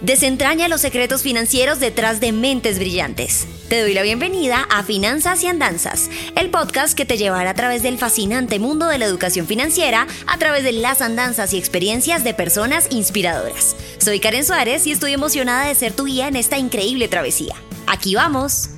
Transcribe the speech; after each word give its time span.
Desentraña 0.00 0.68
los 0.68 0.80
secretos 0.80 1.22
financieros 1.22 1.78
detrás 1.78 2.20
de 2.20 2.32
mentes 2.32 2.78
brillantes. 2.78 3.46
Te 3.68 3.82
doy 3.82 3.92
la 3.92 4.00
bienvenida 4.00 4.66
a 4.70 4.82
Finanzas 4.82 5.42
y 5.42 5.46
Andanzas, 5.46 6.08
el 6.36 6.48
podcast 6.48 6.96
que 6.96 7.04
te 7.04 7.18
llevará 7.18 7.50
a 7.50 7.54
través 7.54 7.82
del 7.82 7.98
fascinante 7.98 8.58
mundo 8.58 8.86
de 8.86 8.96
la 8.96 9.04
educación 9.04 9.46
financiera 9.46 10.06
a 10.26 10.38
través 10.38 10.64
de 10.64 10.72
las 10.72 11.02
andanzas 11.02 11.52
y 11.52 11.58
experiencias 11.58 12.24
de 12.24 12.32
personas 12.32 12.86
inspiradoras. 12.90 13.76
Soy 13.98 14.20
Karen 14.20 14.46
Suárez 14.46 14.86
y 14.86 14.92
estoy 14.92 15.12
emocionada 15.12 15.66
de 15.66 15.74
ser 15.74 15.92
tu 15.92 16.06
guía 16.06 16.28
en 16.28 16.36
esta 16.36 16.56
increíble 16.56 17.06
travesía. 17.06 17.54
¡Aquí 17.86 18.14
vamos! 18.14 18.70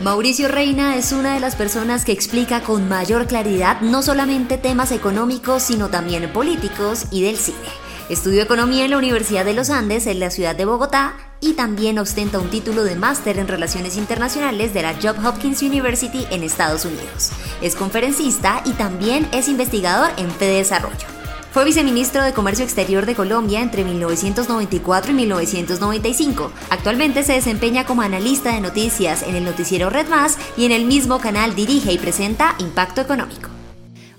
Mauricio 0.00 0.48
Reina 0.48 0.96
es 0.96 1.12
una 1.12 1.32
de 1.32 1.40
las 1.40 1.56
personas 1.56 2.04
que 2.04 2.12
explica 2.12 2.60
con 2.60 2.86
mayor 2.86 3.26
claridad 3.26 3.80
no 3.80 4.02
solamente 4.02 4.58
temas 4.58 4.92
económicos, 4.92 5.62
sino 5.62 5.88
también 5.88 6.30
políticos 6.34 7.06
y 7.10 7.22
del 7.22 7.38
cine. 7.38 7.83
Estudió 8.08 8.42
economía 8.42 8.84
en 8.84 8.90
la 8.90 8.98
Universidad 8.98 9.46
de 9.46 9.54
los 9.54 9.70
Andes 9.70 10.06
en 10.06 10.20
la 10.20 10.30
ciudad 10.30 10.54
de 10.54 10.66
Bogotá 10.66 11.14
y 11.40 11.54
también 11.54 11.98
ostenta 11.98 12.38
un 12.38 12.50
título 12.50 12.84
de 12.84 12.96
máster 12.96 13.38
en 13.38 13.48
relaciones 13.48 13.96
internacionales 13.96 14.74
de 14.74 14.82
la 14.82 14.94
Johns 15.02 15.24
Hopkins 15.24 15.62
University 15.62 16.26
en 16.30 16.42
Estados 16.42 16.84
Unidos. 16.84 17.30
Es 17.62 17.74
conferencista 17.74 18.62
y 18.66 18.72
también 18.72 19.26
es 19.32 19.48
investigador 19.48 20.10
en 20.18 20.30
Fede 20.30 20.58
Desarrollo. 20.58 21.06
Fue 21.52 21.64
viceministro 21.64 22.22
de 22.22 22.32
Comercio 22.32 22.64
Exterior 22.64 23.06
de 23.06 23.14
Colombia 23.14 23.62
entre 23.62 23.84
1994 23.84 25.12
y 25.12 25.14
1995. 25.14 26.50
Actualmente 26.68 27.22
se 27.22 27.34
desempeña 27.34 27.86
como 27.86 28.02
analista 28.02 28.52
de 28.52 28.60
noticias 28.60 29.22
en 29.22 29.36
el 29.36 29.44
noticiero 29.44 29.88
Red 29.88 30.08
Más 30.08 30.36
y 30.56 30.66
en 30.66 30.72
el 30.72 30.84
mismo 30.84 31.20
canal 31.20 31.54
dirige 31.54 31.92
y 31.92 31.98
presenta 31.98 32.56
Impacto 32.58 33.00
Económico. 33.00 33.53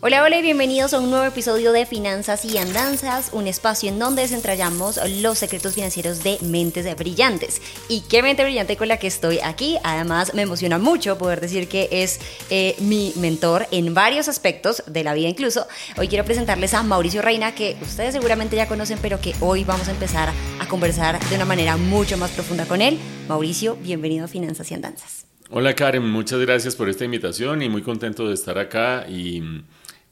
Hola, 0.07 0.21
hola 0.21 0.37
y 0.37 0.43
bienvenidos 0.43 0.93
a 0.93 0.99
un 0.99 1.09
nuevo 1.09 1.25
episodio 1.25 1.71
de 1.71 1.87
Finanzas 1.87 2.45
y 2.45 2.59
Andanzas, 2.59 3.31
un 3.33 3.47
espacio 3.47 3.89
en 3.89 3.97
donde 3.97 4.21
desentrañamos 4.21 4.99
los 5.19 5.39
secretos 5.39 5.73
financieros 5.73 6.23
de 6.23 6.37
mentes 6.43 6.95
brillantes. 6.95 7.59
Y 7.89 8.01
qué 8.01 8.21
mente 8.21 8.43
brillante 8.43 8.77
con 8.77 8.87
la 8.87 8.97
que 8.97 9.07
estoy 9.07 9.39
aquí. 9.43 9.79
Además, 9.83 10.35
me 10.35 10.43
emociona 10.43 10.77
mucho 10.77 11.17
poder 11.17 11.41
decir 11.41 11.67
que 11.67 11.89
es 11.89 12.19
eh, 12.51 12.75
mi 12.81 13.13
mentor 13.15 13.65
en 13.71 13.95
varios 13.95 14.27
aspectos 14.27 14.83
de 14.85 15.03
la 15.03 15.15
vida 15.15 15.27
incluso. 15.27 15.65
Hoy 15.97 16.07
quiero 16.07 16.23
presentarles 16.23 16.75
a 16.75 16.83
Mauricio 16.83 17.23
Reina, 17.23 17.55
que 17.55 17.75
ustedes 17.81 18.13
seguramente 18.13 18.55
ya 18.55 18.67
conocen, 18.67 18.99
pero 19.01 19.19
que 19.19 19.33
hoy 19.39 19.63
vamos 19.63 19.87
a 19.87 19.91
empezar 19.91 20.29
a 20.59 20.67
conversar 20.67 21.19
de 21.29 21.35
una 21.35 21.45
manera 21.45 21.77
mucho 21.77 22.15
más 22.15 22.29
profunda 22.29 22.67
con 22.67 22.83
él. 22.83 22.99
Mauricio, 23.27 23.75
bienvenido 23.77 24.25
a 24.25 24.27
Finanzas 24.27 24.69
y 24.69 24.75
Andanzas. 24.75 25.25
Hola 25.49 25.73
Karen, 25.73 26.07
muchas 26.07 26.39
gracias 26.41 26.75
por 26.75 26.89
esta 26.89 27.05
invitación 27.05 27.63
y 27.63 27.69
muy 27.69 27.81
contento 27.81 28.27
de 28.27 28.35
estar 28.35 28.59
acá 28.59 29.07
y 29.09 29.41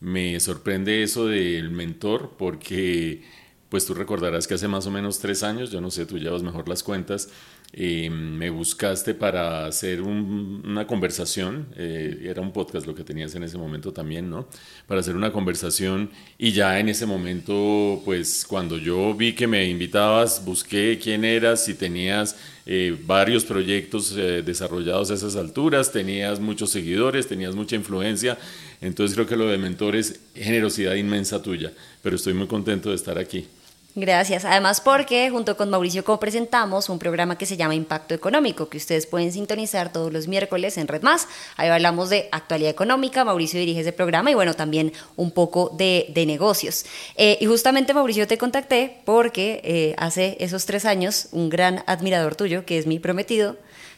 me 0.03 0.37
sorprende 0.41 1.01
eso 1.01 1.27
del 1.27 1.71
mentor 1.71 2.33
porque 2.37 3.23
pues 3.69 3.85
tú 3.85 3.95
recordarás 3.95 4.45
que 4.45 4.53
hace 4.53 4.67
más 4.67 4.85
o 4.85 4.91
menos 4.91 5.17
tres 5.17 5.41
años, 5.41 5.71
yo 5.71 5.81
no 5.81 5.89
sé, 5.89 6.05
tú 6.05 6.19
llevas 6.19 6.43
mejor 6.43 6.69
las 6.69 6.83
cuentas, 6.83 7.29
eh, 7.75 8.07
me 8.11 8.51
buscaste 8.51 9.15
para 9.15 9.65
hacer 9.65 10.01
una 10.01 10.85
conversación, 10.85 11.69
eh, 11.75 12.19
era 12.23 12.39
un 12.39 12.51
podcast 12.51 12.85
lo 12.85 12.93
que 12.93 13.03
tenías 13.03 13.33
en 13.33 13.41
ese 13.41 13.57
momento 13.57 13.91
también, 13.91 14.29
¿no? 14.29 14.47
Para 14.85 14.99
hacer 14.99 15.15
una 15.15 15.31
conversación 15.31 16.11
y 16.37 16.51
ya 16.51 16.79
en 16.79 16.89
ese 16.89 17.07
momento, 17.07 17.99
pues 18.05 18.45
cuando 18.47 18.77
yo 18.77 19.15
vi 19.15 19.33
que 19.33 19.47
me 19.47 19.65
invitabas, 19.67 20.45
busqué 20.45 20.99
quién 21.01 21.25
eras, 21.25 21.65
si 21.65 21.73
tenías 21.73 22.37
eh, 22.67 22.95
varios 23.07 23.43
proyectos 23.43 24.15
desarrollados 24.15 25.09
a 25.09 25.15
esas 25.15 25.35
alturas, 25.35 25.91
tenías 25.91 26.39
muchos 26.39 26.69
seguidores, 26.69 27.27
tenías 27.27 27.55
mucha 27.55 27.75
influencia, 27.75 28.37
entonces 28.83 29.15
creo 29.15 29.27
que 29.27 29.35
lo 29.35 29.47
de 29.47 29.57
mentor 29.57 29.95
es 29.95 30.19
generosidad 30.35 30.95
inmensa 30.95 31.41
tuya, 31.41 31.71
pero 32.01 32.15
estoy 32.15 32.33
muy 32.33 32.47
contento 32.47 32.89
de 32.89 32.95
estar 32.95 33.17
aquí. 33.17 33.47
Gracias. 33.95 34.43
Además 34.43 34.81
porque 34.81 35.29
junto 35.29 35.55
con 35.55 35.69
Mauricio 35.69 36.03
co-presentamos 36.03 36.89
un 36.89 36.97
programa 36.97 37.37
que 37.37 37.45
se 37.45 37.57
llama 37.57 37.75
Impacto 37.75 38.15
Económico, 38.15 38.67
que 38.67 38.77
ustedes 38.77 39.05
pueden 39.05 39.31
sintonizar 39.31 39.93
todos 39.93 40.11
los 40.11 40.27
miércoles 40.27 40.79
en 40.79 40.87
Red 40.87 41.03
Más. 41.03 41.27
Ahí 41.57 41.69
hablamos 41.69 42.09
de 42.09 42.27
actualidad 42.31 42.71
económica, 42.71 43.23
Mauricio 43.23 43.59
dirige 43.59 43.81
ese 43.81 43.93
programa 43.93 44.31
y 44.31 44.33
bueno, 44.33 44.55
también 44.55 44.93
un 45.15 45.29
poco 45.29 45.69
de, 45.77 46.11
negocios. 46.25 46.85
Eh, 47.17 47.37
y 47.39 47.45
justamente 47.45 47.93
Mauricio 47.93 48.25
te 48.25 48.39
contacté 48.39 49.01
porque 49.05 49.61
eh, 49.63 49.95
hace 49.99 50.37
esos 50.39 50.65
tres 50.65 50.85
años 50.85 51.27
un 51.31 51.49
gran 51.49 51.83
admirador 51.85 52.35
tuyo, 52.35 52.65
que 52.65 52.79
es 52.79 52.87
mi 52.87 52.97
prometido, 52.97 53.57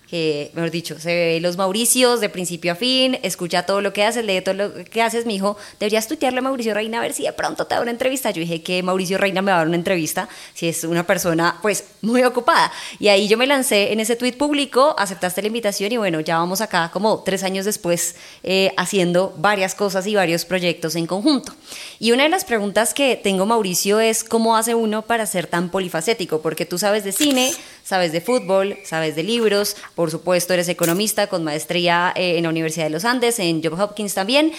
que, 0.09 0.51
mejor 0.53 0.71
dicho, 0.71 0.99
se 0.99 1.13
ve 1.13 1.39
los 1.41 1.57
Mauricios 1.57 2.19
de 2.21 2.29
principio 2.29 2.71
a 2.71 2.75
fin, 2.75 3.17
escucha 3.23 3.65
todo 3.65 3.81
lo 3.81 3.93
que 3.93 4.03
haces, 4.03 4.25
lee 4.25 4.41
todo 4.41 4.55
lo 4.55 4.73
que 4.85 5.01
haces, 5.01 5.25
me 5.25 5.33
dijo, 5.33 5.57
deberías 5.79 6.07
tuitearle 6.07 6.39
a 6.39 6.41
Mauricio 6.41 6.73
Reina 6.73 6.99
a 6.99 7.01
ver 7.01 7.13
si 7.13 7.23
de 7.23 7.33
pronto 7.33 7.65
te 7.65 7.75
da 7.75 7.81
una 7.81 7.91
entrevista. 7.91 8.31
Yo 8.31 8.41
dije 8.41 8.61
que 8.61 8.83
Mauricio 8.83 9.17
Reina 9.17 9.41
me 9.41 9.51
va 9.51 9.57
a 9.57 9.59
dar 9.59 9.67
una 9.67 9.77
entrevista, 9.77 10.29
si 10.53 10.67
es 10.67 10.83
una 10.83 11.05
persona, 11.05 11.57
pues, 11.61 11.85
muy 12.01 12.23
ocupada. 12.23 12.71
Y 12.99 13.07
ahí 13.07 13.27
yo 13.27 13.37
me 13.37 13.47
lancé 13.47 13.93
en 13.93 13.99
ese 13.99 14.15
tuit 14.15 14.37
público, 14.37 14.95
aceptaste 14.97 15.41
la 15.41 15.47
invitación 15.47 15.91
y 15.91 15.97
bueno, 15.97 16.19
ya 16.19 16.37
vamos 16.37 16.61
acá 16.61 16.89
como 16.91 17.23
tres 17.23 17.43
años 17.43 17.65
después 17.65 18.15
eh, 18.43 18.71
haciendo 18.77 19.33
varias 19.37 19.75
cosas 19.75 20.05
y 20.07 20.15
varios 20.15 20.45
proyectos 20.45 20.95
en 20.95 21.07
conjunto. 21.07 21.53
Y 21.99 22.11
una 22.11 22.23
de 22.23 22.29
las 22.29 22.45
preguntas 22.45 22.93
que 22.93 23.15
tengo, 23.15 23.45
Mauricio, 23.45 23.99
es 23.99 24.23
cómo 24.23 24.55
hace 24.55 24.75
uno 24.75 25.01
para 25.03 25.25
ser 25.25 25.47
tan 25.47 25.69
polifacético, 25.69 26.41
porque 26.41 26.65
tú 26.65 26.77
sabes 26.77 27.03
de 27.03 27.11
cine, 27.11 27.51
sabes 27.83 28.11
de 28.11 28.21
fútbol, 28.21 28.77
sabes 28.83 29.15
de 29.15 29.23
libros, 29.23 29.75
por 29.95 30.11
supuesto 30.11 30.53
eres 30.53 30.69
economista 30.69 31.27
con 31.27 31.43
maestría 31.43 32.13
eh, 32.15 32.37
en 32.37 32.43
la 32.43 32.49
Universidad 32.49 32.85
de 32.85 32.91
los 32.91 33.05
Andes, 33.05 33.39
en 33.39 33.63
Johns 33.63 33.79
Hopkins 33.79 34.13
también. 34.13 34.51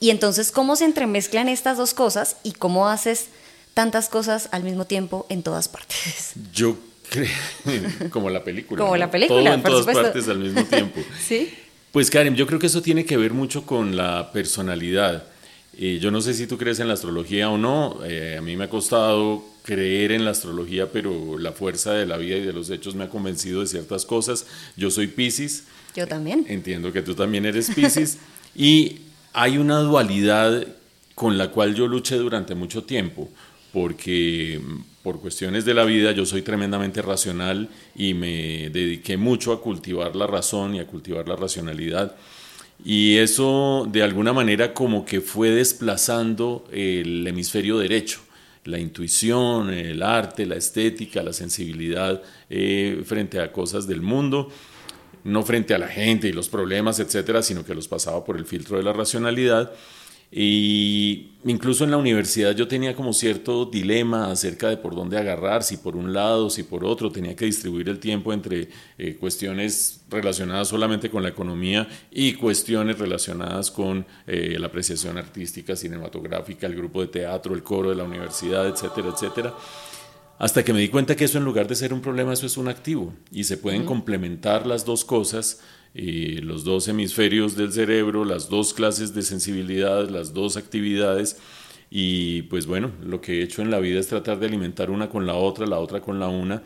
Y 0.00 0.10
entonces, 0.10 0.50
¿cómo 0.50 0.76
se 0.76 0.86
entremezclan 0.86 1.48
estas 1.48 1.76
dos 1.76 1.92
cosas 1.92 2.36
y 2.42 2.52
cómo 2.52 2.88
haces 2.88 3.26
tantas 3.74 4.08
cosas 4.08 4.48
al 4.52 4.64
mismo 4.64 4.86
tiempo 4.86 5.26
en 5.28 5.42
todas 5.42 5.68
partes? 5.68 6.32
Yo 6.54 6.76
creo, 7.10 7.28
como 8.10 8.30
la 8.30 8.42
película. 8.42 8.82
Como 8.82 8.96
la 8.96 9.10
película, 9.10 9.42
Todo 9.42 9.54
en 9.54 9.62
todas 9.62 9.94
partes 9.94 10.28
al 10.28 10.38
mismo 10.38 10.64
tiempo. 10.64 11.00
sí. 11.20 11.52
Pues 11.92 12.08
Karen, 12.08 12.36
yo 12.36 12.46
creo 12.46 12.60
que 12.60 12.68
eso 12.68 12.82
tiene 12.82 13.04
que 13.04 13.16
ver 13.16 13.32
mucho 13.32 13.66
con 13.66 13.96
la 13.96 14.30
personalidad. 14.30 15.24
Eh, 15.76 15.98
yo 16.00 16.12
no 16.12 16.20
sé 16.20 16.34
si 16.34 16.46
tú 16.46 16.56
crees 16.56 16.78
en 16.78 16.86
la 16.86 16.94
astrología 16.94 17.50
o 17.50 17.58
no, 17.58 17.98
eh, 18.04 18.36
a 18.38 18.42
mí 18.42 18.54
me 18.54 18.64
ha 18.64 18.70
costado 18.70 19.44
creer 19.62 20.12
en 20.12 20.24
la 20.24 20.30
astrología, 20.30 20.90
pero 20.90 21.38
la 21.38 21.52
fuerza 21.52 21.92
de 21.92 22.06
la 22.06 22.16
vida 22.16 22.36
y 22.36 22.42
de 22.42 22.52
los 22.52 22.70
hechos 22.70 22.94
me 22.94 23.04
ha 23.04 23.08
convencido 23.08 23.60
de 23.60 23.66
ciertas 23.66 24.04
cosas. 24.04 24.46
Yo 24.76 24.90
soy 24.90 25.06
Pisces. 25.06 25.64
Yo 25.94 26.06
también. 26.06 26.46
Entiendo 26.48 26.92
que 26.92 27.02
tú 27.02 27.14
también 27.14 27.44
eres 27.46 27.70
Pisces. 27.70 28.18
y 28.54 28.98
hay 29.32 29.58
una 29.58 29.78
dualidad 29.80 30.66
con 31.14 31.36
la 31.36 31.50
cual 31.50 31.74
yo 31.74 31.86
luché 31.86 32.16
durante 32.16 32.54
mucho 32.54 32.84
tiempo, 32.84 33.28
porque 33.72 34.60
por 35.02 35.20
cuestiones 35.20 35.64
de 35.64 35.74
la 35.74 35.84
vida 35.84 36.12
yo 36.12 36.26
soy 36.26 36.42
tremendamente 36.42 37.02
racional 37.02 37.68
y 37.94 38.14
me 38.14 38.70
dediqué 38.70 39.16
mucho 39.16 39.52
a 39.52 39.60
cultivar 39.60 40.16
la 40.16 40.26
razón 40.26 40.74
y 40.74 40.80
a 40.80 40.86
cultivar 40.86 41.28
la 41.28 41.36
racionalidad. 41.36 42.16
Y 42.82 43.18
eso 43.18 43.86
de 43.90 44.02
alguna 44.02 44.32
manera 44.32 44.72
como 44.72 45.04
que 45.04 45.20
fue 45.20 45.50
desplazando 45.50 46.66
el 46.72 47.26
hemisferio 47.26 47.78
derecho 47.78 48.20
la 48.64 48.78
intuición, 48.78 49.70
el 49.70 50.02
arte, 50.02 50.46
la 50.46 50.56
estética, 50.56 51.22
la 51.22 51.32
sensibilidad 51.32 52.22
eh, 52.48 53.02
frente 53.04 53.40
a 53.40 53.52
cosas 53.52 53.86
del 53.86 54.02
mundo, 54.02 54.50
no 55.24 55.42
frente 55.42 55.74
a 55.74 55.78
la 55.78 55.88
gente 55.88 56.28
y 56.28 56.32
los 56.32 56.48
problemas, 56.48 57.00
etcétera, 57.00 57.42
sino 57.42 57.64
que 57.64 57.74
los 57.74 57.88
pasaba 57.88 58.24
por 58.24 58.36
el 58.36 58.46
filtro 58.46 58.76
de 58.76 58.82
la 58.82 58.92
racionalidad. 58.92 59.72
Y 60.32 61.32
incluso 61.44 61.82
en 61.82 61.90
la 61.90 61.96
universidad 61.96 62.54
yo 62.54 62.68
tenía 62.68 62.94
como 62.94 63.12
cierto 63.12 63.64
dilema 63.64 64.30
acerca 64.30 64.68
de 64.68 64.76
por 64.76 64.94
dónde 64.94 65.18
agarrar, 65.18 65.64
si 65.64 65.76
por 65.76 65.96
un 65.96 66.12
lado, 66.12 66.50
si 66.50 66.62
por 66.62 66.84
otro, 66.84 67.10
tenía 67.10 67.34
que 67.34 67.46
distribuir 67.46 67.88
el 67.88 67.98
tiempo 67.98 68.32
entre 68.32 68.68
eh, 68.96 69.16
cuestiones 69.16 70.04
relacionadas 70.08 70.68
solamente 70.68 71.10
con 71.10 71.24
la 71.24 71.30
economía 71.30 71.88
y 72.12 72.34
cuestiones 72.34 72.98
relacionadas 72.98 73.72
con 73.72 74.06
eh, 74.26 74.56
la 74.58 74.68
apreciación 74.68 75.18
artística, 75.18 75.74
cinematográfica, 75.74 76.68
el 76.68 76.76
grupo 76.76 77.00
de 77.00 77.08
teatro, 77.08 77.54
el 77.54 77.64
coro 77.64 77.90
de 77.90 77.96
la 77.96 78.04
universidad, 78.04 78.68
etcétera, 78.68 79.08
etcétera. 79.12 79.54
Hasta 80.38 80.64
que 80.64 80.72
me 80.72 80.80
di 80.80 80.88
cuenta 80.88 81.16
que 81.16 81.24
eso 81.24 81.38
en 81.38 81.44
lugar 81.44 81.66
de 81.66 81.74
ser 81.74 81.92
un 81.92 82.00
problema, 82.00 82.32
eso 82.32 82.46
es 82.46 82.56
un 82.56 82.68
activo. 82.68 83.12
Y 83.30 83.44
se 83.44 83.58
pueden 83.58 83.84
complementar 83.84 84.66
las 84.66 84.86
dos 84.86 85.04
cosas 85.04 85.60
los 85.94 86.64
dos 86.64 86.88
hemisferios 86.88 87.56
del 87.56 87.72
cerebro, 87.72 88.24
las 88.24 88.48
dos 88.48 88.72
clases 88.72 89.14
de 89.14 89.22
sensibilidad, 89.22 90.08
las 90.08 90.32
dos 90.32 90.56
actividades. 90.56 91.36
Y 91.90 92.42
pues 92.42 92.66
bueno, 92.66 92.92
lo 93.04 93.20
que 93.20 93.40
he 93.40 93.42
hecho 93.42 93.62
en 93.62 93.70
la 93.70 93.80
vida 93.80 93.98
es 93.98 94.06
tratar 94.06 94.38
de 94.38 94.46
alimentar 94.46 94.90
una 94.90 95.08
con 95.08 95.26
la 95.26 95.34
otra, 95.34 95.66
la 95.66 95.78
otra 95.78 96.00
con 96.00 96.20
la 96.20 96.28
una, 96.28 96.62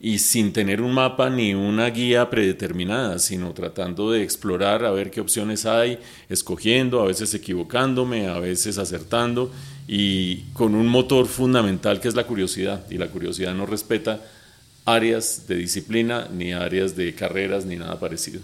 y 0.00 0.18
sin 0.18 0.52
tener 0.52 0.82
un 0.82 0.92
mapa 0.92 1.30
ni 1.30 1.54
una 1.54 1.88
guía 1.90 2.28
predeterminada, 2.28 3.20
sino 3.20 3.52
tratando 3.52 4.10
de 4.10 4.22
explorar 4.22 4.84
a 4.84 4.90
ver 4.90 5.10
qué 5.10 5.20
opciones 5.20 5.64
hay, 5.64 5.98
escogiendo, 6.28 7.00
a 7.00 7.06
veces 7.06 7.32
equivocándome, 7.34 8.26
a 8.26 8.40
veces 8.40 8.78
acertando, 8.78 9.52
y 9.86 10.38
con 10.52 10.74
un 10.74 10.88
motor 10.88 11.26
fundamental 11.26 12.00
que 12.00 12.08
es 12.08 12.16
la 12.16 12.26
curiosidad, 12.26 12.84
y 12.90 12.98
la 12.98 13.08
curiosidad 13.08 13.54
no 13.54 13.66
respeta 13.66 14.20
áreas 14.84 15.46
de 15.46 15.54
disciplina, 15.54 16.28
ni 16.32 16.52
áreas 16.52 16.96
de 16.96 17.14
carreras, 17.14 17.64
ni 17.64 17.76
nada 17.76 17.98
parecido. 17.98 18.40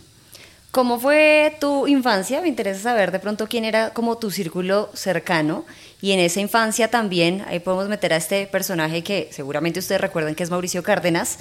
¿Cómo 0.70 1.00
fue 1.00 1.56
tu 1.58 1.88
infancia? 1.88 2.40
Me 2.40 2.46
interesa 2.46 2.80
saber 2.80 3.10
de 3.10 3.18
pronto 3.18 3.48
quién 3.48 3.64
era 3.64 3.90
como 3.90 4.18
tu 4.18 4.30
círculo 4.30 4.88
cercano. 4.94 5.64
Y 6.00 6.12
en 6.12 6.20
esa 6.20 6.40
infancia 6.40 6.88
también, 6.88 7.44
ahí 7.48 7.58
podemos 7.58 7.88
meter 7.88 8.12
a 8.12 8.16
este 8.16 8.46
personaje 8.46 9.02
que 9.02 9.28
seguramente 9.32 9.80
ustedes 9.80 10.00
recuerdan 10.00 10.36
que 10.36 10.44
es 10.44 10.50
Mauricio 10.50 10.84
Cárdenas. 10.84 11.38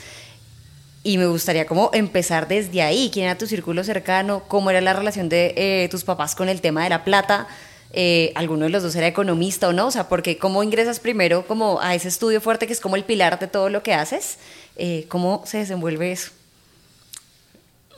Y 1.04 1.20
me 1.20 1.28
gustaría 1.28 1.68
como 1.68 1.92
empezar 1.94 2.48
desde 2.48 2.82
ahí. 2.82 3.12
¿Quién 3.14 3.26
era 3.26 3.38
tu 3.38 3.46
círculo 3.46 3.84
cercano? 3.84 4.42
¿Cómo 4.48 4.72
era 4.72 4.82
la 4.82 4.94
relación 4.94 5.30
de 5.30 5.54
eh, 5.56 5.90
tus 5.92 6.04
papás 6.04 6.34
con 6.34 6.50
el 6.50 6.60
tema 6.60 6.84
de 6.84 6.90
la 6.90 7.04
plata? 7.04 7.48
Eh, 7.94 8.32
¿Alguno 8.34 8.64
de 8.66 8.72
los 8.72 8.82
dos 8.82 8.96
era 8.96 9.06
economista 9.06 9.68
o 9.68 9.74
no? 9.74 9.88
O 9.88 9.92
sea, 9.92 10.10
porque 10.10 10.40
¿cómo 10.40 10.64
ingresas 10.64 11.00
primero 11.00 11.46
como 11.46 11.80
a 11.82 11.94
ese 11.94 12.08
estudio 12.08 12.42
fuerte 12.42 12.66
que 12.66 12.74
es 12.74 12.80
como 12.80 12.96
el 12.96 13.04
pilar 13.04 13.38
de 13.38 13.46
todo 13.46 13.70
lo 13.70 13.84
que 13.84 13.94
haces? 13.94 14.40
Eh, 14.76 15.06
¿Cómo 15.08 15.44
se 15.46 15.60
desenvuelve 15.60 16.12
eso? 16.12 16.32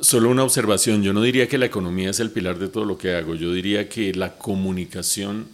Solo 0.02 0.32
una 0.32 0.44
observación, 0.44 1.04
yo 1.04 1.14
no 1.14 1.22
diría 1.22 1.48
que 1.48 1.60
la 1.60 1.68
economía 1.68 2.10
es 2.10 2.20
el 2.20 2.32
pilar 2.32 2.58
de 2.58 2.68
todo 2.68 2.86
lo 2.86 2.98
que 2.98 3.16
hago, 3.16 3.36
yo 3.36 3.54
diría 3.54 3.88
que 3.88 4.14
la 4.16 4.36
comunicación 4.36 5.46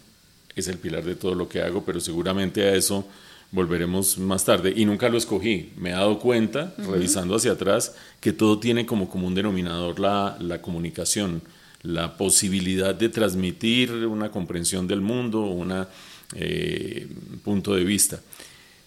es 0.55 0.69
el 0.69 0.77
pilar 0.77 1.03
de 1.03 1.15
todo 1.15 1.35
lo 1.35 1.49
que 1.49 1.61
hago, 1.61 1.83
pero 1.83 1.99
seguramente 1.99 2.63
a 2.63 2.73
eso 2.73 3.05
volveremos 3.51 4.17
más 4.17 4.45
tarde. 4.45 4.73
Y 4.75 4.85
nunca 4.85 5.09
lo 5.09 5.17
escogí, 5.17 5.73
me 5.75 5.89
he 5.89 5.91
dado 5.91 6.17
cuenta, 6.17 6.73
revisando 6.77 7.35
hacia 7.35 7.51
atrás, 7.51 7.94
que 8.21 8.31
todo 8.31 8.57
tiene 8.57 8.85
como 8.85 9.09
común 9.09 9.35
denominador 9.35 9.99
la, 9.99 10.38
la 10.39 10.61
comunicación, 10.61 11.41
la 11.83 12.15
posibilidad 12.15 12.95
de 12.95 13.09
transmitir 13.09 13.91
una 13.91 14.31
comprensión 14.31 14.88
del 14.88 15.01
mundo, 15.01 15.41
un 15.41 15.85
eh, 16.35 17.07
punto 17.43 17.75
de 17.75 17.83
vista. 17.83 18.21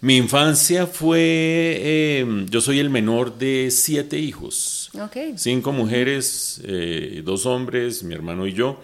Mi 0.00 0.16
infancia 0.16 0.86
fue, 0.86 2.20
em, 2.20 2.48
yo 2.48 2.62
soy 2.62 2.78
el 2.78 2.88
menor 2.88 3.36
de 3.36 3.70
siete 3.70 4.18
hijos, 4.18 4.79
cinco 5.36 5.72
mujeres, 5.72 6.60
eh, 6.64 7.22
dos 7.24 7.46
hombres, 7.46 8.02
mi 8.02 8.14
hermano 8.14 8.46
y 8.46 8.52
yo, 8.52 8.80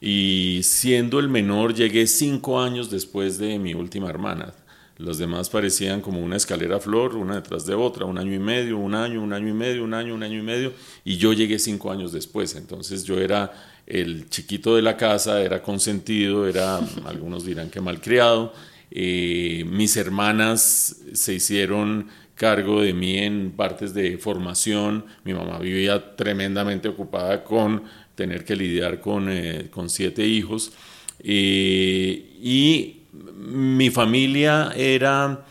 y 0.00 0.60
siendo 0.62 1.18
el 1.18 1.28
menor 1.28 1.74
llegué 1.74 2.06
cinco 2.06 2.60
años 2.60 2.90
después 2.90 3.38
de 3.38 3.58
mi 3.58 3.74
última 3.74 4.08
hermana. 4.08 4.54
Los 4.96 5.16
demás 5.16 5.48
parecían 5.48 6.02
como 6.02 6.20
una 6.20 6.36
escalera 6.36 6.78
flor, 6.78 7.16
una 7.16 7.36
detrás 7.36 7.64
de 7.64 7.74
otra, 7.74 8.04
un 8.04 8.18
año 8.18 8.34
y 8.34 8.38
medio, 8.38 8.76
un 8.76 8.94
año, 8.94 9.22
un 9.22 9.32
año 9.32 9.48
y 9.48 9.54
medio, 9.54 9.84
un 9.84 9.94
año, 9.94 10.14
un 10.14 10.22
año 10.22 10.38
y 10.38 10.42
medio, 10.42 10.72
y 11.04 11.16
yo 11.16 11.32
llegué 11.32 11.58
cinco 11.58 11.90
años 11.90 12.12
después. 12.12 12.54
Entonces 12.54 13.04
yo 13.04 13.18
era 13.18 13.50
el 13.86 14.28
chiquito 14.28 14.76
de 14.76 14.82
la 14.82 14.96
casa, 14.96 15.40
era 15.40 15.62
consentido, 15.62 16.46
era, 16.46 16.78
algunos 17.06 17.44
dirán 17.44 17.70
que 17.70 17.80
malcriado, 17.80 18.52
eh, 18.90 19.64
mis 19.66 19.96
hermanas 19.96 20.96
se 21.14 21.34
hicieron 21.34 22.08
cargo 22.40 22.80
de 22.80 22.94
mí 22.94 23.18
en 23.18 23.50
partes 23.50 23.92
de 23.92 24.16
formación. 24.16 25.04
Mi 25.24 25.34
mamá 25.34 25.58
vivía 25.58 26.16
tremendamente 26.16 26.88
ocupada 26.88 27.44
con 27.44 27.82
tener 28.14 28.46
que 28.46 28.56
lidiar 28.56 28.98
con, 28.98 29.28
eh, 29.28 29.68
con 29.70 29.90
siete 29.90 30.26
hijos. 30.26 30.72
Eh, 31.18 32.38
y 32.40 33.02
mi 33.36 33.90
familia 33.90 34.72
era 34.74 35.44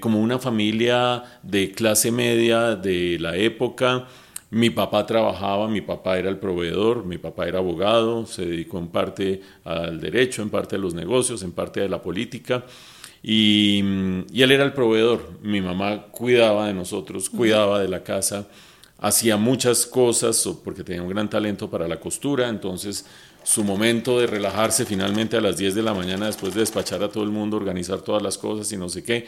como 0.00 0.20
una 0.20 0.38
familia 0.38 1.24
de 1.42 1.72
clase 1.72 2.10
media 2.12 2.76
de 2.76 3.16
la 3.20 3.36
época. 3.36 4.06
Mi 4.50 4.70
papá 4.70 5.04
trabajaba, 5.04 5.68
mi 5.68 5.80
papá 5.80 6.16
era 6.16 6.30
el 6.30 6.38
proveedor, 6.38 7.04
mi 7.04 7.18
papá 7.18 7.48
era 7.48 7.58
abogado, 7.58 8.24
se 8.24 8.46
dedicó 8.46 8.78
en 8.78 8.86
parte 8.86 9.40
al 9.64 10.00
derecho, 10.00 10.42
en 10.42 10.50
parte 10.50 10.76
a 10.76 10.78
los 10.78 10.94
negocios, 10.94 11.42
en 11.42 11.50
parte 11.52 11.82
a 11.82 11.88
la 11.88 12.00
política. 12.00 12.64
Y, 13.26 13.78
él 13.80 14.52
era 14.52 14.64
el 14.64 14.74
proveedor. 14.74 15.30
Mi 15.42 15.62
mamá 15.62 16.08
cuidaba 16.10 16.66
de 16.66 16.74
nosotros, 16.74 17.30
cuidaba 17.30 17.80
de 17.80 17.88
la 17.88 18.02
casa, 18.02 18.46
hacía 18.98 19.38
muchas 19.38 19.86
cosas 19.86 20.46
porque 20.62 20.84
tenía 20.84 21.02
un 21.02 21.08
gran 21.08 21.30
talento 21.30 21.70
para 21.70 21.88
la 21.88 21.98
costura. 21.98 22.50
Entonces, 22.50 23.06
su 23.42 23.64
momento 23.64 24.20
de 24.20 24.26
relajarse 24.26 24.84
finalmente 24.84 25.38
a 25.38 25.40
las 25.40 25.56
10 25.56 25.74
de 25.74 25.82
la 25.82 25.94
mañana, 25.94 26.26
después 26.26 26.52
de 26.52 26.60
despachar 26.60 27.02
a 27.02 27.08
todo 27.08 27.24
el 27.24 27.30
mundo, 27.30 27.56
organizar 27.56 28.02
todas 28.02 28.22
las 28.22 28.36
cosas 28.36 28.70
y 28.72 28.76
no 28.76 28.90
sé 28.90 29.02
qué, 29.02 29.26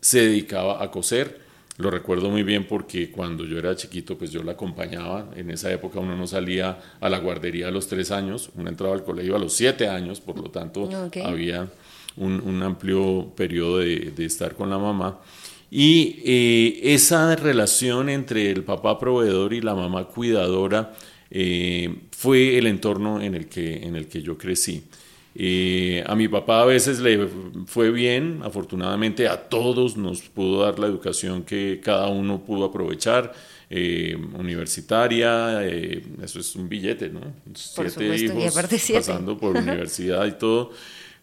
se 0.00 0.22
dedicaba 0.22 0.82
a 0.82 0.90
coser 0.90 1.46
lo 1.78 1.90
recuerdo 1.90 2.30
muy 2.30 2.42
bien 2.42 2.66
porque 2.66 3.10
cuando 3.10 3.44
yo 3.44 3.58
era 3.58 3.76
chiquito, 3.76 4.16
pues 4.16 4.30
yo 4.30 4.42
la 4.42 4.52
acompañaba. 4.52 5.28
En 5.36 5.50
esa 5.50 5.70
época 5.70 6.00
uno 6.00 6.16
no 6.16 6.26
salía 6.26 6.78
a 7.00 7.08
la 7.10 7.18
guardería 7.18 7.68
a 7.68 7.70
los 7.70 7.86
tres 7.86 8.10
años, 8.10 8.50
uno 8.54 8.70
entraba 8.70 8.94
al 8.94 9.04
colegio 9.04 9.36
a 9.36 9.38
los 9.38 9.52
siete 9.52 9.88
años, 9.88 10.20
por 10.20 10.38
lo 10.38 10.50
tanto 10.50 10.88
había 11.22 11.68
un, 12.16 12.62
amplio 12.62 13.32
periodo 13.36 13.78
de, 13.78 14.12
estar 14.24 14.54
con 14.54 14.70
la 14.70 14.78
mamá. 14.78 15.18
Y 15.70 16.20
eh, 16.24 16.94
esa 16.94 17.34
relación 17.36 18.08
entre 18.08 18.50
el 18.50 18.62
papá 18.62 18.98
proveedor 18.98 19.52
y 19.52 19.60
la 19.60 19.74
mamá 19.74 20.04
cuidadora 20.04 20.94
eh, 21.30 21.94
fue 22.12 22.56
el 22.56 22.66
entorno 22.66 23.20
en 23.20 23.34
el 23.34 23.46
que, 23.48 23.76
en 23.84 23.96
el 23.96 24.06
que 24.06 24.22
yo 24.22 24.38
crecí. 24.38 24.84
Eh, 25.38 26.02
a 26.06 26.14
mi 26.14 26.28
papá 26.28 26.62
a 26.62 26.64
veces 26.64 26.98
le 27.00 27.28
fue 27.66 27.90
bien, 27.90 28.40
afortunadamente 28.42 29.28
a 29.28 29.36
todos 29.36 29.98
nos 29.98 30.22
pudo 30.22 30.62
dar 30.62 30.78
la 30.78 30.86
educación 30.86 31.42
que 31.42 31.78
cada 31.84 32.08
uno 32.08 32.42
pudo 32.42 32.64
aprovechar. 32.64 33.34
Eh, 33.68 34.16
universitaria, 34.38 35.66
eh, 35.66 36.00
eso 36.22 36.38
es 36.38 36.54
un 36.54 36.68
billete, 36.68 37.08
¿no? 37.08 37.20
siete 37.52 38.16
hijos 38.16 38.54
pasando 38.94 39.36
por 39.36 39.56
universidad 39.56 40.24
y 40.26 40.32
todo. 40.32 40.70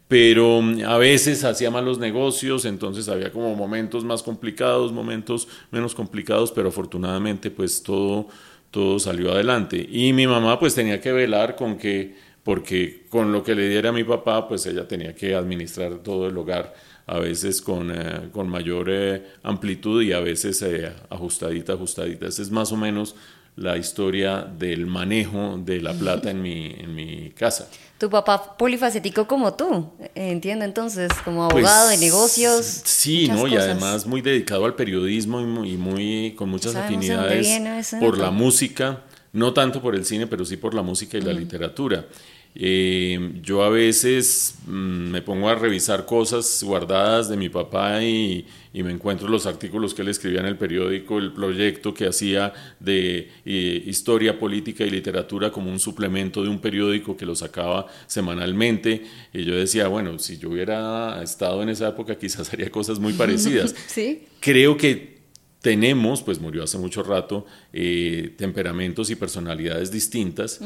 Pero 0.07 0.61
mm, 0.61 0.83
a 0.85 0.97
veces 0.97 1.43
hacía 1.43 1.71
malos 1.71 1.97
negocios, 1.99 2.65
entonces 2.65 3.09
había 3.09 3.31
como 3.31 3.55
momentos 3.55 4.03
más 4.03 4.23
complicados, 4.23 4.91
momentos 4.91 5.47
menos 5.71 5.95
complicados, 5.95 6.51
pero 6.51 6.69
afortunadamente 6.69 7.51
pues 7.51 7.83
todo, 7.83 8.27
todo 8.71 8.99
salió 8.99 9.31
adelante. 9.31 9.87
Y 9.89 10.13
mi 10.13 10.27
mamá 10.27 10.59
pues 10.59 10.75
tenía 10.75 10.99
que 11.01 11.11
velar 11.11 11.55
con 11.55 11.77
que 11.77 12.33
porque 12.43 13.05
con 13.09 13.31
lo 13.31 13.43
que 13.43 13.55
le 13.55 13.69
diera 13.69 13.89
a 13.89 13.93
mi 13.93 14.03
papá, 14.03 14.47
pues 14.47 14.65
ella 14.65 14.87
tenía 14.87 15.15
que 15.15 15.33
administrar 15.33 15.99
todo 15.99 16.27
el 16.27 16.37
hogar, 16.37 16.73
a 17.05 17.19
veces 17.19 17.61
con, 17.61 17.91
eh, 17.91 18.29
con 18.31 18.49
mayor 18.49 18.87
eh, 18.89 19.23
amplitud 19.43 20.01
y 20.01 20.13
a 20.13 20.19
veces 20.19 20.61
eh, 20.61 20.91
ajustadita, 21.09 21.73
ajustadita. 21.73 22.27
Esa 22.27 22.41
es 22.41 22.51
más 22.51 22.71
o 22.71 22.77
menos 22.77 23.15
la 23.55 23.77
historia 23.77 24.41
del 24.41 24.85
manejo 24.85 25.57
de 25.57 25.81
la 25.81 25.93
plata 25.93 26.31
en 26.31 26.41
mi, 26.41 26.75
en 26.77 26.95
mi 26.95 27.29
casa. 27.31 27.69
Tu 27.97 28.09
papá 28.09 28.57
polifacético 28.57 29.27
como 29.27 29.53
tú, 29.53 29.91
entiendo 30.15 30.65
entonces, 30.65 31.09
como 31.23 31.47
pues, 31.47 31.65
abogado 31.65 31.89
de 31.89 31.97
negocios. 31.97 32.65
Sí, 32.83 33.27
¿no? 33.27 33.47
y 33.47 33.55
además 33.55 34.05
muy 34.05 34.21
dedicado 34.21 34.65
al 34.65 34.75
periodismo 34.75 35.39
y 35.65 35.77
muy, 35.77 36.33
con 36.35 36.49
muchas 36.49 36.75
afinidades 36.75 37.93
por 37.99 38.17
la 38.17 38.31
música 38.31 39.03
no 39.33 39.51
tanto 39.51 39.81
por 39.81 39.95
el 39.95 40.05
cine, 40.05 40.27
pero 40.27 40.45
sí 40.45 40.57
por 40.57 40.73
la 40.73 40.83
música 40.83 41.17
y 41.17 41.21
la 41.21 41.33
literatura. 41.33 42.05
Eh, 42.55 43.39
yo 43.41 43.63
a 43.63 43.69
veces 43.69 44.55
mm, 44.67 45.09
me 45.09 45.21
pongo 45.23 45.49
a 45.49 45.55
revisar 45.55 46.05
cosas 46.05 46.61
guardadas 46.63 47.27
de 47.27 47.37
mi 47.37 47.49
papá 47.49 48.03
y, 48.03 48.45
me 48.73 48.91
encuentro 48.91 49.27
los 49.27 49.45
artículos 49.45 49.93
que 49.93 50.01
él 50.01 50.07
escribía 50.07 50.39
en 50.39 50.47
el 50.47 50.57
periódico, 50.57 51.19
el 51.19 51.31
proyecto 51.31 51.93
que 51.93 52.07
hacía 52.07 52.53
de 52.79 53.29
eh, 53.45 53.83
historia, 53.85 54.39
política 54.39 54.83
y 54.83 54.89
literatura 54.89 55.51
como 55.51 55.69
un 55.69 55.79
suplemento 55.79 56.41
de 56.41 56.49
un 56.49 56.59
periódico 56.59 57.15
que 57.15 57.25
lo 57.25 57.35
sacaba 57.35 57.85
semanalmente. 58.07 59.03
Y 59.31 59.43
yo 59.43 59.55
decía, 59.55 59.87
bueno, 59.89 60.17
si 60.17 60.39
yo 60.39 60.49
hubiera 60.49 61.21
estado 61.21 61.61
en 61.61 61.69
esa 61.69 61.89
época 61.89 62.15
quizás 62.19 62.51
haría 62.51 62.71
cosas 62.71 62.97
muy 62.97 63.13
parecidas. 63.13 63.75
¿Sí? 63.87 64.23
Creo 64.39 64.75
que 64.75 65.22
tenemos, 65.63 66.21
pues 66.21 66.41
murió 66.41 66.65
hace 66.65 66.77
mucho 66.77 67.03
rato, 67.03 67.45
eh, 67.71 68.35
temperamentos 68.37 69.09
y 69.09 69.15
personalidades 69.15 69.91
distintas, 69.91 70.59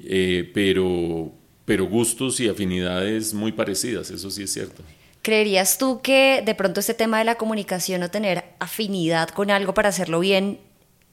eh, 0.00 0.50
pero, 0.52 1.30
pero 1.64 1.86
gustos 1.86 2.40
y 2.40 2.48
afinidades 2.48 3.32
muy 3.32 3.52
parecidas, 3.52 4.10
eso 4.10 4.28
sí 4.28 4.42
es 4.42 4.52
cierto. 4.52 4.82
¿Creerías 5.22 5.78
tú 5.78 6.00
que 6.02 6.42
de 6.44 6.56
pronto 6.56 6.80
este 6.80 6.94
tema 6.94 7.20
de 7.20 7.26
la 7.26 7.36
comunicación 7.36 8.02
o 8.02 8.10
tener 8.10 8.42
afinidad 8.58 9.28
con 9.28 9.52
algo 9.52 9.72
para 9.72 9.90
hacerlo 9.90 10.18
bien 10.18 10.58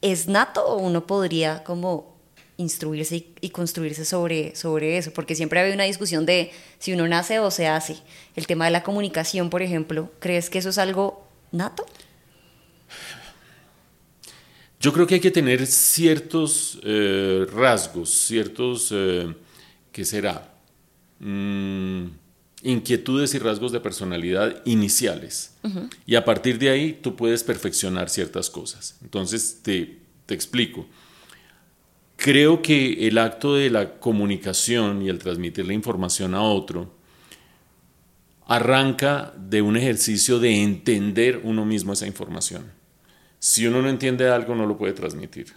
es 0.01 0.27
nato 0.27 0.65
o 0.65 0.79
uno 0.79 1.05
podría 1.05 1.63
como 1.63 2.17
instruirse 2.57 3.27
y, 3.39 3.49
construirse 3.51 4.03
sobre, 4.03 4.55
sobre 4.55 4.97
eso? 4.97 5.13
Porque 5.13 5.35
siempre 5.35 5.59
había 5.59 5.75
una 5.75 5.83
discusión 5.83 6.25
de 6.25 6.49
si 6.79 6.91
uno 6.91 7.07
nace 7.07 7.37
o 7.37 7.51
se 7.51 7.67
hace. 7.67 7.97
El 8.35 8.47
tema 8.47 8.65
de 8.65 8.71
la 8.71 8.81
comunicación, 8.81 9.51
por 9.51 9.61
ejemplo, 9.61 10.11
¿crees 10.17 10.49
que 10.49 10.57
eso 10.57 10.69
es 10.69 10.79
algo 10.79 11.27
nato? 11.51 11.85
Yo 14.79 14.93
creo 14.93 15.07
que 15.07 15.15
hay 15.15 15.19
que 15.19 15.31
tener 15.31 15.65
ciertos 15.65 16.79
eh, 16.83 17.47
rasgos, 17.51 18.09
ciertos, 18.09 18.89
eh, 18.91 19.33
¿qué 19.91 20.05
será? 20.05 20.53
Mm, 21.19 22.05
inquietudes 22.61 23.33
y 23.33 23.39
rasgos 23.39 23.71
de 23.71 23.79
personalidad 23.79 24.61
iniciales. 24.65 25.55
Y 26.05 26.15
a 26.15 26.23
partir 26.23 26.59
de 26.59 26.69
ahí 26.69 26.99
tú 27.01 27.15
puedes 27.15 27.43
perfeccionar 27.43 28.09
ciertas 28.09 28.49
cosas. 28.49 28.97
Entonces 29.01 29.59
te, 29.63 29.97
te 30.25 30.33
explico. 30.35 30.85
Creo 32.15 32.61
que 32.61 33.07
el 33.07 33.17
acto 33.17 33.55
de 33.55 33.69
la 33.69 33.99
comunicación 33.99 35.01
y 35.01 35.09
el 35.09 35.19
transmitir 35.19 35.65
la 35.65 35.73
información 35.73 36.33
a 36.33 36.41
otro 36.41 36.95
arranca 38.47 39.33
de 39.37 39.61
un 39.61 39.75
ejercicio 39.75 40.39
de 40.39 40.63
entender 40.63 41.41
uno 41.43 41.65
mismo 41.65 41.93
esa 41.93 42.07
información. 42.07 42.76
Si 43.39 43.67
uno 43.67 43.81
no 43.81 43.89
entiende 43.89 44.29
algo, 44.29 44.55
no 44.55 44.65
lo 44.65 44.77
puede 44.77 44.93
transmitir. 44.93 45.53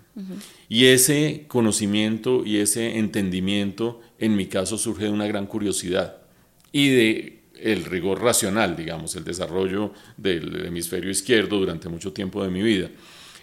Y 0.69 0.87
ese 0.87 1.45
conocimiento 1.49 2.45
y 2.45 2.59
ese 2.59 2.99
entendimiento, 2.99 4.01
en 4.19 4.37
mi 4.37 4.47
caso, 4.47 4.77
surge 4.77 5.05
de 5.05 5.11
una 5.11 5.27
gran 5.27 5.47
curiosidad 5.47 6.19
y 6.73 6.89
de 6.91 7.41
el 7.61 7.85
rigor 7.85 8.23
racional, 8.23 8.77
digamos, 8.77 9.17
el 9.17 9.25
desarrollo 9.25 9.93
del 10.17 10.67
hemisferio 10.67 11.11
izquierdo 11.11 11.59
durante 11.59 11.89
mucho 11.89 12.13
tiempo 12.13 12.43
de 12.43 12.51
mi 12.51 12.63
vida. 12.63 12.91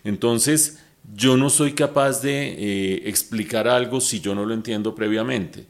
Entonces, 0.03 0.79
yo 1.15 1.37
no 1.37 1.49
soy 1.49 1.73
capaz 1.73 2.21
de 2.21 2.47
eh, 2.49 3.09
explicar 3.09 3.67
algo 3.67 4.01
si 4.01 4.19
yo 4.19 4.35
no 4.35 4.45
lo 4.45 4.53
entiendo 4.53 4.93
previamente. 4.95 5.65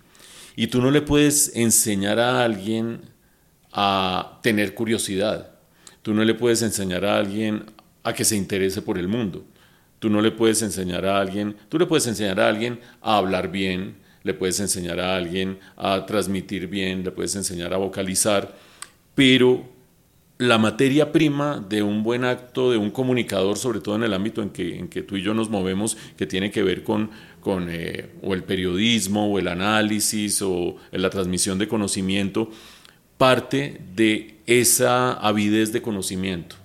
Y 0.56 0.68
tú 0.68 0.82
no 0.82 0.92
le 0.92 1.02
puedes 1.02 1.56
enseñar 1.56 2.20
a 2.20 2.44
alguien 2.44 3.02
a 3.72 4.40
tener 4.42 4.74
curiosidad. 4.74 5.52
Tú 6.02 6.14
no 6.14 6.24
le 6.24 6.34
puedes 6.34 6.62
enseñar 6.64 7.06
a 7.06 7.18
alguien 7.18 7.66
a 8.08 8.14
que 8.14 8.24
se 8.24 8.38
interese 8.38 8.82
por 8.82 8.98
el 8.98 9.08
mundo. 9.08 9.44
Tú 10.00 10.10
no 10.10 10.22
le 10.22 10.32
puedes 10.32 10.62
enseñar 10.62 11.06
a 11.06 11.20
alguien, 11.20 11.58
tú 11.70 11.78
le 11.78 11.86
puedes 11.86 12.08
enseñar 12.08 12.40
a 12.40 12.48
alguien 12.48 12.80
a 13.02 13.18
hablar 13.18 13.52
bien, 13.52 13.96
le 14.24 14.34
puedes 14.34 14.60
enseñar 14.60 15.00
a 15.00 15.16
alguien 15.16 15.60
a 15.76 16.06
transmitir 16.06 16.68
bien, 16.68 17.04
le 17.04 17.12
puedes 17.12 17.36
enseñar 17.36 17.74
a 17.74 17.78
vocalizar, 17.78 18.56
pero 19.14 19.66
la 20.38 20.58
materia 20.58 21.12
prima 21.12 21.66
de 21.68 21.82
un 21.82 22.04
buen 22.04 22.24
acto 22.24 22.72
de 22.72 22.78
un 22.78 22.92
comunicador, 22.92 23.58
sobre 23.58 23.82
todo 23.82 23.96
en 23.96 24.04
el 24.04 24.14
ámbito 24.14 24.42
en 24.42 24.52
que, 24.52 25.02
tú 25.02 25.18
y 25.18 25.22
yo 25.22 25.34
nos 25.34 25.50
movemos, 25.50 25.98
que 26.16 26.28
tiene 26.28 26.50
que 26.50 26.64
ver 26.64 26.84
con, 26.84 27.10
con 27.42 27.68
eh, 27.70 28.12
o 28.22 28.34
el 28.36 28.44
periodismo, 28.44 29.28
o 29.28 29.40
el 29.40 29.48
análisis, 29.48 30.42
o 30.42 30.78
la 30.92 31.10
transmisión 31.10 31.58
de 31.58 31.68
conocimiento, 31.68 32.52
parte 33.18 33.82
de 33.96 34.36
esa 34.46 35.14
avidez 35.14 35.74
de 35.74 35.82
conocimiento. 35.82 36.56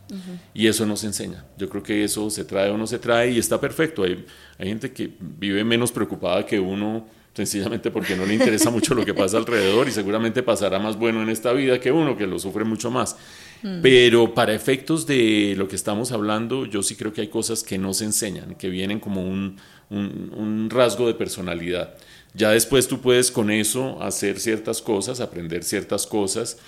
Y 0.55 0.67
eso 0.67 0.85
no 0.87 0.97
se 0.97 1.07
enseña. 1.07 1.45
Yo 1.57 1.69
creo 1.69 1.83
que 1.83 2.05
eso 2.05 2.29
se 2.31 2.45
trae 2.45 2.71
o 2.71 2.77
no 2.77 2.87
se 2.87 2.99
trae 2.99 3.31
y 3.31 3.39
está 3.39 3.61
perfecto. 3.61 4.03
Hay, 4.03 4.25
hay 4.59 4.69
gente 4.69 4.93
que 4.93 5.11
vive 5.19 5.65
menos 5.65 5.91
preocupada 5.93 6.45
que 6.45 6.61
uno 6.61 7.07
sencillamente 7.35 7.91
porque 7.91 8.15
no 8.15 8.27
le 8.27 8.35
interesa 8.35 8.71
mucho 8.71 8.95
lo 8.95 9.05
que 9.05 9.15
pasa 9.15 9.39
alrededor 9.39 9.89
y 9.89 9.91
seguramente 9.91 10.43
pasará 10.43 10.79
más 10.79 10.97
bueno 10.97 11.23
en 11.23 11.31
esta 11.31 11.53
vida 11.53 11.81
que 11.81 11.91
uno 11.91 12.17
que 12.17 12.27
lo 12.27 12.39
sufre 12.39 12.65
mucho 12.65 12.91
más. 12.91 13.17
Mm. 13.63 13.81
Pero 13.81 14.35
para 14.35 14.55
efectos 14.55 15.07
de 15.07 15.55
lo 15.57 15.69
que 15.69 15.77
estamos 15.77 16.13
hablando, 16.13 16.67
yo 16.67 16.83
sí 16.83 16.95
creo 16.97 17.13
que 17.13 17.23
hay 17.23 17.29
cosas 17.29 17.63
que 17.63 17.79
no 17.79 17.95
se 17.95 18.05
enseñan, 18.05 18.55
que 18.57 18.69
vienen 18.69 19.01
como 19.01 19.23
un, 19.23 19.57
un, 19.91 20.69
rasgo 20.71 21.07
de 21.07 21.15
personalidad. 21.15 21.95
Ya 22.35 22.51
después 22.51 22.89
tú 22.89 23.01
puedes 23.01 23.31
con 23.31 23.51
eso 23.51 24.03
hacer 24.03 24.41
ciertas 24.41 24.81
cosas, 24.81 25.21
aprender 25.21 25.65
ciertas 25.65 26.07
cosas, 26.07 26.59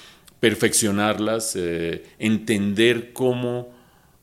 perfeccionarlas, 0.44 1.56
eh, 1.56 2.04
entender 2.18 3.14
cómo 3.14 3.72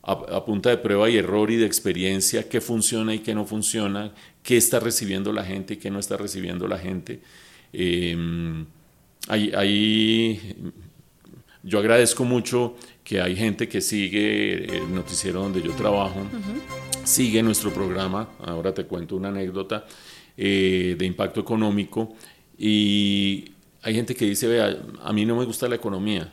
a, 0.04 0.46
punta 0.46 0.70
de 0.70 0.78
prueba 0.78 1.10
y 1.10 1.18
error 1.18 1.50
y 1.50 1.56
de 1.56 1.66
experiencia 1.66 2.48
qué 2.48 2.62
funciona 2.62 3.16
y 3.16 3.20
qué 3.20 3.34
no 3.34 3.48
funciona, 3.48 4.12
qué 4.44 4.56
está 4.56 4.80
recibiendo 4.80 5.34
la 5.34 5.44
gente 5.44 5.74
y 5.74 5.78
qué 5.78 5.90
no 5.90 5.98
está 5.98 6.18
recibiendo 6.18 6.68
la 6.68 6.78
gente. 6.78 7.22
Eh, 7.74 8.16
yo 11.63 11.80
agradezco 11.80 12.24
mucho 12.24 12.75
que 13.04 13.20
hay 13.20 13.36
gente 13.36 13.68
que 13.68 13.82
sigue 13.82 14.78
el 14.78 14.94
noticiero 14.94 15.42
donde 15.42 15.63
yo 15.63 15.72
trabajo, 15.72 16.22
sigue 17.04 17.42
nuestro 17.42 17.74
programa, 17.74 18.30
ahora 18.46 18.75
te 18.75 18.86
cuento 18.86 19.16
una 19.16 19.30
anécdota 19.30 19.88
eh, 20.38 20.96
de 21.00 21.04
impacto 21.04 21.40
económico, 21.40 22.13
y 22.60 23.54
hay 23.81 23.95
gente 23.95 24.15
que 24.15 24.25
dice, 24.25 24.47
vea, 24.47 24.77
a 25.01 25.13
mí 25.13 25.25
no 25.25 25.35
me 25.35 25.45
gusta 25.45 25.67
la 25.67 25.75
economía, 25.75 26.31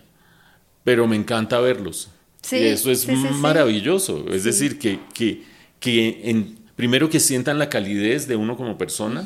pero 0.84 1.06
me 1.06 1.16
encanta 1.16 1.60
verlos. 1.60 2.08
y 2.50 2.56
eso 2.56 2.90
es 2.90 3.06
maravilloso, 3.08 4.26
es 4.32 4.44
decir, 4.44 4.78
que, 4.78 5.00
que, 5.14 5.44
que 5.80 6.20
en, 6.24 6.58
primero 6.76 7.10
que 7.10 7.20
sientan 7.20 7.58
la 7.58 7.68
calidez 7.68 8.28
de 8.28 8.36
uno 8.36 8.56
como 8.56 8.78
persona, 8.78 9.24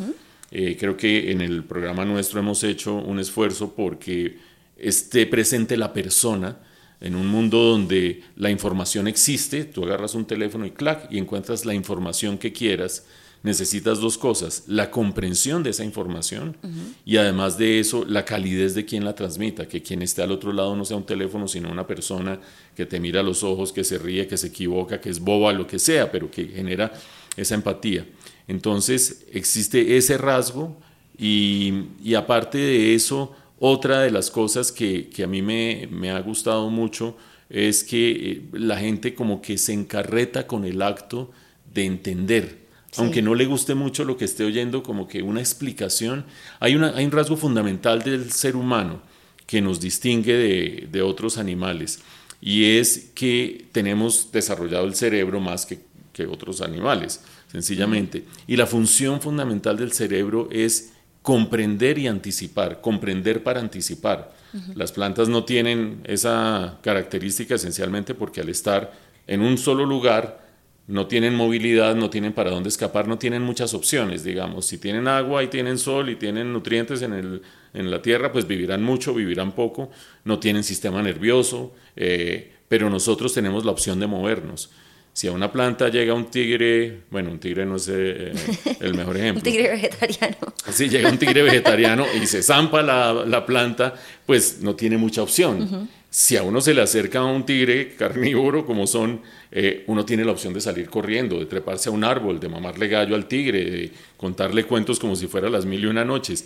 eh, 0.51 0.77
creo 0.79 0.97
que 0.97 1.31
en 1.31 1.41
el 1.41 1.65
programa 1.65 2.05
nuestro 2.05 2.41
hemos 2.41 2.63
hecho 2.65 2.95
un 2.95 3.19
esfuerzo 3.19 3.75
porque 3.75 4.39
esté 4.77 5.27
presente 5.27 5.77
la 5.77 5.93
persona 5.93 6.59
en 7.01 7.17
un 7.17 7.27
mundo 7.27 7.59
donde 7.59 8.23
la 8.37 8.51
información 8.51 9.09
existe, 9.09 9.65
tú 9.65 9.85
agarras 9.85 10.15
un 10.15 10.25
teléfono 10.25 10.65
y 10.65 10.71
clac 10.71 11.09
y 11.11 11.19
encuentras 11.19 11.65
la 11.65 11.75
información 11.75 12.39
que 12.39 12.53
quieras, 12.53 13.05
necesitas 13.43 14.01
dos 14.01 14.19
cosas, 14.19 14.65
la 14.67 14.91
comprensión 14.91 15.63
de 15.63 15.71
esa 15.71 15.85
información 15.85 16.57
y 17.05 17.17
además 17.17 17.59
de 17.59 17.81
eso 17.81 18.05
la 18.05 18.25
calidez 18.25 18.75
de 18.75 18.85
quien 18.85 19.05
la 19.05 19.15
transmita, 19.15 19.67
que 19.67 19.83
quien 19.83 20.03
esté 20.03 20.23
al 20.23 20.31
otro 20.31 20.53
lado 20.53 20.77
no 20.77 20.85
sea 20.85 20.97
un 20.97 21.07
teléfono, 21.07 21.49
sino 21.49 21.71
una 21.71 21.87
persona 21.87 22.41
que 22.77 22.87
te 22.87 23.01
mira 23.01 23.21
a 23.21 23.25
los 23.25 23.43
ojos, 23.43 23.73
que 23.73 23.85
se 23.85 23.99
ríe, 23.99 24.27
que 24.27 24.37
se 24.37 24.49
equivoca, 24.49 25.01
que 25.01 25.11
es 25.11 25.19
boba, 25.19 25.53
lo 25.53 25.67
que 25.67 25.79
sea, 25.79 26.11
pero 26.13 26.31
que 26.31 26.47
genera 26.47 26.93
esa 27.37 27.55
empatía. 27.55 28.07
Entonces 28.47 29.25
existe 29.33 29.97
ese 29.97 30.19
rasgo 30.19 30.77
y, 31.19 31.87
y 32.03 32.15
aparte 32.15 32.59
de 32.59 32.95
eso, 32.95 33.35
otra 33.65 34.01
de 34.01 34.11
las 34.11 34.29
cosas 34.33 34.73
que, 34.73 35.09
a 35.23 35.27
mí 35.29 35.41
me, 35.41 36.11
ha 36.11 36.19
gustado 36.19 36.69
mucho 36.69 37.17
es 37.49 37.85
que 37.85 38.11
eh, 38.11 38.43
la 38.55 38.77
gente 38.77 39.15
como 39.15 39.41
que 39.41 39.57
se 39.57 39.73
encarreta 39.73 40.49
con 40.49 40.65
el 40.65 40.83
acto 40.83 41.31
de 41.73 41.85
entender. 41.85 42.62
Aunque 42.99 43.23
no 43.23 43.35
le 43.35 43.47
guste 43.47 43.75
mucho 43.75 44.05
lo 44.05 44.17
que 44.17 44.27
esté 44.27 44.45
oyendo, 44.45 44.83
como 44.83 45.09
que 45.09 45.23
una 45.23 45.41
explicación. 45.41 46.27
Hay, 46.61 46.75
una, 46.75 46.95
hay 46.95 47.05
un 47.05 47.11
rasgo 47.11 47.37
fundamental 47.37 48.03
del 48.03 48.31
ser 48.33 48.55
humano 48.55 49.01
que 49.47 49.61
nos 49.61 49.81
distingue 49.81 50.89
de, 50.91 51.03
otros 51.03 51.39
animales 51.39 52.01
y 52.41 52.77
es 52.77 53.11
que 53.15 53.67
tenemos 53.73 54.31
desarrollado 54.33 54.85
el 54.85 54.95
cerebro 54.95 55.41
más 55.41 55.65
que, 55.65 55.81
que 56.13 56.27
otros 56.27 56.61
animales, 56.61 57.21
sencillamente. 57.51 58.25
Y 58.47 58.57
la 58.57 58.67
función 58.67 59.21
fundamental 59.21 59.77
del 59.77 59.93
cerebro 59.93 60.49
es 60.51 60.93
comprender 61.23 61.99
y 61.99 62.09
anticipar, 62.09 62.81
comprender 62.81 63.43
para 63.43 63.61
anticipar. 63.61 64.35
Las 64.75 64.93
plantas 64.93 65.29
no 65.29 65.45
tienen 65.45 66.03
esa 66.05 66.79
característica 66.83 67.55
esencialmente 67.55 68.15
porque 68.15 68.43
al 68.43 68.51
estar 68.51 68.93
en 69.27 69.41
un 69.41 69.57
solo 69.57 69.87
lugar 69.87 70.42
no 70.89 71.07
tienen 71.07 71.35
movilidad, 71.35 71.95
no 71.95 72.11
tienen 72.11 72.33
para 72.33 72.51
dónde 72.51 72.69
escapar, 72.69 73.07
no 73.07 73.19
tienen 73.19 73.43
muchas 73.43 73.73
opciones, 73.75 74.25
digamos. 74.25 74.67
Si 74.67 74.79
tienen 74.79 75.07
agua 75.09 75.43
y 75.43 75.49
tienen 75.49 75.79
sol 75.79 76.11
y 76.11 76.17
tienen 76.17 76.53
nutrientes 76.53 77.03
en, 77.03 77.13
el, 77.13 77.43
en 77.73 77.91
la 77.91 78.03
tierra, 78.03 78.33
pues 78.33 78.47
vivirán 78.47 78.83
mucho, 78.83 79.15
vivirán 79.15 79.53
poco, 79.53 79.91
no 80.25 80.39
tienen 80.39 80.65
sistema 80.65 81.03
nervioso, 81.03 81.75
eh, 81.97 82.53
pero 82.69 82.91
nosotros 82.91 83.33
tenemos 83.33 83.65
la 83.65 83.71
opción 83.71 84.01
de 84.01 84.07
movernos. 84.07 84.71
Si 85.15 85.29
a 85.29 85.33
una 85.33 85.53
planta 85.53 85.91
llega 85.91 86.15
un 86.15 86.31
tigre, 86.31 87.03
bueno, 87.11 87.31
un 87.31 87.39
tigre 87.39 87.67
no 87.67 87.77
es 87.77 87.87
eh, 87.93 88.33
el 88.81 88.95
mejor 88.95 89.17
ejemplo. 89.19 89.41
un 89.41 89.43
tigre 89.43 89.71
vegetariano. 89.71 90.37
Si 90.71 90.89
llega 90.89 91.11
un 91.11 91.19
tigre 91.19 91.43
vegetariano 91.43 92.07
y 92.21 92.27
se 92.27 92.43
zampa 92.43 92.83
la, 92.83 93.45
planta, 93.47 93.95
pues 94.25 94.61
no 94.63 94.75
tiene 94.75 94.97
mucha 94.97 95.23
opción. 95.23 95.89
Si 96.15 96.37
a 96.37 96.43
uno 96.43 96.61
se 96.61 96.75
le 96.75 96.83
acerca 96.83 97.21
a 97.21 97.25
un 97.25 97.47
tigre 97.47 97.95
carnívoro, 97.97 98.67
como 98.67 98.87
son, 98.87 99.23
eh, 99.51 99.83
uno 99.87 100.05
tiene 100.05 100.27
la 100.27 100.33
opción 100.33 100.53
de 100.53 100.61
salir 100.61 100.91
corriendo, 100.91 101.39
de 101.39 101.47
treparse 101.47 101.89
a 101.89 101.93
un 101.93 102.05
árbol, 102.05 102.39
de 102.39 102.51
mamarle 102.51 102.87
gallo 102.89 103.15
al 103.15 103.27
tigre, 103.29 103.65
de 103.65 103.93
contarle 104.19 104.65
cuentos 104.65 104.99
como 104.99 105.17
si 105.17 105.27
fuera 105.27 105.49
las 105.49 105.65
mil 105.65 105.83
y 105.83 105.87
una 105.87 106.05
noches. 106.05 106.45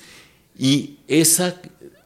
Y 0.56 0.98
esa 1.08 1.60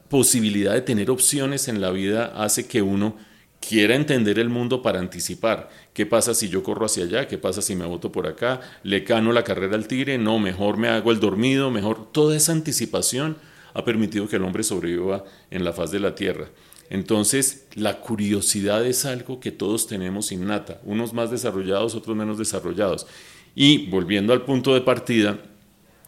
posibilidad 0.09 0.73
de 0.73 0.81
tener 0.81 1.11
opciones 1.11 1.69
en 1.69 1.83
la 1.83 1.91
vida 1.91 2.33
hace 2.35 2.67
que 2.67 2.81
uno 2.81 3.19
quiera 3.61 3.95
entender 3.95 4.39
el 4.39 4.49
mundo 4.49 4.81
para 4.81 4.99
anticipar. 4.99 5.69
¿Qué 5.93 6.07
pasa 6.07 6.33
si 6.33 6.49
yo 6.49 6.63
corro 6.63 6.87
hacia 6.87 7.05
allá? 7.05 7.29
¿Qué 7.29 7.37
pasa 7.37 7.61
si 7.61 7.77
me 7.77 7.85
voto 7.85 8.11
por 8.11 8.27
acá? 8.27 8.63
¿Le 8.85 9.05
cano 9.05 9.33
la 9.35 9.45
carrera 9.45 9.77
al 9.77 9.87
tigre? 9.87 10.17
No, 10.17 10.39
mejor 10.39 10.79
me 10.79 10.89
hago 10.89 11.13
el 11.13 11.21
dormido, 11.21 11.71
mejor. 11.71 12.11
Toda 12.11 12.35
esa 12.39 12.53
anticipación 12.53 13.37
ha 13.75 13.85
permitido 13.85 14.29
que 14.29 14.37
el 14.37 14.45
hombre 14.45 14.63
sobreviva 14.63 15.25
en 15.51 15.63
la 15.63 15.75
faz 15.75 15.91
de 15.91 16.01
la 16.01 16.15
tierra. 16.15 16.47
Entonces, 16.91 17.67
la 17.77 18.01
curiosidad 18.01 18.85
es 18.85 19.07
algo 19.07 19.39
que 19.39 19.53
todos 19.53 19.87
tenemos 19.87 20.33
innata, 20.33 20.81
unos 20.85 21.13
más 21.13 21.31
desarrollados, 21.31 21.95
otros 21.95 22.17
menos 22.17 22.37
desarrollados. 22.37 23.07
Y 23.55 23.87
volviendo 23.87 24.33
al 24.33 24.43
punto 24.43 24.75
de 24.75 24.81
partida, 24.81 25.39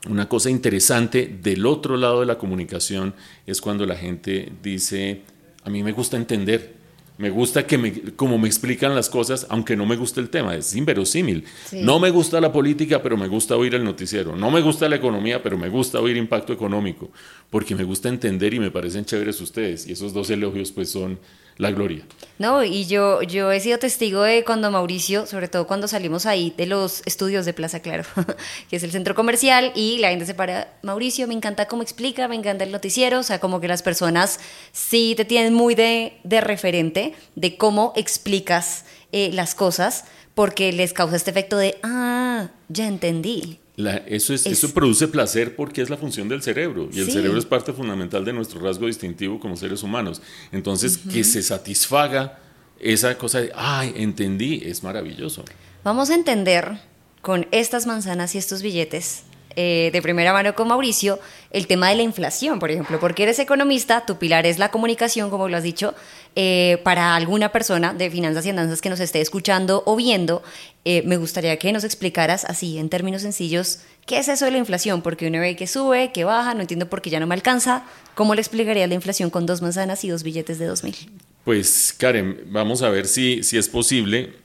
una 0.08 0.28
cosa 0.28 0.50
interesante 0.50 1.38
del 1.40 1.66
otro 1.66 1.96
lado 1.96 2.20
de 2.20 2.26
la 2.26 2.36
comunicación 2.36 3.14
es 3.46 3.60
cuando 3.60 3.86
la 3.86 3.94
gente 3.94 4.52
dice, 4.60 5.22
a 5.62 5.70
mí 5.70 5.84
me 5.84 5.92
gusta 5.92 6.16
entender, 6.16 6.74
me 7.22 7.30
gusta 7.30 7.64
que 7.68 7.78
me, 7.78 7.92
como 8.16 8.36
me 8.36 8.48
explican 8.48 8.96
las 8.96 9.08
cosas, 9.08 9.46
aunque 9.48 9.76
no 9.76 9.86
me 9.86 9.94
guste 9.94 10.18
el 10.18 10.28
tema, 10.28 10.56
es 10.56 10.74
inverosímil. 10.74 11.44
No 11.70 12.00
me 12.00 12.10
gusta 12.10 12.40
la 12.40 12.50
política, 12.50 13.00
pero 13.00 13.16
me 13.16 13.28
gusta 13.28 13.56
oír 13.56 13.76
el 13.76 13.84
noticiero. 13.84 14.34
No 14.34 14.50
me 14.50 14.60
gusta 14.60 14.88
la 14.88 14.96
economía, 14.96 15.40
pero 15.40 15.56
me 15.56 15.68
gusta 15.68 16.00
oír 16.00 16.16
impacto 16.16 16.52
económico, 16.52 17.12
porque 17.48 17.76
me 17.76 17.84
gusta 17.84 18.08
entender 18.08 18.54
y 18.54 18.58
me 18.58 18.72
parecen 18.72 19.04
chéveres 19.04 19.40
ustedes. 19.40 19.86
Y 19.86 19.92
esos 19.92 20.12
dos 20.12 20.30
elogios 20.30 20.72
pues 20.72 20.90
son 20.90 21.20
la 21.56 21.70
gloria. 21.70 22.04
No, 22.38 22.64
y 22.64 22.86
yo, 22.86 23.22
yo 23.22 23.52
he 23.52 23.60
sido 23.60 23.78
testigo 23.78 24.22
de 24.22 24.42
cuando 24.42 24.70
Mauricio, 24.70 25.26
sobre 25.26 25.48
todo 25.48 25.66
cuando 25.66 25.86
salimos 25.86 26.26
ahí 26.26 26.52
de 26.56 26.66
los 26.66 27.02
estudios 27.04 27.46
de 27.46 27.52
Plaza 27.52 27.80
Claro, 27.80 28.04
que 28.70 28.76
es 28.76 28.82
el 28.82 28.90
centro 28.90 29.14
comercial, 29.14 29.72
y 29.76 29.98
la 29.98 30.10
gente 30.10 30.26
se 30.26 30.34
para, 30.34 30.72
Mauricio, 30.82 31.28
me 31.28 31.34
encanta 31.34 31.68
cómo 31.68 31.82
explica, 31.82 32.26
me 32.26 32.34
encanta 32.34 32.64
el 32.64 32.72
noticiero, 32.72 33.20
o 33.20 33.22
sea, 33.22 33.38
como 33.38 33.60
que 33.60 33.68
las 33.68 33.82
personas 33.82 34.40
sí 34.72 35.14
te 35.16 35.24
tienen 35.24 35.54
muy 35.54 35.74
de, 35.74 36.18
de 36.24 36.40
referente 36.40 37.14
de 37.36 37.56
cómo 37.56 37.92
explicas 37.94 38.86
eh, 39.12 39.30
las 39.32 39.54
cosas, 39.54 40.04
porque 40.34 40.72
les 40.72 40.92
causa 40.92 41.16
este 41.16 41.30
efecto 41.30 41.56
de, 41.56 41.78
ah, 41.82 42.48
ya 42.68 42.88
entendí. 42.88 43.60
Eso, 43.76 44.34
es, 44.34 44.46
eso 44.46 44.74
produce 44.74 45.08
placer 45.08 45.56
porque 45.56 45.82
es 45.82 45.88
la 45.88 45.96
función 45.96 46.28
del 46.28 46.42
cerebro 46.42 46.88
y 46.92 47.00
el 47.00 47.10
cerebro 47.10 47.38
es 47.38 47.46
parte 47.46 47.72
fundamental 47.72 48.24
de 48.24 48.32
nuestro 48.32 48.60
rasgo 48.60 48.86
distintivo 48.86 49.40
como 49.40 49.56
seres 49.56 49.82
humanos. 49.82 50.20
Entonces, 50.52 50.98
que 50.98 51.24
se 51.24 51.42
satisfaga 51.42 52.38
esa 52.78 53.16
cosa 53.16 53.40
de, 53.40 53.52
ay, 53.54 53.94
entendí, 53.96 54.62
es 54.64 54.82
maravilloso. 54.82 55.44
Vamos 55.84 56.10
a 56.10 56.14
entender 56.14 56.80
con 57.22 57.46
estas 57.50 57.86
manzanas 57.86 58.34
y 58.34 58.38
estos 58.38 58.62
billetes 58.62 59.22
eh, 59.54 59.90
de 59.92 60.00
primera 60.00 60.32
mano 60.32 60.54
con 60.54 60.68
Mauricio 60.68 61.18
el 61.50 61.66
tema 61.66 61.90
de 61.90 61.96
la 61.96 62.02
inflación, 62.02 62.58
por 62.58 62.70
ejemplo, 62.70 62.98
porque 62.98 63.24
eres 63.24 63.38
economista, 63.38 64.06
tu 64.06 64.16
pilar 64.16 64.46
es 64.46 64.58
la 64.58 64.70
comunicación, 64.70 65.28
como 65.28 65.48
lo 65.48 65.56
has 65.56 65.62
dicho, 65.62 65.94
eh, 66.34 66.80
para 66.82 67.14
alguna 67.14 67.50
persona 67.50 67.92
de 67.92 68.10
finanzas 68.10 68.46
y 68.46 68.50
andanzas 68.50 68.80
que 68.80 68.88
nos 68.88 69.00
esté 69.00 69.20
escuchando 69.20 69.82
o 69.86 69.96
viendo, 69.96 70.42
eh, 70.84 71.02
me 71.04 71.16
gustaría 71.16 71.58
que 71.58 71.72
nos 71.72 71.84
explicaras 71.84 72.44
así, 72.44 72.78
en 72.78 72.88
términos 72.88 73.22
sencillos, 73.22 73.80
qué 74.06 74.18
es 74.18 74.28
eso 74.28 74.44
de 74.46 74.50
la 74.50 74.58
inflación, 74.58 75.02
porque 75.02 75.28
uno 75.28 75.40
ve 75.40 75.56
que 75.56 75.66
sube, 75.66 76.12
que 76.12 76.24
baja, 76.24 76.54
no 76.54 76.60
entiendo 76.62 76.88
por 76.88 77.02
qué 77.02 77.10
ya 77.10 77.20
no 77.20 77.26
me 77.26 77.34
alcanza. 77.34 77.84
¿Cómo 78.14 78.34
le 78.34 78.40
explicarías 78.40 78.88
la 78.88 78.94
inflación 78.94 79.30
con 79.30 79.46
dos 79.46 79.62
manzanas 79.62 80.04
y 80.04 80.08
dos 80.08 80.22
billetes 80.22 80.58
de 80.58 80.66
2000? 80.66 81.10
Pues 81.44 81.94
Karen, 81.98 82.40
vamos 82.46 82.82
a 82.82 82.88
ver 82.88 83.06
si, 83.06 83.42
si 83.42 83.58
es 83.58 83.68
posible 83.68 84.42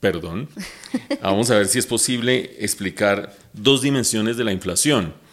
perdón, 0.00 0.48
vamos 1.22 1.50
a 1.50 1.56
ver 1.56 1.66
si 1.66 1.78
es 1.78 1.86
posible 1.86 2.56
explicar 2.60 3.36
dos 3.52 3.82
dimensiones 3.82 4.36
de 4.36 4.44
la 4.44 4.52
inflación. 4.52 5.25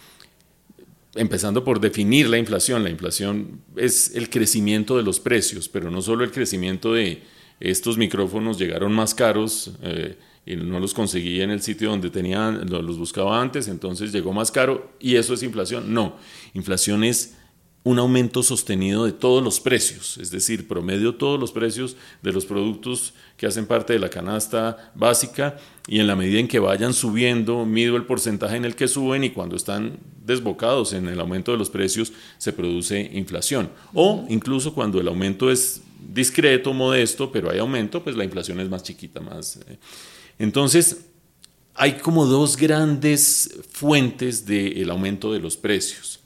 Empezando 1.15 1.63
por 1.63 1.79
definir 1.79 2.27
la 2.27 2.38
inflación. 2.38 2.84
La 2.84 2.89
inflación 2.89 3.62
es 3.75 4.15
el 4.15 4.29
crecimiento 4.29 4.98
de 4.98 5.03
los 5.03 5.20
precios, 5.20 5.70
pero 5.70 5.91
no 5.91 6.01
solo 6.01 6.24
el 6.24 6.32
crecimiento 6.32 6.93
de 6.93 7.22
estos 7.60 7.98
micrófonos 7.98 8.58
llegaron 8.58 8.93
más 8.93 9.13
caros 9.13 9.72
eh, 9.84 10.17
y 10.46 10.55
no 10.55 10.79
los 10.79 10.93
conseguí 10.93 11.41
en 11.41 11.51
el 11.51 11.62
sitio 11.62 11.89
donde 11.89 12.10
tenían, 12.10 12.70
los 12.70 12.98
buscaba 12.98 13.41
antes, 13.41 13.67
entonces 13.67 14.12
llegó 14.12 14.34
más 14.34 14.51
caro 14.51 14.91
y 15.00 15.15
eso 15.15 15.34
es 15.34 15.43
inflación. 15.43 15.93
No, 15.93 16.17
inflación 16.53 17.03
es 17.03 17.36
un 17.84 18.00
aumento 18.00 18.43
sostenido 18.43 19.05
de 19.05 19.12
todos 19.12 19.43
los 19.43 19.60
precios, 19.60 20.17
es 20.17 20.32
decir, 20.32 20.67
promedio 20.67 21.15
todos 21.15 21.39
los 21.39 21.51
precios 21.51 21.98
de 22.22 22.32
los 22.32 22.46
productos 22.46 23.13
que 23.36 23.46
hacen 23.46 23.65
parte 23.65 23.93
de 23.93 24.00
la 24.00 24.10
canasta 24.10 24.91
básica 24.96 25.58
y 25.88 26.00
en 26.00 26.08
la 26.08 26.15
medida 26.15 26.39
en 26.39 26.48
que 26.48 26.60
vayan 26.60 26.93
subiendo, 26.93 27.65
mido 27.65 27.98
el 27.98 28.05
porcentaje 28.05 28.55
en 28.55 28.65
el 28.65 28.75
que 28.75 28.88
suben 28.88 29.24
y 29.25 29.32
cuando 29.32 29.58
están 29.58 30.00
desbocados 30.25 30.94
en 30.94 31.08
el 31.08 31.20
aumento 31.20 31.51
de 31.51 31.58
los 31.58 31.70
precios 31.70 32.13
se 32.38 32.53
produce 32.53 33.12
inflación. 33.13 33.70
O 33.94 34.25
incluso 34.30 34.74
cuando 34.74 35.00
el 35.00 35.08
aumento 35.08 35.51
es 35.51 35.82
discreto, 36.13 36.74
modesto, 36.74 37.32
pero 37.32 37.50
hay 37.50 37.60
aumento, 37.60 38.03
pues 38.03 38.15
la 38.15 38.24
inflación 38.24 38.60
es 38.60 38.70
más 38.70 38.84
chiquita, 38.84 39.20
más... 39.20 39.58
Eh. 39.68 39.77
Entonces, 40.39 41.06
hay 41.75 41.94
como 41.94 42.25
dos 42.25 42.58
grandes 42.58 43.60
fuentes 43.72 44.46
del 44.46 44.89
aumento 44.89 45.34
de 45.34 45.39
los 45.39 45.58
precios. 45.58 46.20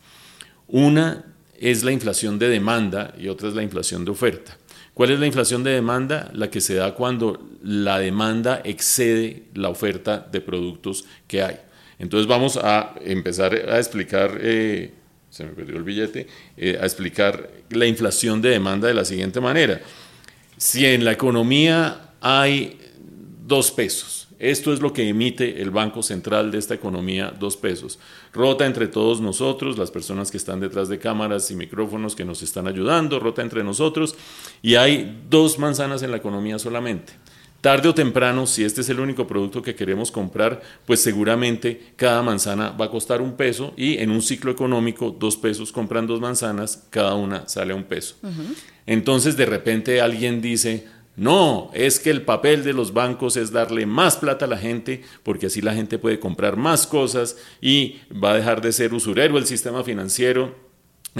Una 0.68 1.25
es 1.60 1.84
la 1.84 1.92
inflación 1.92 2.38
de 2.39 2.50
demanda 2.50 3.13
y 3.18 3.30
otra 3.30 3.50
es 3.50 3.56
la 3.56 3.63
inflación 3.63 4.06
de 4.06 4.12
oferta. 4.12 4.58
¿Cuál 4.94 5.12
es 5.12 5.20
la 5.20 5.27
inflación 5.27 5.63
de 5.63 5.72
demanda? 5.72 6.32
La 6.34 6.50
que 6.50 6.60
se 6.60 6.75
da 6.75 6.96
cuando 6.96 7.50
la 7.62 8.00
demanda 8.00 8.62
excede 8.63 9.44
la 9.54 9.70
oferta 9.70 10.27
de 10.32 10.42
productos 10.42 11.06
que 11.27 11.44
hay. 11.44 11.60
Entonces 12.00 12.27
vamos 12.27 12.58
a 12.58 12.96
empezar 13.01 13.54
a 13.54 13.77
explicar, 13.77 14.38
eh, 14.42 14.94
se 15.30 15.46
me 15.46 15.51
perdió 15.51 15.77
el 15.77 15.84
billete, 15.84 16.27
eh, 16.56 16.77
a 16.80 16.86
explicar 16.86 17.50
la 17.70 17.86
inflación 17.86 18.42
de 18.42 18.50
demanda 18.50 18.88
de 18.88 18.94
la 18.94 19.06
siguiente 19.06 19.42
manera. 19.42 19.82
Si 20.58 20.86
en 20.86 21.06
la 21.06 21.12
economía 21.12 22.12
hay 22.22 22.80
dos 23.46 23.72
pesos, 23.72 24.27
esto 24.39 24.72
es 24.72 24.82
lo 24.82 24.94
que 24.94 25.10
emite 25.10 25.63
el 25.63 25.72
Banco 25.72 26.04
Central 26.04 26.51
de 26.51 26.60
esta 26.60 26.75
economía, 26.75 27.34
dos 27.39 27.58
pesos. 27.58 27.98
Rota 28.32 28.68
entre 28.68 28.88
todos 28.88 29.20
nosotros, 29.20 29.80
las 29.80 29.89
personas 29.89 30.30
que 30.30 30.38
están 30.38 30.60
detrás 30.60 30.89
de 30.89 31.00
cámaras 31.00 31.50
y 31.50 31.56
micrófonos 31.56 32.16
que 32.16 32.24
nos 32.24 32.44
están 32.44 32.68
ayudando, 32.68 33.20
rota 33.20 33.42
entre 33.42 33.63
nosotros, 33.63 34.16
y 34.62 34.75
hay 34.75 35.24
dos 35.27 35.58
manzanas 35.58 36.04
en 36.04 36.12
la 36.12 36.18
economía 36.18 36.60
solamente. 36.60 37.13
Tarde 37.62 37.90
o 37.90 37.96
temprano, 37.96 38.46
si 38.46 38.64
este 38.64 38.82
es 38.82 38.90
el 38.90 39.00
único 39.00 39.26
producto 39.26 39.62
que 39.62 39.76
queremos 39.76 40.12
comprar, 40.12 40.62
pues 40.86 41.01
seguramente 41.01 41.94
cada 41.96 42.22
manzana 42.22 42.70
va 42.70 42.86
a 42.86 42.92
costar 42.92 43.20
un 43.20 43.34
peso 43.34 43.74
y 43.75 43.98
en 43.98 44.12
un 44.12 44.22
ciclo 44.22 44.51
económico, 44.51 45.16
dos 45.18 45.38
pesos 45.38 45.72
compran 45.72 46.05
dos 46.05 46.22
manzanas, 46.22 46.86
cada 46.92 47.16
una 47.16 47.48
sale 47.48 47.74
a 47.74 47.75
un 47.75 47.84
peso. 47.84 48.16
Entonces 48.86 49.38
de 49.38 49.48
repente 49.48 50.01
alguien 50.01 50.40
dice, 50.40 50.86
no, 51.18 51.72
es 51.74 52.00
que 52.00 52.12
el 52.12 52.22
papel 52.22 52.64
de 52.64 52.74
los 52.74 52.94
bancos 52.94 53.38
es 53.38 53.51
darle 53.51 53.88
más 53.88 54.18
plata 54.18 54.46
a 54.46 54.48
la 54.48 54.58
gente 54.58 55.01
porque 55.24 55.48
así 55.48 55.62
la 55.62 55.74
gente 55.74 55.98
puede 55.98 56.20
comprar 56.20 56.58
más 56.58 56.86
cosas 56.86 57.38
y 57.60 57.98
va 58.24 58.31
a 58.31 58.36
dejar 58.36 58.62
de 58.62 58.72
ser 58.72 58.94
usurero 58.94 59.40
el 59.40 59.48
sistema 59.48 59.84
financiero. 59.84 60.67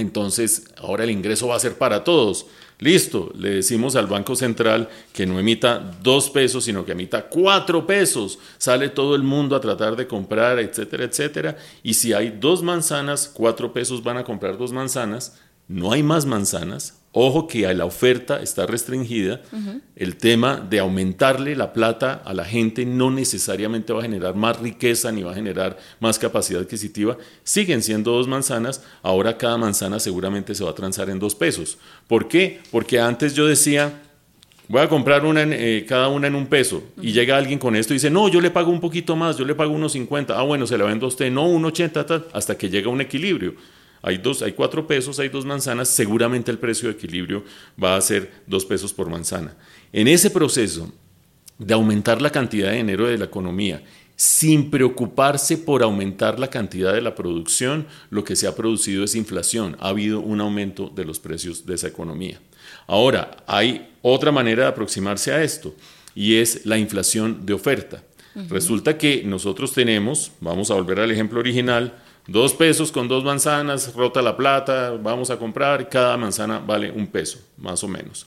Entonces, 0.00 0.64
ahora 0.76 1.04
el 1.04 1.10
ingreso 1.10 1.48
va 1.48 1.56
a 1.56 1.60
ser 1.60 1.76
para 1.76 2.04
todos. 2.04 2.46
Listo, 2.80 3.32
le 3.36 3.50
decimos 3.50 3.96
al 3.96 4.06
Banco 4.06 4.36
Central 4.36 4.88
que 5.12 5.26
no 5.26 5.40
emita 5.40 5.78
dos 6.02 6.30
pesos, 6.30 6.64
sino 6.64 6.84
que 6.84 6.92
emita 6.92 7.28
cuatro 7.28 7.86
pesos. 7.86 8.38
Sale 8.56 8.88
todo 8.88 9.16
el 9.16 9.24
mundo 9.24 9.56
a 9.56 9.60
tratar 9.60 9.96
de 9.96 10.06
comprar, 10.06 10.60
etcétera, 10.60 11.04
etcétera. 11.04 11.56
Y 11.82 11.94
si 11.94 12.12
hay 12.12 12.30
dos 12.30 12.62
manzanas, 12.62 13.28
cuatro 13.32 13.72
pesos 13.72 14.04
van 14.04 14.16
a 14.18 14.24
comprar 14.24 14.56
dos 14.56 14.72
manzanas. 14.72 15.38
No 15.66 15.92
hay 15.92 16.04
más 16.04 16.24
manzanas, 16.24 16.97
Ojo 17.12 17.46
que 17.46 17.72
la 17.72 17.86
oferta 17.86 18.42
está 18.42 18.66
restringida. 18.66 19.40
El 19.96 20.16
tema 20.16 20.56
de 20.56 20.78
aumentarle 20.78 21.56
la 21.56 21.72
plata 21.72 22.22
a 22.24 22.34
la 22.34 22.44
gente 22.44 22.84
no 22.84 23.10
necesariamente 23.10 23.92
va 23.92 24.00
a 24.00 24.02
generar 24.02 24.34
más 24.34 24.60
riqueza 24.60 25.10
ni 25.10 25.22
va 25.22 25.32
a 25.32 25.34
generar 25.34 25.78
más 26.00 26.18
capacidad 26.18 26.60
adquisitiva. 26.60 27.16
Siguen 27.44 27.82
siendo 27.82 28.12
dos 28.12 28.28
manzanas. 28.28 28.82
Ahora 29.02 29.38
cada 29.38 29.56
manzana 29.56 30.00
seguramente 30.00 30.54
se 30.54 30.64
va 30.64 30.70
a 30.70 30.74
transar 30.74 31.08
en 31.08 31.18
dos 31.18 31.34
pesos. 31.34 31.78
¿Por 32.06 32.28
qué? 32.28 32.60
Porque 32.70 33.00
antes 33.00 33.34
yo 33.34 33.46
decía, 33.46 34.02
voy 34.68 34.82
a 34.82 34.88
comprar 34.88 35.24
una 35.24 35.44
eh, 35.44 35.86
cada 35.88 36.08
una 36.08 36.26
en 36.26 36.34
un 36.34 36.46
peso. 36.46 36.82
Y 37.00 37.12
llega 37.12 37.38
alguien 37.38 37.58
con 37.58 37.74
esto 37.74 37.94
y 37.94 37.96
dice, 37.96 38.10
no, 38.10 38.28
yo 38.28 38.40
le 38.42 38.50
pago 38.50 38.70
un 38.70 38.80
poquito 38.80 39.16
más, 39.16 39.38
yo 39.38 39.46
le 39.46 39.54
pago 39.54 39.72
unos 39.72 39.92
50. 39.92 40.38
Ah, 40.38 40.42
bueno, 40.42 40.66
se 40.66 40.76
la 40.76 40.84
vendo 40.84 41.06
a 41.06 41.08
usted, 41.08 41.30
no, 41.32 41.48
un 41.48 41.64
80, 41.64 42.26
hasta 42.34 42.56
que 42.58 42.68
llega 42.68 42.90
un 42.90 43.00
equilibrio. 43.00 43.54
Hay, 44.02 44.18
dos, 44.18 44.42
hay 44.42 44.52
cuatro 44.52 44.86
pesos, 44.86 45.18
hay 45.18 45.28
dos 45.28 45.44
manzanas, 45.44 45.88
seguramente 45.88 46.50
el 46.50 46.58
precio 46.58 46.88
de 46.88 46.94
equilibrio 46.94 47.44
va 47.82 47.96
a 47.96 48.00
ser 48.00 48.30
dos 48.46 48.64
pesos 48.64 48.92
por 48.92 49.10
manzana. 49.10 49.56
En 49.92 50.08
ese 50.08 50.30
proceso 50.30 50.92
de 51.58 51.74
aumentar 51.74 52.22
la 52.22 52.30
cantidad 52.30 52.70
de 52.70 52.76
dinero 52.76 53.06
de 53.06 53.18
la 53.18 53.24
economía, 53.24 53.82
sin 54.14 54.70
preocuparse 54.70 55.56
por 55.58 55.82
aumentar 55.82 56.40
la 56.40 56.50
cantidad 56.50 56.92
de 56.92 57.00
la 57.00 57.14
producción, 57.14 57.86
lo 58.10 58.24
que 58.24 58.34
se 58.34 58.46
ha 58.48 58.56
producido 58.56 59.04
es 59.04 59.14
inflación, 59.14 59.76
ha 59.78 59.90
habido 59.90 60.20
un 60.20 60.40
aumento 60.40 60.90
de 60.94 61.04
los 61.04 61.20
precios 61.20 61.66
de 61.66 61.74
esa 61.74 61.86
economía. 61.86 62.40
Ahora, 62.86 63.36
hay 63.46 63.90
otra 64.02 64.32
manera 64.32 64.64
de 64.64 64.70
aproximarse 64.70 65.32
a 65.32 65.42
esto 65.42 65.74
y 66.14 66.36
es 66.36 66.66
la 66.66 66.78
inflación 66.78 67.46
de 67.46 67.52
oferta. 67.52 68.02
Resulta 68.48 68.98
que 68.98 69.22
nosotros 69.24 69.72
tenemos, 69.72 70.32
vamos 70.40 70.70
a 70.70 70.74
volver 70.74 71.00
al 71.00 71.10
ejemplo 71.10 71.40
original, 71.40 71.94
Dos 72.28 72.52
pesos 72.52 72.92
con 72.92 73.08
dos 73.08 73.24
manzanas, 73.24 73.94
rota 73.94 74.20
la 74.20 74.36
plata, 74.36 74.90
vamos 75.02 75.30
a 75.30 75.38
comprar, 75.38 75.88
cada 75.88 76.14
manzana 76.18 76.58
vale 76.58 76.90
un 76.90 77.06
peso, 77.06 77.40
más 77.56 77.82
o 77.82 77.88
menos. 77.88 78.26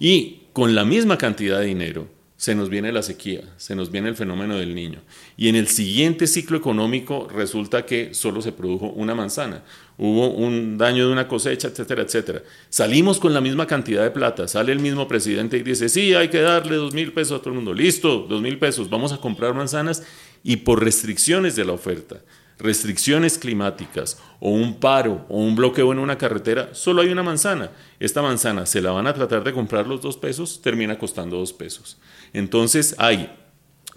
Y 0.00 0.40
con 0.52 0.74
la 0.74 0.84
misma 0.84 1.16
cantidad 1.16 1.60
de 1.60 1.66
dinero, 1.66 2.08
se 2.36 2.56
nos 2.56 2.68
viene 2.68 2.90
la 2.90 3.00
sequía, 3.00 3.42
se 3.56 3.76
nos 3.76 3.92
viene 3.92 4.08
el 4.08 4.16
fenómeno 4.16 4.56
del 4.56 4.74
niño. 4.74 5.02
Y 5.36 5.48
en 5.48 5.54
el 5.54 5.68
siguiente 5.68 6.26
ciclo 6.26 6.58
económico 6.58 7.28
resulta 7.32 7.86
que 7.86 8.12
solo 8.12 8.42
se 8.42 8.50
produjo 8.50 8.86
una 8.86 9.14
manzana, 9.14 9.62
hubo 9.98 10.30
un 10.30 10.76
daño 10.76 11.06
de 11.06 11.12
una 11.12 11.28
cosecha, 11.28 11.68
etcétera, 11.68 12.02
etcétera. 12.02 12.42
Salimos 12.70 13.20
con 13.20 13.34
la 13.34 13.40
misma 13.40 13.68
cantidad 13.68 14.02
de 14.02 14.10
plata, 14.10 14.48
sale 14.48 14.72
el 14.72 14.80
mismo 14.80 15.06
presidente 15.06 15.58
y 15.58 15.62
dice, 15.62 15.88
sí, 15.88 16.12
hay 16.12 16.28
que 16.28 16.40
darle 16.40 16.74
dos 16.74 16.92
mil 16.92 17.12
pesos 17.12 17.38
a 17.38 17.38
todo 17.38 17.50
el 17.50 17.56
mundo, 17.56 17.72
listo, 17.72 18.26
dos 18.28 18.42
mil 18.42 18.58
pesos, 18.58 18.90
vamos 18.90 19.12
a 19.12 19.18
comprar 19.18 19.54
manzanas 19.54 20.02
y 20.42 20.56
por 20.56 20.82
restricciones 20.82 21.54
de 21.54 21.64
la 21.64 21.72
oferta 21.72 22.20
restricciones 22.58 23.38
climáticas 23.38 24.18
o 24.40 24.50
un 24.50 24.78
paro 24.78 25.24
o 25.28 25.38
un 25.38 25.54
bloqueo 25.54 25.92
en 25.92 25.98
una 25.98 26.18
carretera, 26.18 26.70
solo 26.72 27.02
hay 27.02 27.08
una 27.08 27.22
manzana. 27.22 27.70
Esta 28.00 28.22
manzana 28.22 28.66
se 28.66 28.80
la 28.80 28.90
van 28.90 29.06
a 29.06 29.14
tratar 29.14 29.44
de 29.44 29.52
comprar 29.52 29.86
los 29.86 30.00
dos 30.00 30.16
pesos, 30.16 30.60
termina 30.62 30.98
costando 30.98 31.36
dos 31.36 31.52
pesos. 31.52 31.98
Entonces 32.32 32.94
hay 32.98 33.30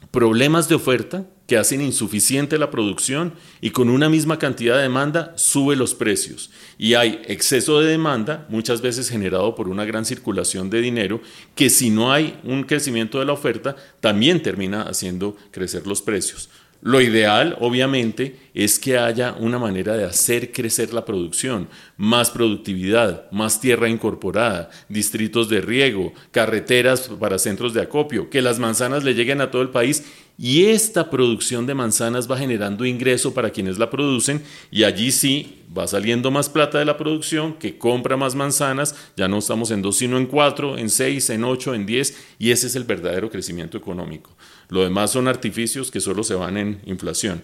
problemas 0.09 0.67
de 0.67 0.75
oferta 0.75 1.25
que 1.47 1.57
hacen 1.57 1.81
insuficiente 1.81 2.57
la 2.57 2.71
producción 2.71 3.33
y 3.59 3.71
con 3.71 3.89
una 3.89 4.09
misma 4.09 4.39
cantidad 4.39 4.77
de 4.77 4.83
demanda 4.83 5.33
sube 5.35 5.75
los 5.75 5.93
precios. 5.93 6.49
Y 6.77 6.93
hay 6.93 7.21
exceso 7.27 7.81
de 7.81 7.91
demanda, 7.91 8.45
muchas 8.49 8.81
veces 8.81 9.09
generado 9.09 9.53
por 9.53 9.67
una 9.67 9.83
gran 9.83 10.05
circulación 10.05 10.69
de 10.69 10.81
dinero, 10.81 11.21
que 11.53 11.69
si 11.69 11.89
no 11.89 12.11
hay 12.13 12.39
un 12.43 12.63
crecimiento 12.63 13.19
de 13.19 13.25
la 13.25 13.33
oferta, 13.33 13.75
también 13.99 14.41
termina 14.41 14.83
haciendo 14.83 15.35
crecer 15.51 15.85
los 15.85 16.01
precios. 16.01 16.49
Lo 16.83 16.99
ideal, 16.99 17.57
obviamente, 17.59 18.37
es 18.55 18.79
que 18.79 18.97
haya 18.97 19.35
una 19.39 19.59
manera 19.59 19.95
de 19.95 20.03
hacer 20.03 20.51
crecer 20.51 20.93
la 20.93 21.05
producción, 21.05 21.67
más 21.95 22.31
productividad, 22.31 23.29
más 23.31 23.61
tierra 23.61 23.87
incorporada, 23.87 24.71
distritos 24.89 25.47
de 25.47 25.61
riego, 25.61 26.11
carreteras 26.31 27.07
para 27.19 27.37
centros 27.37 27.75
de 27.75 27.81
acopio, 27.81 28.31
que 28.31 28.41
las 28.41 28.57
manzanas 28.57 29.03
le 29.03 29.13
lleguen 29.13 29.41
a 29.41 29.51
todo 29.51 29.61
el 29.61 29.69
país. 29.69 30.05
Y 30.39 30.65
esta 30.65 31.11
producción 31.11 31.67
de 31.67 31.75
manzanas 31.75 32.29
va 32.29 32.35
generando 32.35 32.83
ingreso 32.83 33.31
para 33.31 33.51
quienes 33.51 33.77
la 33.77 33.91
producen 33.91 34.41
y 34.71 34.83
allí 34.83 35.11
sí 35.11 35.59
va 35.77 35.85
saliendo 35.85 36.31
más 36.31 36.49
plata 36.49 36.79
de 36.79 36.85
la 36.85 36.97
producción 36.97 37.53
que 37.53 37.77
compra 37.77 38.17
más 38.17 38.33
manzanas, 38.33 38.95
ya 39.15 39.27
no 39.27 39.37
estamos 39.37 39.69
en 39.69 39.83
dos 39.83 39.97
sino 39.97 40.17
en 40.17 40.25
cuatro, 40.25 40.79
en 40.79 40.89
seis, 40.89 41.29
en 41.29 41.43
ocho, 41.43 41.75
en 41.75 41.85
diez 41.85 42.17
y 42.39 42.49
ese 42.49 42.65
es 42.65 42.75
el 42.75 42.85
verdadero 42.85 43.29
crecimiento 43.29 43.77
económico. 43.77 44.35
Lo 44.71 44.83
demás 44.83 45.11
son 45.11 45.27
artificios 45.27 45.91
que 45.91 45.99
solo 45.99 46.23
se 46.23 46.33
van 46.33 46.55
en 46.55 46.81
inflación. 46.85 47.43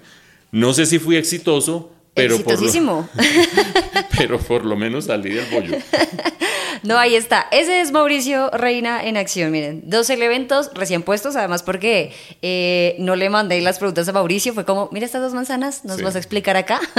No 0.54 0.74
sé 0.74 0.86
si 0.86 0.98
fui 0.98 1.18
exitoso, 1.18 1.92
pero 2.14 2.40
por, 2.40 2.62
lo, 2.62 3.10
pero 4.18 4.40
por 4.40 4.64
lo 4.64 4.78
menos 4.78 5.06
salí 5.06 5.32
del 5.32 5.46
bollo. 5.52 5.78
No, 6.84 6.98
ahí 6.98 7.16
está. 7.16 7.48
Ese 7.52 7.82
es 7.82 7.92
Mauricio 7.92 8.50
Reina 8.52 9.04
en 9.04 9.18
acción. 9.18 9.52
Miren, 9.52 9.82
dos 9.90 10.10
elementos 10.10 10.70
recién 10.74 11.04
puestos, 11.04 11.36
además 11.36 11.64
porque 11.64 12.14
eh, 12.42 12.96
no 13.00 13.16
le 13.16 13.30
mandé 13.30 13.60
las 13.62 13.80
preguntas 13.80 14.08
a 14.08 14.14
Mauricio. 14.14 14.54
Fue 14.54 14.64
como, 14.64 14.88
mira 14.94 15.06
estas 15.06 15.22
dos 15.22 15.34
manzanas, 15.34 15.84
nos 15.86 16.02
vas 16.02 16.16
a 16.16 16.20
explicar 16.20 16.56
acá. 16.56 16.80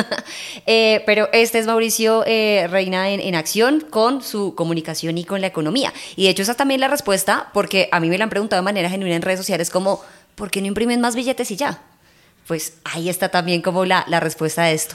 Eh, 0.66 1.02
pero 1.06 1.28
este 1.32 1.58
es 1.58 1.66
Mauricio 1.66 2.24
eh, 2.26 2.66
Reina 2.68 3.10
en, 3.10 3.20
en, 3.20 3.34
acción 3.34 3.80
con 3.88 4.22
su 4.22 4.54
comunicación 4.54 5.16
y 5.16 5.24
con 5.24 5.40
la 5.40 5.46
economía. 5.46 5.94
Y 6.16 6.24
de 6.24 6.30
hecho 6.30 6.42
esa 6.42 6.52
es 6.52 6.58
también 6.58 6.80
la 6.80 6.88
respuesta, 6.88 7.48
porque 7.54 7.88
a 7.90 8.00
mí 8.00 8.08
me 8.08 8.18
la 8.18 8.24
han 8.24 8.30
preguntado 8.30 8.60
de 8.60 8.64
manera 8.64 8.90
genuina 8.90 9.16
en 9.16 9.22
redes 9.22 9.38
sociales 9.38 9.70
como, 9.70 10.02
¿por 10.38 10.50
qué 10.50 10.60
no 10.62 10.68
imprimen 10.68 11.00
más 11.00 11.14
billetes 11.16 11.50
y 11.50 11.56
ya? 11.56 11.82
Pues 12.46 12.78
ahí 12.84 13.10
está 13.10 13.28
también 13.28 13.60
como 13.60 13.84
la, 13.84 14.06
la 14.08 14.20
respuesta 14.20 14.62
a 14.62 14.70
esto. 14.70 14.94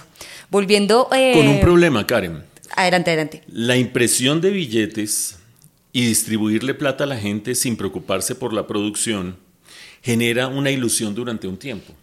Volviendo... 0.50 1.08
con 1.10 1.48
un 1.48 1.60
problema, 1.60 2.08
Karen. 2.08 2.44
Adelante, 2.76 3.12
adelante. 3.12 3.44
La 3.48 3.78
impresión 3.78 4.42
de 4.42 4.50
billetes 4.50 5.38
y 5.92 6.08
distribuirle 6.08 6.74
plata 6.74 7.04
a 7.04 7.08
la 7.08 7.18
gente 7.18 7.54
sin 7.54 7.78
preocuparse 7.78 8.34
por 8.34 8.54
la 8.54 8.66
producción 8.66 9.38
genera 10.02 10.48
una 10.48 10.72
ilusión 10.72 11.14
durante 11.14 11.48
un 11.48 11.58
tiempo. 11.58 11.94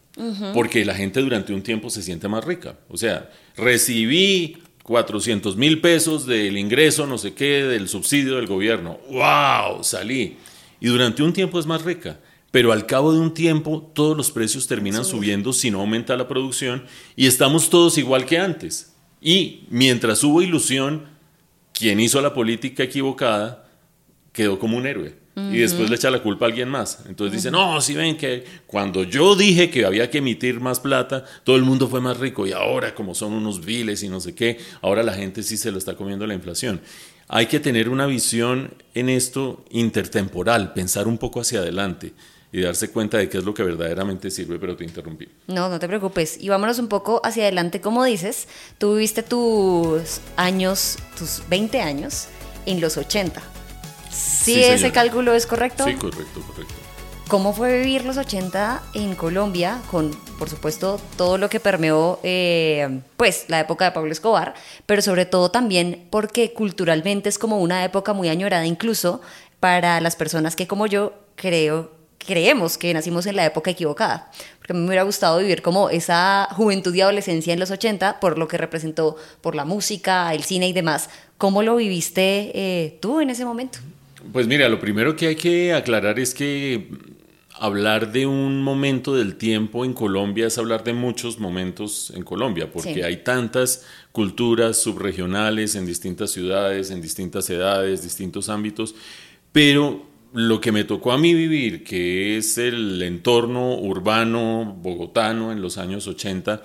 Porque 0.53 0.85
la 0.85 0.95
gente 0.95 1.21
durante 1.21 1.55
un 1.55 1.63
tiempo 1.63 1.89
se 1.89 2.03
siente 2.03 2.29
más 2.29 2.45
rica. 2.45 2.77
O 2.89 2.97
sea, 2.97 3.31
recibí 3.57 4.59
400 4.83 5.57
mil 5.57 5.81
pesos 5.81 6.27
del 6.27 6.59
ingreso, 6.59 7.07
no 7.07 7.17
sé 7.17 7.33
qué, 7.33 7.65
del 7.65 7.89
subsidio 7.89 8.37
del 8.37 8.47
gobierno. 8.47 8.99
¡Wow! 9.09 9.83
Salí. 9.83 10.37
Y 10.79 10.89
durante 10.89 11.23
un 11.23 11.33
tiempo 11.33 11.59
es 11.59 11.67
más 11.67 11.83
rica. 11.83 12.19
Pero 12.51 12.73
al 12.73 12.87
cabo 12.87 13.13
de 13.13 13.21
un 13.21 13.33
tiempo 13.33 13.91
todos 13.95 14.17
los 14.17 14.31
precios 14.31 14.67
terminan 14.67 15.05
subiendo 15.05 15.53
si 15.53 15.71
no 15.71 15.81
aumenta 15.81 16.17
la 16.17 16.27
producción 16.27 16.85
y 17.15 17.27
estamos 17.27 17.71
todos 17.71 17.97
igual 17.97 18.27
que 18.27 18.39
antes. 18.39 18.93
Y 19.21 19.67
mientras 19.69 20.25
hubo 20.25 20.43
ilusión, 20.43 21.07
quien 21.73 22.01
hizo 22.01 22.21
la 22.21 22.35
política 22.35 22.83
equivocada 22.83 23.69
quedó 24.33 24.59
como 24.59 24.77
un 24.77 24.87
héroe. 24.87 25.21
Y 25.37 25.59
después 25.59 25.89
le 25.89 25.97
echa 25.97 26.11
la 26.11 26.23
culpa 26.23 26.45
a 26.45 26.49
alguien 26.49 26.69
más. 26.69 27.05
Entonces 27.09 27.35
dice, 27.35 27.51
no, 27.51 27.81
si 27.81 27.95
ven 27.95 28.19
que 28.19 28.45
cuando 28.67 29.05
yo 29.05 29.35
dije 29.37 29.71
que 29.71 29.87
había 29.87 30.11
que 30.11 30.19
emitir 30.19 30.61
más 30.61 30.81
plata, 30.81 31.25
todo 31.45 31.57
el 31.57 31.63
mundo 31.63 31.89
fue 31.89 32.03
más 32.03 32.19
rico. 32.19 32.47
Y 32.47 32.53
ahora, 32.53 32.95
como 32.95 33.15
son 33.15 33.33
unos 33.33 33.65
viles 33.65 34.03
y 34.03 34.09
no 34.11 34.21
sé 34.21 34.35
qué, 34.35 34.59
ahora 34.83 35.03
la 35.03 35.15
gente 35.15 35.43
sí 35.43 35.57
se 35.57 35.71
lo 35.71 35.79
está 35.79 35.97
comiendo 35.97 36.27
la 36.27 36.35
inflación. 36.35 36.83
Hay 37.27 37.47
que 37.47 37.59
tener 37.59 37.89
una 37.89 38.05
visión 38.05 38.75
en 38.93 39.09
esto 39.09 39.65
intertemporal, 39.71 40.75
pensar 40.75 41.09
un 41.09 41.17
poco 41.17 41.41
hacia 41.41 41.61
adelante 41.61 42.13
y 42.53 42.63
darse 42.63 42.91
cuenta 42.91 43.19
de 43.19 43.29
qué 43.29 43.39
es 43.39 43.45
lo 43.45 43.55
que 43.55 43.63
verdaderamente 43.63 44.31
sirve, 44.31 44.59
pero 44.59 44.77
te 44.77 44.85
interrumpí. 44.85 45.29
No, 45.47 45.69
no 45.69 45.79
te 45.79 45.87
preocupes. 45.87 46.37
Y 46.41 46.49
vámonos 46.49 46.79
un 46.79 46.89
poco 46.89 47.21
hacia 47.25 47.45
adelante, 47.45 47.81
como 47.81 48.05
dices, 48.05 48.49
tú 48.79 48.95
viviste 48.95 49.23
tus 49.23 50.21
años, 50.37 50.99
tus 51.17 51.43
20 51.49 51.81
años 51.81 52.27
en 52.67 52.81
los 52.81 52.97
80. 52.97 53.41
¿Sí, 54.11 54.63
ese 54.63 54.91
cálculo 54.91 55.35
es 55.35 55.47
correcto? 55.47 55.85
Sí, 55.85 55.95
correcto, 55.95 56.41
correcto. 56.41 56.75
¿Cómo 57.29 57.53
fue 57.53 57.79
vivir 57.79 58.05
los 58.05 58.17
80 58.17 58.83
en 58.95 59.15
Colombia 59.15 59.81
con, 59.89 60.11
por 60.37 60.51
supuesto, 60.51 61.01
todo 61.17 61.39
lo 61.39 61.49
que 61.49 61.61
permeó, 61.61 62.19
eh, 62.25 63.03
pues, 63.17 63.45
la 63.47 63.61
época 63.61 63.85
de 63.85 63.93
Pablo 63.93 64.11
Escobar, 64.11 64.55
pero 64.87 65.01
sobre 65.01 65.27
todo 65.27 65.53
también 65.53 66.09
porque 66.11 66.53
culturalmente 66.53 67.29
es 67.29 67.39
como 67.39 67.61
una 67.61 67.85
época 67.85 68.15
muy 68.15 68.29
añorada 68.29 68.67
incluso 68.67 69.21
para 69.61 70.01
las 70.01 70.17
personas 70.17 70.57
que 70.57 70.67
como 70.67 70.89
yo 70.89 71.13
creo 71.37 72.00
creemos 72.27 72.79
que 72.79 72.93
nacimos 72.95 73.27
en 73.27 73.37
la 73.37 73.47
época 73.47 73.71
equivocada. 73.71 74.31
Porque 74.59 74.73
a 74.73 74.75
mí 74.75 74.81
me 74.81 74.87
hubiera 74.87 75.03
gustado 75.03 75.39
vivir 75.39 75.63
como 75.63 75.91
esa 75.91 76.49
juventud 76.53 76.95
y 76.95 77.01
adolescencia 77.01 77.53
en 77.53 77.61
los 77.61 77.71
80 77.71 78.21
por 78.21 78.39
lo 78.39 78.49
que 78.49 78.59
representó, 78.59 79.17
por 79.41 79.55
la 79.55 79.65
música, 79.65 80.33
el 80.35 80.45
cine 80.45 80.69
y 80.69 80.73
demás. 80.73 81.11
¿Cómo 81.39 81.63
lo 81.63 81.77
viviste 81.77 82.53
eh, 82.55 82.99
tú 83.01 83.21
en 83.21 83.31
ese 83.31 83.45
momento? 83.45 83.79
Pues 84.33 84.47
mira, 84.47 84.69
lo 84.69 84.79
primero 84.79 85.17
que 85.17 85.29
hay 85.29 85.37
que 85.37 85.73
aclarar 85.73 86.19
es 86.19 86.35
que 86.35 86.89
hablar 87.61 88.13
de 88.13 88.27
un 88.27 88.63
momento 88.63 89.15
del 89.15 89.37
tiempo 89.37 89.85
en 89.85 89.93
Colombia 89.93 90.47
es 90.47 90.57
hablar 90.57 90.83
de 90.85 90.93
muchos 90.93 91.39
momentos 91.39 92.11
en 92.15 92.23
Colombia, 92.23 92.71
porque 92.73 93.05
hay 93.05 93.19
tantas 93.19 93.85
culturas 94.13 94.79
subregionales 94.79 95.75
en 95.75 95.85
distintas 95.85 96.31
ciudades, 96.31 96.91
en 96.91 97.03
distintas 97.03 97.49
edades, 97.51 98.03
distintos 98.03 98.49
ámbitos, 98.49 98.95
pero 99.53 100.10
lo 100.33 100.61
que 100.61 100.73
me 100.73 100.85
tocó 100.85 101.13
a 101.13 101.19
mí 101.19 101.35
vivir, 101.35 101.83
que 101.85 102.37
es 102.37 102.59
el 102.59 103.03
entorno 103.03 103.75
urbano 103.77 104.77
bogotano 104.81 105.53
en 105.53 105.61
los 105.61 105.79
años 105.79 106.07
80, 106.07 106.63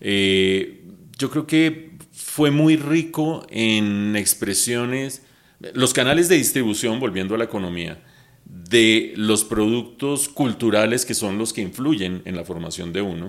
eh, 0.00 0.84
yo 1.18 1.30
creo 1.30 1.46
que 1.46 1.96
fue 2.12 2.50
muy 2.50 2.76
rico 2.76 3.46
en 3.48 4.16
expresiones, 4.16 5.22
los 5.72 5.94
canales 5.94 6.28
de 6.28 6.36
distribución, 6.36 7.00
volviendo 7.00 7.34
a 7.34 7.38
la 7.38 7.44
economía, 7.44 8.02
de 8.44 9.12
los 9.16 9.44
productos 9.44 10.28
culturales 10.28 11.04
que 11.04 11.14
son 11.14 11.38
los 11.38 11.52
que 11.52 11.62
influyen 11.62 12.22
en 12.24 12.36
la 12.36 12.44
formación 12.44 12.92
de 12.92 13.02
uno, 13.02 13.28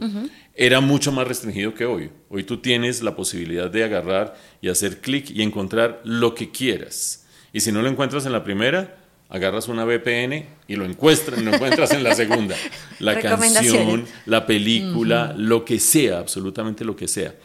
era 0.54 0.82
mucho 0.82 1.12
más 1.12 1.28
restringido 1.28 1.74
que 1.74 1.86
hoy. 1.86 2.12
Hoy 2.30 2.44
tú 2.44 2.58
tienes 2.58 3.02
la 3.02 3.16
posibilidad 3.16 3.70
de 3.70 3.84
agarrar 3.84 4.36
y 4.62 4.70
hacer 4.70 5.00
clic 5.00 5.30
y 5.30 5.42
encontrar 5.42 6.02
lo 6.04 6.36
que 6.36 6.52
quieras. 6.52 7.26
Y 7.54 7.62
si 7.62 7.72
no 7.72 7.82
lo 7.82 7.90
encuentras 7.90 8.26
en 8.26 8.34
la 8.34 8.44
primera, 8.44 8.98
agarras 9.30 9.68
una 9.68 9.86
VPN 9.86 10.46
y 10.68 10.76
lo 10.76 10.86
encuentras, 10.86 11.42
lo 11.42 11.54
encuentras 11.54 11.92
en 11.92 12.04
la 12.04 12.16
segunda. 12.16 12.56
La 13.00 13.20
canción, 13.22 14.06
la 14.26 14.46
película, 14.46 15.34
lo 15.38 15.66
que 15.66 15.80
sea, 15.80 16.20
absolutamente 16.20 16.86
lo 16.86 16.96
que 16.96 17.08
sea. 17.08 17.36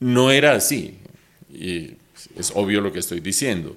No 0.00 0.30
era 0.30 0.52
así. 0.52 0.98
Y 1.52 1.92
es 2.36 2.52
obvio 2.54 2.80
lo 2.80 2.92
que 2.92 2.98
estoy 2.98 3.20
diciendo. 3.20 3.76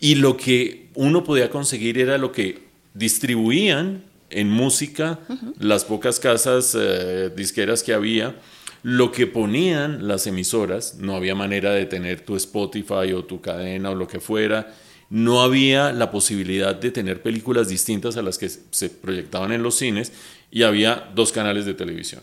Y 0.00 0.16
lo 0.16 0.36
que 0.36 0.88
uno 0.94 1.24
podía 1.24 1.50
conseguir 1.50 1.98
era 1.98 2.18
lo 2.18 2.32
que 2.32 2.68
distribuían 2.94 4.04
en 4.30 4.50
música 4.50 5.20
las 5.58 5.84
pocas 5.84 6.20
casas 6.20 6.76
eh, 6.78 7.30
disqueras 7.34 7.82
que 7.82 7.94
había, 7.94 8.36
lo 8.82 9.10
que 9.10 9.26
ponían 9.26 10.06
las 10.06 10.26
emisoras, 10.26 10.96
no 10.98 11.16
había 11.16 11.34
manera 11.34 11.72
de 11.72 11.86
tener 11.86 12.20
tu 12.20 12.36
Spotify 12.36 13.12
o 13.14 13.24
tu 13.24 13.40
cadena 13.40 13.90
o 13.90 13.94
lo 13.94 14.06
que 14.06 14.20
fuera, 14.20 14.74
no 15.10 15.40
había 15.40 15.92
la 15.92 16.10
posibilidad 16.10 16.74
de 16.74 16.90
tener 16.90 17.22
películas 17.22 17.68
distintas 17.68 18.16
a 18.16 18.22
las 18.22 18.38
que 18.38 18.48
se 18.48 18.90
proyectaban 18.90 19.52
en 19.52 19.62
los 19.62 19.76
cines 19.76 20.12
y 20.50 20.62
había 20.62 21.10
dos 21.14 21.32
canales 21.32 21.64
de 21.64 21.74
televisión. 21.74 22.22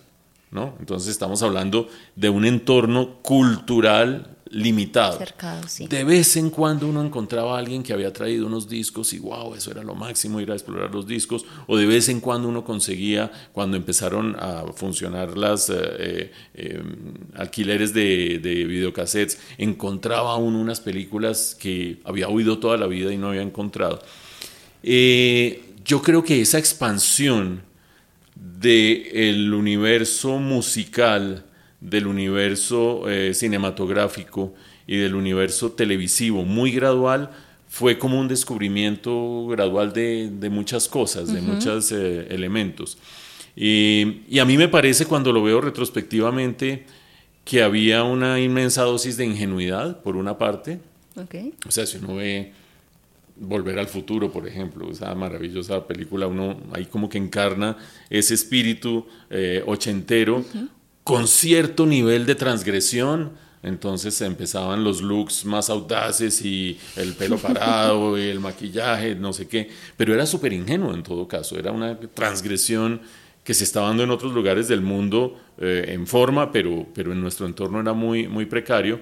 ¿no? 0.52 0.76
Entonces 0.80 1.10
estamos 1.10 1.42
hablando 1.44 1.90
de 2.16 2.30
un 2.30 2.46
entorno 2.46 3.22
cultural 3.22 4.35
limitado. 4.56 5.20
De 5.90 6.04
vez 6.06 6.38
en 6.38 6.50
cuando 6.50 6.88
uno 6.88 7.04
encontraba 7.04 7.56
a 7.56 7.60
alguien 7.60 7.84
que 7.84 7.92
había 7.92 8.14
traído 8.14 8.48
unos 8.48 8.70
discos 8.70 9.12
y 9.12 9.20
wow, 9.20 9.54
eso 9.54 9.70
era 9.70 9.84
lo 9.84 9.96
máximo, 9.96 10.40
ir 10.40 10.50
a 10.50 10.54
explorar 10.54 10.94
los 10.96 11.06
discos. 11.06 11.46
O 11.68 11.76
de 11.76 11.86
vez 11.86 12.08
en 12.08 12.22
cuando 12.22 12.48
uno 12.48 12.64
conseguía, 12.64 13.30
cuando 13.52 13.76
empezaron 13.76 14.38
a 14.40 14.64
funcionar 14.74 15.38
las 15.38 15.70
eh, 15.70 15.76
eh, 15.78 16.32
em, 16.54 17.14
alquileres 17.36 17.94
de, 17.94 18.40
de 18.40 18.64
videocassettes, 18.64 19.38
encontraba 19.58 20.38
uno 20.38 20.62
unas 20.62 20.80
películas 20.80 21.58
que 21.60 22.00
había 22.06 22.30
oído 22.30 22.58
toda 22.58 22.78
la 22.78 22.88
vida 22.88 23.12
y 23.12 23.18
no 23.18 23.28
había 23.28 23.42
encontrado. 23.42 24.00
Eh, 24.84 25.74
yo 25.84 26.02
creo 26.02 26.24
que 26.24 26.40
esa 26.40 26.60
expansión 26.60 27.62
del 28.36 29.54
universo 29.54 30.38
musical, 30.38 31.44
del 31.80 32.08
universo 32.08 33.10
eh, 33.10 33.34
cinematográfico 33.34 34.54
y 34.88 34.98
del 34.98 35.16
universo 35.16 35.72
televisivo 35.72 36.44
muy 36.44 36.72
gradual 36.72 37.32
fue 37.68 37.98
como 37.98 38.20
un 38.20 38.28
descubrimiento 38.28 39.48
gradual 39.48 39.92
de, 39.92 40.50
muchas 40.50 40.88
cosas, 40.88 41.34
de 41.34 41.42
muchos 41.42 41.92
eh, 41.92 42.28
elementos. 42.30 42.98
Y, 43.56 44.40
a 44.40 44.46
mí 44.46 44.58
me 44.58 44.68
parece 44.68 45.06
cuando 45.06 45.32
lo 45.32 45.44
veo 45.44 45.62
retrospectivamente 45.62 46.86
que 47.44 47.64
había 47.64 48.04
una 48.04 48.40
inmensa 48.40 48.84
dosis 48.84 49.18
de 49.18 49.26
ingenuidad, 49.26 50.02
por 50.02 50.16
una 50.16 50.38
parte. 50.38 50.80
O 51.68 51.72
sea, 51.72 51.86
si 51.86 51.98
uno 51.98 52.16
ve 52.16 52.54
Volver 53.38 53.78
al 53.78 53.88
futuro, 53.88 54.32
por 54.32 54.48
ejemplo, 54.48 54.90
esa 54.90 55.14
maravillosa 55.14 55.86
película, 55.86 56.26
uno 56.26 56.58
ahí 56.72 56.86
como 56.86 57.10
que 57.10 57.18
encarna 57.18 57.76
ese 58.10 58.34
espíritu 58.34 59.06
eh, 59.30 59.62
ochentero 59.68 60.46
con 61.06 61.28
cierto 61.28 61.86
nivel 61.86 62.26
de 62.26 62.36
transgresión. 62.36 63.32
Entonces 63.62 64.20
empezaban 64.22 64.84
los 64.84 65.02
looks 65.02 65.46
más 65.46 65.70
audaces 65.70 66.44
y 66.44 66.78
el 66.98 67.14
pelo 67.14 67.38
parado 67.38 68.18
y 68.18 68.24
el 68.30 68.40
maquillaje, 68.40 69.16
no 69.16 69.32
sé 69.32 69.48
qué. 69.48 69.70
Pero 69.96 70.14
era 70.14 70.26
súper 70.26 70.52
ingenuo 70.52 70.94
en 70.94 71.04
todo 71.04 71.28
caso, 71.28 71.58
era 71.58 71.72
una 71.72 71.98
transgresión 72.14 73.02
que 73.44 73.54
se 73.54 73.64
estaba 73.64 73.88
dando 73.88 74.04
en 74.04 74.10
otros 74.10 74.34
lugares 74.34 74.68
del 74.68 74.82
mundo 74.82 75.40
eh, 75.60 75.86
en 75.90 76.08
forma, 76.08 76.52
pero, 76.52 76.88
pero 76.94 77.12
en 77.12 77.22
nuestro 77.22 77.46
entorno 77.46 77.80
era 77.80 77.94
muy, 77.94 78.28
muy 78.28 78.46
precario. 78.48 79.00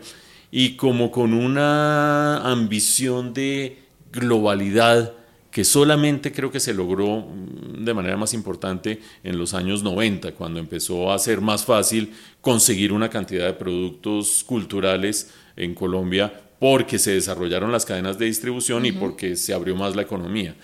Y 0.52 0.76
como 0.76 1.10
con 1.10 1.34
una 1.34 2.40
ambición 2.52 3.34
de 3.34 3.82
globalidad 4.12 5.14
que 5.54 5.64
solamente 5.64 6.32
creo 6.32 6.52
que 6.52 6.60
se 6.60 6.74
logró 6.74 7.22
mm, 7.22 7.86
de 7.86 7.94
manera 7.94 8.18
más 8.18 8.34
importante 8.34 9.00
en 9.24 9.38
los 9.38 9.54
años 9.54 9.84
90, 9.84 10.34
cuando 10.34 10.60
empezó 10.60 11.12
a 11.12 11.20
ser 11.20 11.42
más 11.42 11.64
fácil 11.64 12.12
conseguir 12.42 12.92
una 12.92 13.10
cantidad 13.10 13.46
de 13.46 13.54
productos 13.54 14.44
culturales 14.44 15.32
en 15.56 15.76
Colombia 15.76 16.34
porque 16.58 16.98
se 16.98 17.12
desarrollaron 17.12 17.72
las 17.72 17.86
cadenas 17.86 18.18
de 18.18 18.26
distribución 18.26 18.86
y 18.88 18.94
porque 18.94 19.36
se 19.36 19.54
abrió 19.54 19.76
más 19.76 19.96
la 19.96 20.02
economía. 20.02 20.56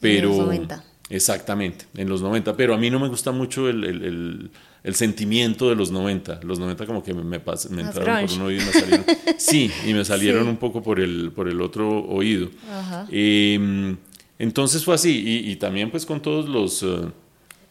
Pero, 0.00 0.30
en 0.30 0.38
los 0.38 0.46
90. 0.46 0.84
Exactamente, 1.10 1.86
en 1.96 2.08
los 2.08 2.22
90. 2.22 2.56
Pero 2.56 2.74
a 2.74 2.78
mí 2.78 2.88
no 2.90 2.98
me 2.98 3.08
gusta 3.08 3.32
mucho 3.32 3.68
el, 3.68 4.50
sentimiento 4.92 5.68
de 5.68 5.74
los 5.74 5.90
90. 5.90 6.40
Los 6.42 6.58
90 6.58 6.86
como 6.86 7.02
que 7.02 7.12
me, 7.12 7.22
me, 7.22 7.38
me 7.70 7.82
entraron 7.82 8.26
por 8.26 8.36
un 8.36 8.42
oído 8.42 8.62
y 8.62 8.66
me 8.66 8.72
salieron. 8.72 9.06
sí, 9.36 9.70
y 9.86 9.92
me 9.92 10.04
salieron 10.04 10.48
un 10.48 10.56
poco 10.56 10.82
por 10.82 11.00
el, 11.00 11.32
por 11.34 11.48
el 11.48 11.60
otro 11.60 11.88
oído. 12.06 12.48
Em, 13.10 13.96
entonces 14.38 14.84
fue 14.84 14.94
así. 14.94 15.22
Y, 15.46 15.56
también 15.56 15.90
pues 15.90 16.06
con 16.06 16.20
todos 16.20 16.48
los... 16.48 16.82
Eh, 16.82 17.10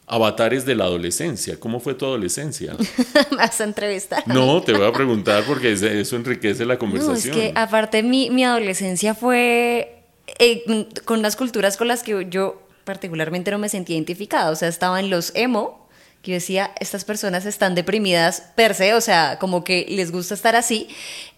avatares 0.09 0.65
de 0.65 0.73
la 0.73 0.85
adolescencia. 0.85 1.59
¿Cómo 1.59 1.81
fue 1.81 1.93
tu 1.93 2.05
adolescencia? 2.05 2.77
vas 3.37 3.59
a 3.59 3.65
entrevistar. 3.65 4.25
No, 4.25 4.61
te 4.61 4.71
voy 4.71 4.87
a 4.87 4.93
preguntar 4.93 5.43
porque 5.45 5.73
eso 5.73 6.15
enriquece 6.15 6.65
la 6.65 6.79
conversación. 6.79 7.35
No, 7.35 7.43
es 7.43 7.51
que 7.51 7.59
aparte 7.59 8.03
mi, 8.03 8.29
mi 8.29 8.45
adolescencia 8.45 9.13
fue 9.13 10.05
eh, 10.39 10.87
con 11.03 11.21
las 11.21 11.35
culturas 11.35 11.77
con 11.77 11.87
las 11.87 12.03
que 12.03 12.27
yo 12.29 12.61
particularmente 12.85 13.51
no 13.51 13.57
me 13.57 13.69
sentía 13.69 13.95
identificada. 13.95 14.49
O 14.49 14.55
sea, 14.55 14.69
estaban 14.69 15.09
los 15.09 15.33
emo, 15.35 15.86
que 16.27 16.31
yo 16.33 16.35
decía, 16.35 16.71
estas 16.81 17.05
personas 17.05 17.45
están 17.45 17.73
deprimidas 17.73 18.43
per 18.55 18.75
se, 18.75 18.93
o 18.93 18.99
sea, 18.99 19.39
como 19.39 19.63
que 19.63 19.85
les 19.87 20.11
gusta 20.11 20.33
estar 20.33 20.57
así. 20.57 20.89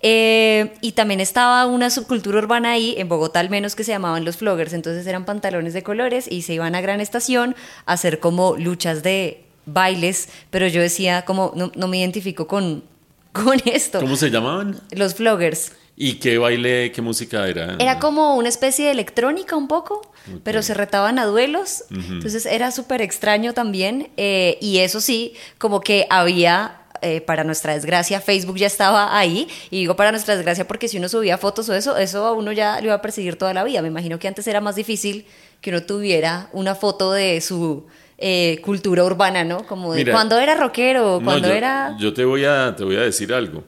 Eh, 0.02 0.74
y 0.82 0.94
también 0.94 1.20
estaba 1.20 1.68
una 1.68 1.92
subcultura 1.92 2.40
urbana 2.40 2.72
ahí, 2.72 2.96
en 2.98 3.08
Bogotá 3.08 3.40
al 3.40 3.52
menos, 3.52 3.76
que 3.76 3.84
se 3.84 3.92
llamaban 3.92 4.26
los 4.26 4.38
floggers. 4.38 4.74
Entonces 4.74 5.06
eran 5.06 5.26
pantalones 5.26 5.74
de 5.74 5.84
colores 5.84 6.28
y 6.28 6.42
se 6.42 6.56
iban 6.56 6.74
a 6.74 6.82
Gran 6.82 7.02
Estación 7.02 7.56
a 7.86 7.94
hacer 7.94 8.20
como 8.20 8.58
luchas 8.58 9.04
de 9.04 9.44
bailes, 9.68 10.30
pero 10.50 10.68
yo 10.68 10.82
decía 10.82 11.24
como, 11.24 11.54
no, 11.56 11.72
no 11.76 11.88
me 11.88 12.00
identifico 12.00 12.48
con, 12.48 12.84
con 13.32 13.60
esto. 13.66 14.00
¿Cómo 14.00 14.16
se 14.16 14.32
llamaban? 14.32 14.82
Los 14.90 15.14
floggers. 15.14 15.74
¿Y 16.02 16.14
qué 16.14 16.38
baile, 16.38 16.94
qué 16.94 17.02
música 17.02 17.46
era? 17.46 17.76
Era 17.78 18.00
como 18.00 18.38
una 18.38 18.48
especie 18.48 18.86
de 18.86 18.92
electrónica 18.92 19.58
un 19.58 19.68
poco, 19.68 20.02
pero 20.46 20.64
se 20.64 20.74
retaban 20.74 21.20
a 21.20 21.26
duelos. 21.26 21.84
Entonces 21.92 22.46
era 22.46 22.72
súper 22.72 23.02
extraño 23.02 23.54
también. 23.54 24.10
Eh, 24.16 24.58
y 24.62 24.78
eso 24.78 25.02
sí, 25.02 25.34
como 25.58 25.82
que 25.82 26.08
había 26.10 26.84
eh, 27.02 27.20
para 27.20 27.44
nuestra 27.44 27.74
desgracia, 27.74 28.22
Facebook 28.22 28.56
ya 28.56 28.68
estaba 28.68 29.18
ahí. 29.18 29.50
Y 29.72 29.80
digo 29.80 29.98
para 29.98 30.12
nuestra 30.12 30.38
desgracia 30.38 30.66
porque 30.66 30.88
si 30.88 30.98
uno 30.98 31.10
subía 31.10 31.38
fotos 31.38 31.68
o 31.68 31.74
eso, 31.76 31.98
eso 31.98 32.26
a 32.26 32.32
uno 32.32 32.54
ya 32.54 32.80
le 32.80 32.86
iba 32.86 32.96
a 32.96 33.02
perseguir 33.02 33.36
toda 33.36 33.54
la 33.54 33.66
vida. 33.66 33.82
Me 33.82 33.90
imagino 33.90 34.20
que 34.20 34.30
antes 34.30 34.48
era 34.48 34.62
más 34.62 34.78
difícil 34.78 35.26
que 35.60 35.70
uno 35.70 35.84
tuviera 35.84 36.48
una 36.54 36.76
foto 36.76 37.12
de 37.12 37.42
su 37.42 37.88
eh, 38.18 38.62
cultura 38.64 39.04
urbana, 39.04 39.44
¿no? 39.44 39.68
Como 39.68 39.94
de 39.94 40.10
cuando 40.10 40.40
era 40.40 40.56
rockero, 40.56 41.20
cuando 41.22 41.50
era... 41.50 41.98
Yo 42.00 42.14
te 42.14 42.24
voy, 42.24 42.46
a, 42.46 42.74
te 42.74 42.86
voy 42.86 42.96
a 42.96 43.02
decir 43.02 43.34
algo. 43.34 43.66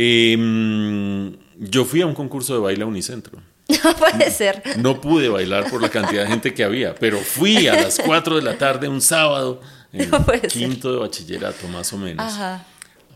Em, 0.00 1.36
yo 1.58 1.84
fui 1.84 2.02
a 2.02 2.06
un 2.06 2.14
concurso 2.14 2.54
de 2.54 2.60
baile 2.60 2.84
a 2.84 2.86
Unicentro. 2.86 3.38
No 3.84 3.94
puede 3.96 4.30
ser. 4.30 4.62
No 4.78 5.00
pude 5.00 5.28
bailar 5.28 5.68
por 5.68 5.82
la 5.82 5.90
cantidad 5.90 6.22
de 6.22 6.28
gente 6.28 6.54
que 6.54 6.64
había, 6.64 6.94
pero 6.94 7.18
fui 7.18 7.66
a 7.66 7.74
las 7.74 7.98
4 8.04 8.36
de 8.36 8.42
la 8.42 8.56
tarde 8.56 8.88
un 8.88 9.00
sábado, 9.00 9.60
en 9.92 10.10
quinto 10.48 10.92
de 10.92 10.98
bachillerato 11.00 11.68
más 11.68 11.92
o 11.92 11.98
menos. 11.98 12.24
Ajá. 12.24 12.64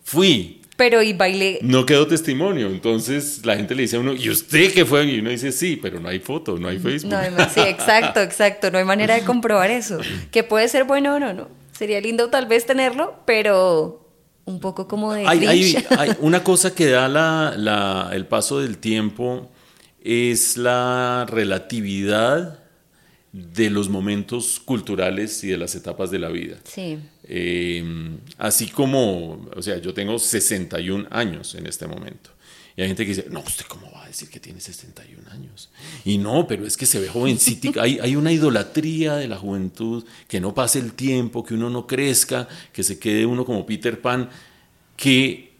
Fui. 0.04 0.60
Pero 0.76 1.02
y 1.02 1.12
bailé. 1.12 1.60
No 1.62 1.86
quedó 1.86 2.06
testimonio, 2.06 2.66
entonces 2.66 3.46
la 3.46 3.56
gente 3.56 3.74
le 3.74 3.82
dice 3.82 3.96
a 3.96 4.00
uno, 4.00 4.12
¿y 4.14 4.28
usted 4.28 4.74
qué 4.74 4.84
fue? 4.84 5.04
Y 5.04 5.20
uno 5.20 5.30
dice, 5.30 5.52
sí, 5.52 5.78
pero 5.80 6.00
no 6.00 6.08
hay 6.08 6.18
foto, 6.18 6.58
no 6.58 6.68
hay 6.68 6.78
Facebook. 6.78 7.12
No, 7.12 7.48
sí, 7.48 7.60
exacto, 7.60 8.20
exacto, 8.22 8.70
no 8.70 8.78
hay 8.78 8.84
manera 8.84 9.14
de 9.14 9.22
comprobar 9.22 9.70
eso. 9.70 10.00
Que 10.32 10.42
puede 10.42 10.68
ser 10.68 10.84
bueno 10.84 11.14
o 11.14 11.18
no, 11.18 11.32
¿no? 11.32 11.48
Sería 11.72 12.00
lindo 12.00 12.28
tal 12.28 12.46
vez 12.46 12.66
tenerlo, 12.66 13.22
pero 13.24 14.01
un 14.44 14.60
poco 14.60 14.88
como 14.88 15.12
de... 15.12 15.26
Hay, 15.26 15.46
hay, 15.46 15.76
una 16.20 16.42
cosa 16.42 16.74
que 16.74 16.86
da 16.86 17.08
la, 17.08 18.10
el 18.12 18.26
paso 18.26 18.60
del 18.60 18.78
tiempo 18.78 19.50
es 20.02 20.56
la 20.56 21.26
relatividad 21.28 22.60
de 23.32 23.70
los 23.70 23.88
momentos 23.88 24.60
culturales 24.60 25.42
y 25.44 25.48
de 25.48 25.56
las 25.56 25.74
etapas 25.74 26.10
de 26.10 26.18
la 26.18 26.28
vida. 26.28 26.58
Sí. 26.64 26.98
Eh, 27.24 28.18
así 28.36 28.68
como, 28.68 29.46
o 29.56 29.62
sea, 29.62 29.78
yo 29.78 29.94
tengo 29.94 30.18
61 30.18 31.06
años 31.10 31.54
en 31.54 31.66
este 31.66 31.86
momento. 31.86 32.30
Y 32.76 32.82
hay 32.82 32.88
gente 32.88 33.04
que 33.04 33.14
dice, 33.14 33.26
no, 33.30 33.40
¿usted 33.40 33.64
cómo 33.66 33.90
va 33.92 34.01
decir 34.12 34.30
que 34.30 34.40
tiene 34.40 34.60
61 34.60 35.30
años? 35.30 35.70
Y 36.04 36.18
no, 36.18 36.46
pero 36.46 36.66
es 36.66 36.76
que 36.76 36.86
se 36.86 37.00
ve 37.00 37.08
jovencito. 37.08 37.80
hay, 37.80 37.98
hay 37.98 38.16
una 38.16 38.32
idolatría 38.32 39.16
de 39.16 39.28
la 39.28 39.36
juventud, 39.36 40.04
que 40.28 40.40
no 40.40 40.54
pase 40.54 40.78
el 40.78 40.92
tiempo, 40.92 41.44
que 41.44 41.54
uno 41.54 41.70
no 41.70 41.86
crezca, 41.86 42.48
que 42.72 42.82
se 42.82 42.98
quede 42.98 43.26
uno 43.26 43.44
como 43.44 43.66
Peter 43.66 44.00
Pan, 44.00 44.30
que 44.96 45.52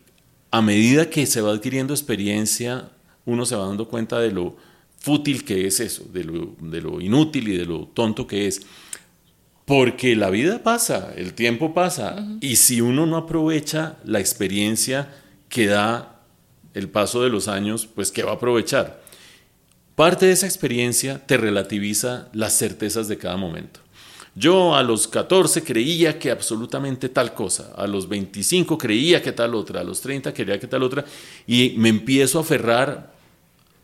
a 0.51 0.63
medida 0.63 1.09
que 1.09 1.27
se 1.27 1.41
va 1.41 1.53
adquiriendo 1.53 1.95
experiencia, 1.95 2.91
uno 3.25 3.47
se 3.47 3.57
va 3.57 3.67
dando 3.67 3.89
cuenta 3.89 4.21
de 4.21 4.31
lo 4.31 4.57
fútil 4.99 5.45
que 5.45 5.67
es 5.67 5.81
eso, 5.81 6.05
de 6.13 6.25
lo, 6.25 6.55
de 6.61 6.81
lo 6.81 7.01
inútil 7.01 7.49
y 7.49 7.57
de 7.57 7.65
lo 7.65 7.87
tonto 7.89 8.27
que 8.27 8.47
es. 8.47 8.63
Porque 9.65 10.15
la 10.15 10.31
vida 10.31 10.63
pasa, 10.63 11.13
el 11.17 11.35
tiempo 11.35 11.73
pasa, 11.73 12.27
y 12.41 12.57
si 12.57 12.81
uno 12.81 13.07
no 13.07 13.17
aprovecha 13.17 13.99
la 14.05 14.21
experiencia 14.21 15.15
que 15.49 15.67
da 15.67 16.12
el 16.75 16.89
paso 16.89 17.23
de 17.23 17.31
los 17.31 17.49
años, 17.49 17.87
pues 17.87 18.11
¿qué 18.11 18.23
va 18.23 18.33
a 18.33 18.35
aprovechar? 18.35 19.03
Parte 19.95 20.27
de 20.27 20.33
esa 20.33 20.47
experiencia 20.47 21.25
te 21.27 21.37
relativiza 21.37 22.29
las 22.33 22.57
certezas 22.57 23.09
de 23.09 23.19
cada 23.19 23.37
momento. 23.37 23.81
Yo 24.35 24.75
a 24.75 24.83
los 24.83 25.09
14 25.09 25.63
creía 25.63 26.19
que 26.19 26.31
absolutamente 26.31 27.11
tal 27.11 27.35
cosa, 27.35 27.73
a 27.77 27.87
los 27.87 28.09
25 28.09 28.79
creía 28.79 29.21
que 29.21 29.33
tal 29.33 29.55
otra, 29.55 29.83
a 29.83 29.85
los 29.85 30.01
30 30.01 30.33
creía 30.33 30.59
que 30.59 30.67
tal 30.67 30.83
otra, 30.83 31.05
y 31.47 31.75
me 31.77 31.91
empiezo 31.91 32.39
a 32.39 32.43
aferrar 32.43 33.13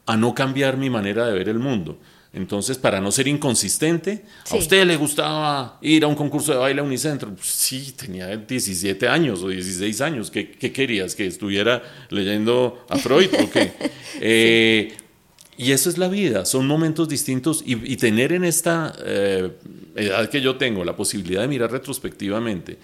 a 0.07 0.17
no 0.17 0.35
cambiar 0.35 0.79
mi 0.79 0.89
manera 0.89 1.27
de 1.27 1.35
ver 1.35 1.51
el 1.51 1.59
mundo. 1.59 1.99
Entonces, 2.33 2.77
para 2.77 3.01
no 3.01 3.11
ser 3.11 3.27
inconsistente, 3.27 4.25
¿a 4.51 4.57
usted 4.57 4.87
le 4.87 4.97
gustaba 4.97 5.79
ir 5.81 6.05
a 6.05 6.07
un 6.07 6.15
concurso 6.15 6.53
de 6.53 6.59
baile 6.59 6.81
a 6.81 6.85
Unicentro? 6.85 7.35
Sí, 7.41 7.95
tenía 7.97 8.37
17 8.37 9.09
años 9.09 9.43
o 9.43 9.49
16 9.49 10.01
años. 10.03 10.31
¿Qué, 10.31 10.51
querías? 10.51 11.15
¿Que 11.15 11.27
estuviera 11.27 11.83
leyendo 12.11 12.85
a 12.89 12.99
Freud 12.99 13.31
o 13.43 13.51
qué? 13.51 13.73
Eh, 14.21 14.97
y 15.57 15.73
eso 15.73 15.91
es 15.91 15.99
la 15.99 16.09
vida, 16.09 16.45
son 16.45 16.67
momentos 16.67 17.09
distintos 17.09 17.63
y, 17.67 17.97
tener 17.97 18.33
en 18.33 18.45
esta 18.45 18.95
eh, 19.05 19.53
edad 19.97 20.29
que 20.31 20.41
yo 20.41 20.57
tengo 20.57 20.85
la 20.85 20.97
posibilidad 20.97 21.43
de 21.43 21.49
mirar 21.49 21.71
retrospectivamente 21.71 22.79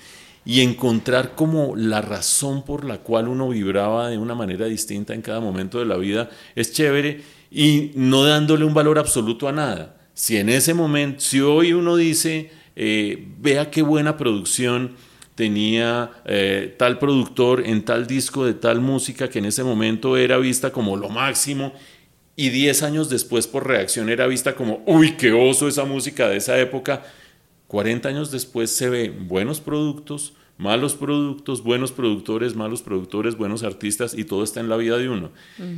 y 0.45 0.61
encontrar 0.61 1.37
como 1.37 1.77
la 1.77 2.03
razón 2.03 2.65
por 2.65 2.85
la 2.85 2.99
cual 2.99 3.29
uno 3.29 3.49
vibraba 3.49 4.11
de 4.11 4.19
una 4.19 4.35
manera 4.35 4.67
distinta 4.67 5.15
en 5.15 5.23
cada 5.23 5.41
momento 5.41 5.79
de 5.79 5.87
la 5.87 5.97
vida 5.97 6.31
es 6.57 6.73
chévere 6.73 7.23
y 7.55 7.93
no 7.95 8.25
dándole 8.25 8.65
un 8.65 8.75
valor 8.75 8.99
absoluto 8.99 9.47
a 9.47 9.53
nada. 9.53 9.97
Si 10.13 10.37
en 10.37 10.49
ese 10.49 10.75
momento, 10.75 11.21
si 11.21 11.41
hoy 11.41 11.73
uno 11.73 11.95
dice, 11.95 12.51
eh, 12.75 13.29
vea 13.39 13.71
qué 13.71 13.83
buena 13.83 14.17
producción 14.17 14.97
tenía 15.37 16.11
eh, 16.25 16.75
tal 16.77 16.99
productor 16.99 17.65
en 17.65 17.85
tal 17.85 18.09
disco 18.09 18.45
de 18.45 18.55
tal 18.55 18.81
música 18.81 19.29
que 19.29 19.39
en 19.39 19.45
ese 19.47 19.63
momento 19.63 20.17
era 20.17 20.37
vista 20.39 20.73
como 20.73 20.97
lo 20.97 21.09
máximo 21.09 21.73
y 22.35 22.51
10 22.51 22.83
años 22.83 23.09
después 23.09 23.47
por 23.47 23.67
reacción 23.67 24.09
era 24.09 24.27
vista 24.27 24.57
como, 24.57 24.83
uy, 24.87 25.13
qué 25.13 25.33
oso 25.33 25.69
esa 25.69 25.85
música 25.85 26.29
de 26.29 26.39
esa 26.39 26.59
época, 26.59 27.05
40 27.69 28.09
años 28.09 28.33
después 28.33 28.71
se 28.71 28.89
ve 28.89 29.11
buenos 29.11 29.61
productos, 29.61 30.35
malos 30.57 30.95
productos, 30.95 31.63
buenos 31.63 31.93
productores, 31.93 32.55
malos 32.55 32.83
productores, 32.83 33.37
buenos 33.37 33.63
artistas 33.63 34.15
y 34.15 34.25
todo 34.25 34.45
está 34.45 34.61
en 34.61 34.69
la 34.69 34.77
vida 34.77 34.97
de 34.99 35.09
uno. 35.09 35.31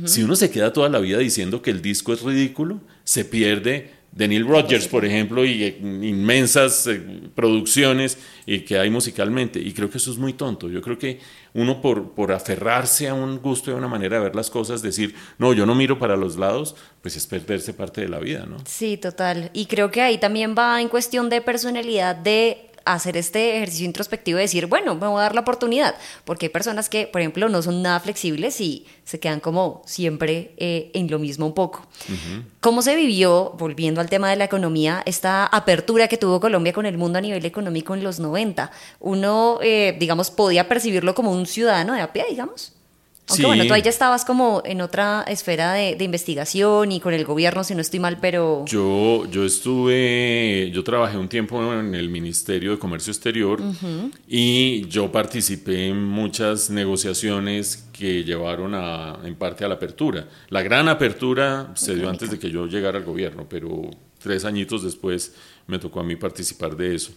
Si 0.05 0.23
uno 0.23 0.35
se 0.35 0.51
queda 0.51 0.73
toda 0.73 0.89
la 0.89 0.99
vida 0.99 1.17
diciendo 1.17 1.61
que 1.61 1.71
el 1.71 1.81
disco 1.81 2.13
es 2.13 2.21
ridículo, 2.21 2.79
se 3.03 3.25
pierde 3.25 3.97
de 4.11 4.27
Neil 4.27 4.47
Rogers, 4.47 4.87
por 4.87 5.05
ejemplo, 5.05 5.45
y 5.45 5.63
eh, 5.63 5.77
inmensas 5.79 6.87
eh, 6.87 6.99
producciones 7.35 8.17
y 8.45 8.61
que 8.61 8.79
hay 8.79 8.89
musicalmente. 8.89 9.59
Y 9.59 9.73
creo 9.73 9.89
que 9.91 9.97
eso 9.99 10.11
es 10.11 10.17
muy 10.17 10.33
tonto. 10.33 10.69
Yo 10.69 10.81
creo 10.81 10.97
que 10.97 11.19
uno 11.53 11.81
por, 11.81 12.11
por 12.11 12.31
aferrarse 12.31 13.07
a 13.07 13.13
un 13.13 13.39
gusto 13.39 13.69
y 13.69 13.73
a 13.73 13.77
una 13.77 13.87
manera 13.87 14.17
de 14.17 14.23
ver 14.23 14.35
las 14.35 14.49
cosas, 14.49 14.81
decir, 14.81 15.13
no, 15.37 15.53
yo 15.53 15.65
no 15.65 15.75
miro 15.75 15.99
para 15.99 16.15
los 16.15 16.37
lados, 16.37 16.75
pues 17.01 17.15
es 17.15 17.27
perderse 17.27 17.73
parte 17.73 18.01
de 18.01 18.09
la 18.09 18.19
vida, 18.19 18.45
¿no? 18.47 18.57
Sí, 18.65 18.97
total. 18.97 19.51
Y 19.53 19.67
creo 19.67 19.91
que 19.91 20.01
ahí 20.01 20.17
también 20.17 20.55
va 20.57 20.81
en 20.81 20.89
cuestión 20.89 21.29
de 21.29 21.41
personalidad 21.41 22.15
de 22.15 22.66
hacer 22.93 23.17
este 23.17 23.57
ejercicio 23.57 23.85
introspectivo 23.85 24.39
y 24.39 24.43
decir, 24.43 24.67
bueno, 24.67 24.95
me 24.95 25.07
voy 25.07 25.19
a 25.19 25.23
dar 25.23 25.35
la 25.35 25.41
oportunidad, 25.41 25.95
porque 26.25 26.47
hay 26.47 26.49
personas 26.49 26.89
que, 26.89 27.07
por 27.07 27.21
ejemplo, 27.21 27.49
no 27.49 27.61
son 27.61 27.81
nada 27.81 27.99
flexibles 27.99 28.61
y 28.61 28.85
se 29.03 29.19
quedan 29.19 29.39
como 29.39 29.81
siempre 29.85 30.51
eh, 30.57 30.91
en 30.93 31.09
lo 31.09 31.19
mismo 31.19 31.45
un 31.45 31.53
poco. 31.53 31.85
¿Cómo 32.59 32.81
se 32.81 32.95
vivió, 32.95 33.55
volviendo 33.57 34.01
al 34.01 34.09
tema 34.09 34.29
de 34.29 34.35
la 34.35 34.45
economía, 34.45 35.03
esta 35.05 35.45
apertura 35.45 36.07
que 36.07 36.17
tuvo 36.17 36.39
Colombia 36.39 36.73
con 36.73 36.85
el 36.85 36.97
mundo 36.97 37.19
a 37.19 37.21
nivel 37.21 37.45
económico 37.45 37.93
en 37.93 38.03
los 38.03 38.19
90? 38.19 38.71
Uno, 38.99 39.59
eh, 39.61 39.95
digamos, 39.99 40.31
podía 40.31 40.67
percibirlo 40.67 41.15
como 41.15 41.31
un 41.31 41.45
ciudadano 41.45 41.93
de 41.93 42.01
a 42.01 42.13
pie, 42.13 42.25
digamos. 42.29 42.76
Aunque 43.29 43.45
bueno, 43.45 43.65
tú 43.67 43.73
ahí 43.73 43.81
ya 43.81 43.89
estabas 43.89 44.23
como 44.23 44.61
en 44.63 44.79
otra 44.81 45.23
esfera 45.27 45.73
de, 45.73 46.03
investigación 46.03 46.91
y 46.93 47.01
con 47.01 47.13
el 47.13 47.25
gobierno, 47.25 47.63
si 47.63 47.75
no 47.75 47.81
estoy 47.81 47.99
mal, 47.99 48.19
pero... 48.21 48.63
Yo, 48.65 49.25
yo 49.29 49.43
estuve, 49.43 50.71
yo 50.73 50.83
trabajé 50.83 51.17
un 51.17 51.27
tiempo 51.27 51.73
en 51.73 51.93
el 51.93 52.09
Ministerio 52.09 52.71
de 52.71 52.79
Comercio 52.79 53.11
Exterior 53.11 53.61
y 54.27 54.87
yo 54.87 55.11
participé 55.11 55.87
en 55.87 56.03
muchas 56.03 56.69
negociaciones 56.69 57.87
que 57.91 58.23
llevaron 58.23 58.73
a, 58.75 59.19
en 59.23 59.35
parte 59.35 59.65
a 59.65 59.67
la 59.67 59.75
apertura. 59.75 60.27
La 60.49 60.61
gran 60.61 60.87
apertura 60.87 61.71
se 61.75 61.95
dio 61.95 62.09
antes 62.09 62.31
de 62.31 62.39
que 62.39 62.49
yo 62.49 62.65
llegara 62.67 62.97
al 62.97 63.03
gobierno, 63.03 63.45
pero 63.49 63.89
tres 64.19 64.45
añitos 64.45 64.83
después 64.83 65.33
me 65.67 65.79
tocó 65.79 65.99
a 65.99 66.03
mí 66.03 66.15
participar 66.15 66.77
de 66.77 66.95
eso. 66.95 67.11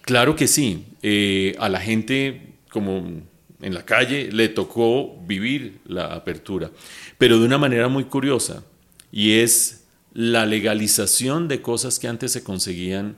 Claro 0.00 0.34
que 0.34 0.48
sí, 0.48 0.86
eh, 1.02 1.54
a 1.58 1.68
la 1.68 1.80
gente 1.80 2.54
como 2.70 3.22
en 3.62 3.74
la 3.74 3.84
calle, 3.84 4.30
le 4.30 4.48
tocó 4.48 5.16
vivir 5.26 5.80
la 5.86 6.14
apertura, 6.14 6.70
pero 7.16 7.38
de 7.38 7.46
una 7.46 7.58
manera 7.58 7.88
muy 7.88 8.04
curiosa, 8.04 8.64
y 9.10 9.32
es 9.38 9.84
la 10.12 10.44
legalización 10.44 11.48
de 11.48 11.62
cosas 11.62 11.98
que 11.98 12.08
antes 12.08 12.32
se 12.32 12.42
conseguían 12.44 13.16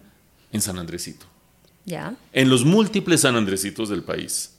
en 0.52 0.61
San 0.61 0.78
Andresito. 0.78 1.26
Ya. 1.87 2.14
En 2.33 2.48
los 2.48 2.64
múltiples 2.64 3.22
San 3.22 3.37
Andresitos 3.37 3.88
del 3.88 4.02
país, 4.02 4.54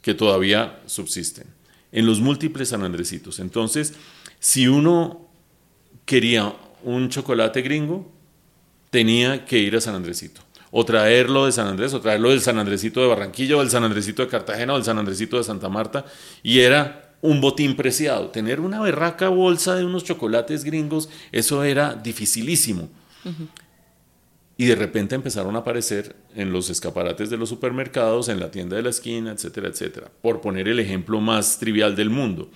que 0.00 0.14
todavía 0.14 0.80
subsisten. 0.86 1.46
En 1.92 2.06
los 2.06 2.20
múltiples 2.20 2.70
San 2.70 2.82
Andresitos. 2.82 3.38
Entonces, 3.38 3.94
si 4.40 4.66
uno 4.66 5.28
quería 6.04 6.54
un 6.82 7.08
chocolate 7.08 7.62
gringo, 7.62 8.10
tenía 8.90 9.44
que 9.44 9.58
ir 9.58 9.76
a 9.76 9.80
San 9.80 9.94
Andresito 9.94 10.40
o 10.76 10.84
traerlo 10.84 11.46
de 11.46 11.52
San 11.52 11.68
Andrés, 11.68 11.94
o 11.94 12.00
traerlo 12.00 12.30
del 12.30 12.40
San 12.40 12.58
Andresito 12.58 13.00
de 13.00 13.06
Barranquilla, 13.06 13.56
o 13.56 13.60
del 13.60 13.70
San 13.70 13.84
Andresito 13.84 14.22
de 14.22 14.28
Cartagena, 14.28 14.72
o 14.72 14.76
del 14.76 14.84
San 14.84 14.98
Andresito 14.98 15.36
de 15.36 15.44
Santa 15.44 15.68
Marta, 15.68 16.04
y 16.42 16.58
era 16.58 17.14
un 17.20 17.40
botín 17.40 17.76
preciado. 17.76 18.30
Tener 18.30 18.58
una 18.58 18.80
berraca 18.80 19.28
bolsa 19.28 19.76
de 19.76 19.84
unos 19.84 20.02
chocolates 20.02 20.64
gringos, 20.64 21.08
eso 21.30 21.62
era 21.62 21.94
dificilísimo. 21.94 22.88
Y 24.56 24.64
de 24.64 24.74
repente 24.74 25.14
empezaron 25.14 25.54
a 25.54 25.60
aparecer 25.60 26.16
en 26.34 26.52
los 26.52 26.68
escaparates 26.70 27.30
de 27.30 27.36
los 27.36 27.50
supermercados, 27.50 28.28
en 28.28 28.40
la 28.40 28.50
tienda 28.50 28.74
de 28.74 28.82
la 28.82 28.90
esquina, 28.90 29.30
etcétera, 29.30 29.68
etcétera. 29.68 30.10
Por 30.22 30.40
poner 30.40 30.66
el 30.66 30.80
ejemplo 30.80 31.20
más 31.20 31.60
trivial 31.60 31.94
del 31.94 32.10
mundo. 32.10 32.50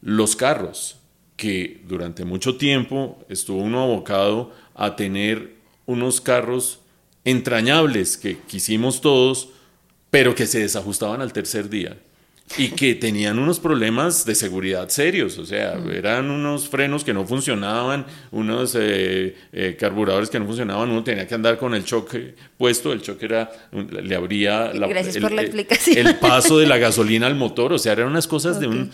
Los 0.00 0.36
carros, 0.36 0.98
que 1.34 1.82
durante 1.88 2.24
mucho 2.24 2.56
tiempo 2.56 3.18
estuvo 3.28 3.60
uno 3.60 3.82
abocado 3.82 4.52
a 4.76 4.94
tener 4.94 5.56
unos 5.86 6.20
carros 6.20 6.82
entrañables 7.30 8.16
que 8.16 8.38
quisimos 8.38 9.00
todos, 9.00 9.50
pero 10.10 10.34
que 10.34 10.46
se 10.46 10.60
desajustaban 10.60 11.20
al 11.20 11.32
tercer 11.32 11.68
día 11.68 11.96
y 12.56 12.68
que 12.68 12.94
tenían 12.94 13.38
unos 13.38 13.60
problemas 13.60 14.24
de 14.24 14.34
seguridad 14.34 14.88
serios, 14.88 15.36
o 15.36 15.44
sea, 15.44 15.74
mm. 15.74 15.90
eran 15.90 16.30
unos 16.30 16.68
frenos 16.68 17.04
que 17.04 17.12
no 17.12 17.26
funcionaban, 17.26 18.06
unos 18.30 18.74
eh, 18.74 19.36
eh, 19.52 19.76
carburadores 19.78 20.30
que 20.30 20.38
no 20.38 20.46
funcionaban, 20.46 20.88
uno 20.88 21.04
tenía 21.04 21.26
que 21.26 21.34
andar 21.34 21.58
con 21.58 21.74
el 21.74 21.84
choque 21.84 22.34
puesto, 22.56 22.92
el 22.92 23.02
choque 23.02 23.26
era, 23.26 23.50
le 23.72 24.14
abría 24.14 24.72
la, 24.72 24.86
el, 24.86 26.16
paso 26.16 26.58
de 26.58 26.66
la 26.66 26.78
gasolina 26.78 27.26
al 27.26 27.34
motor, 27.34 27.74
o 27.74 27.78
sea, 27.78 27.92
eran 27.92 28.08
unas 28.08 28.26
cosas 28.26 28.58
de 28.58 28.66
un 28.68 28.90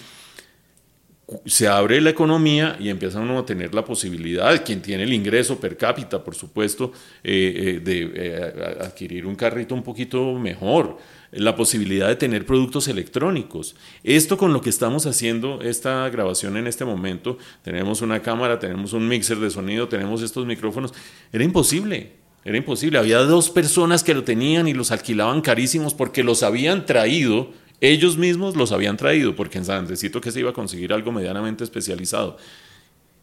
se 1.46 1.68
abre 1.68 2.00
la 2.00 2.10
economía 2.10 2.76
y 2.78 2.88
empieza 2.90 3.20
uno 3.20 3.38
a 3.38 3.46
tener 3.46 3.74
la 3.74 3.84
posibilidad, 3.84 4.62
quien 4.64 4.82
tiene 4.82 5.04
el 5.04 5.12
ingreso 5.12 5.58
per 5.58 5.76
cápita, 5.76 6.22
por 6.22 6.34
supuesto, 6.34 6.92
eh, 7.22 7.54
eh, 7.56 7.80
de 7.80 8.12
eh, 8.14 8.76
adquirir 8.80 9.26
un 9.26 9.34
carrito 9.34 9.74
un 9.74 9.82
poquito 9.82 10.34
mejor, 10.34 10.98
la 11.32 11.56
posibilidad 11.56 12.08
de 12.08 12.16
tener 12.16 12.44
productos 12.44 12.88
electrónicos. 12.88 13.74
Esto 14.02 14.36
con 14.36 14.52
lo 14.52 14.60
que 14.60 14.70
estamos 14.70 15.06
haciendo 15.06 15.62
esta 15.62 16.08
grabación 16.10 16.56
en 16.56 16.66
este 16.66 16.84
momento, 16.84 17.38
tenemos 17.62 18.02
una 18.02 18.20
cámara, 18.20 18.58
tenemos 18.58 18.92
un 18.92 19.08
mixer 19.08 19.38
de 19.38 19.50
sonido, 19.50 19.88
tenemos 19.88 20.22
estos 20.22 20.46
micrófonos, 20.46 20.92
era 21.32 21.42
imposible. 21.42 22.24
Era 22.44 22.58
imposible. 22.58 22.98
Había 22.98 23.20
dos 23.20 23.48
personas 23.48 24.04
que 24.04 24.12
lo 24.12 24.22
tenían 24.22 24.68
y 24.68 24.74
los 24.74 24.90
alquilaban 24.90 25.40
carísimos 25.40 25.94
porque 25.94 26.22
los 26.22 26.42
habían 26.42 26.84
traído 26.84 27.52
ellos 27.90 28.16
mismos 28.16 28.56
los 28.56 28.72
habían 28.72 28.96
traído, 28.96 29.34
porque 29.34 29.58
en 29.58 29.64
San 29.64 29.78
Andresito 29.78 30.20
que 30.20 30.30
se 30.30 30.40
iba 30.40 30.50
a 30.50 30.54
conseguir 30.54 30.92
algo 30.92 31.12
medianamente 31.12 31.64
especializado. 31.64 32.36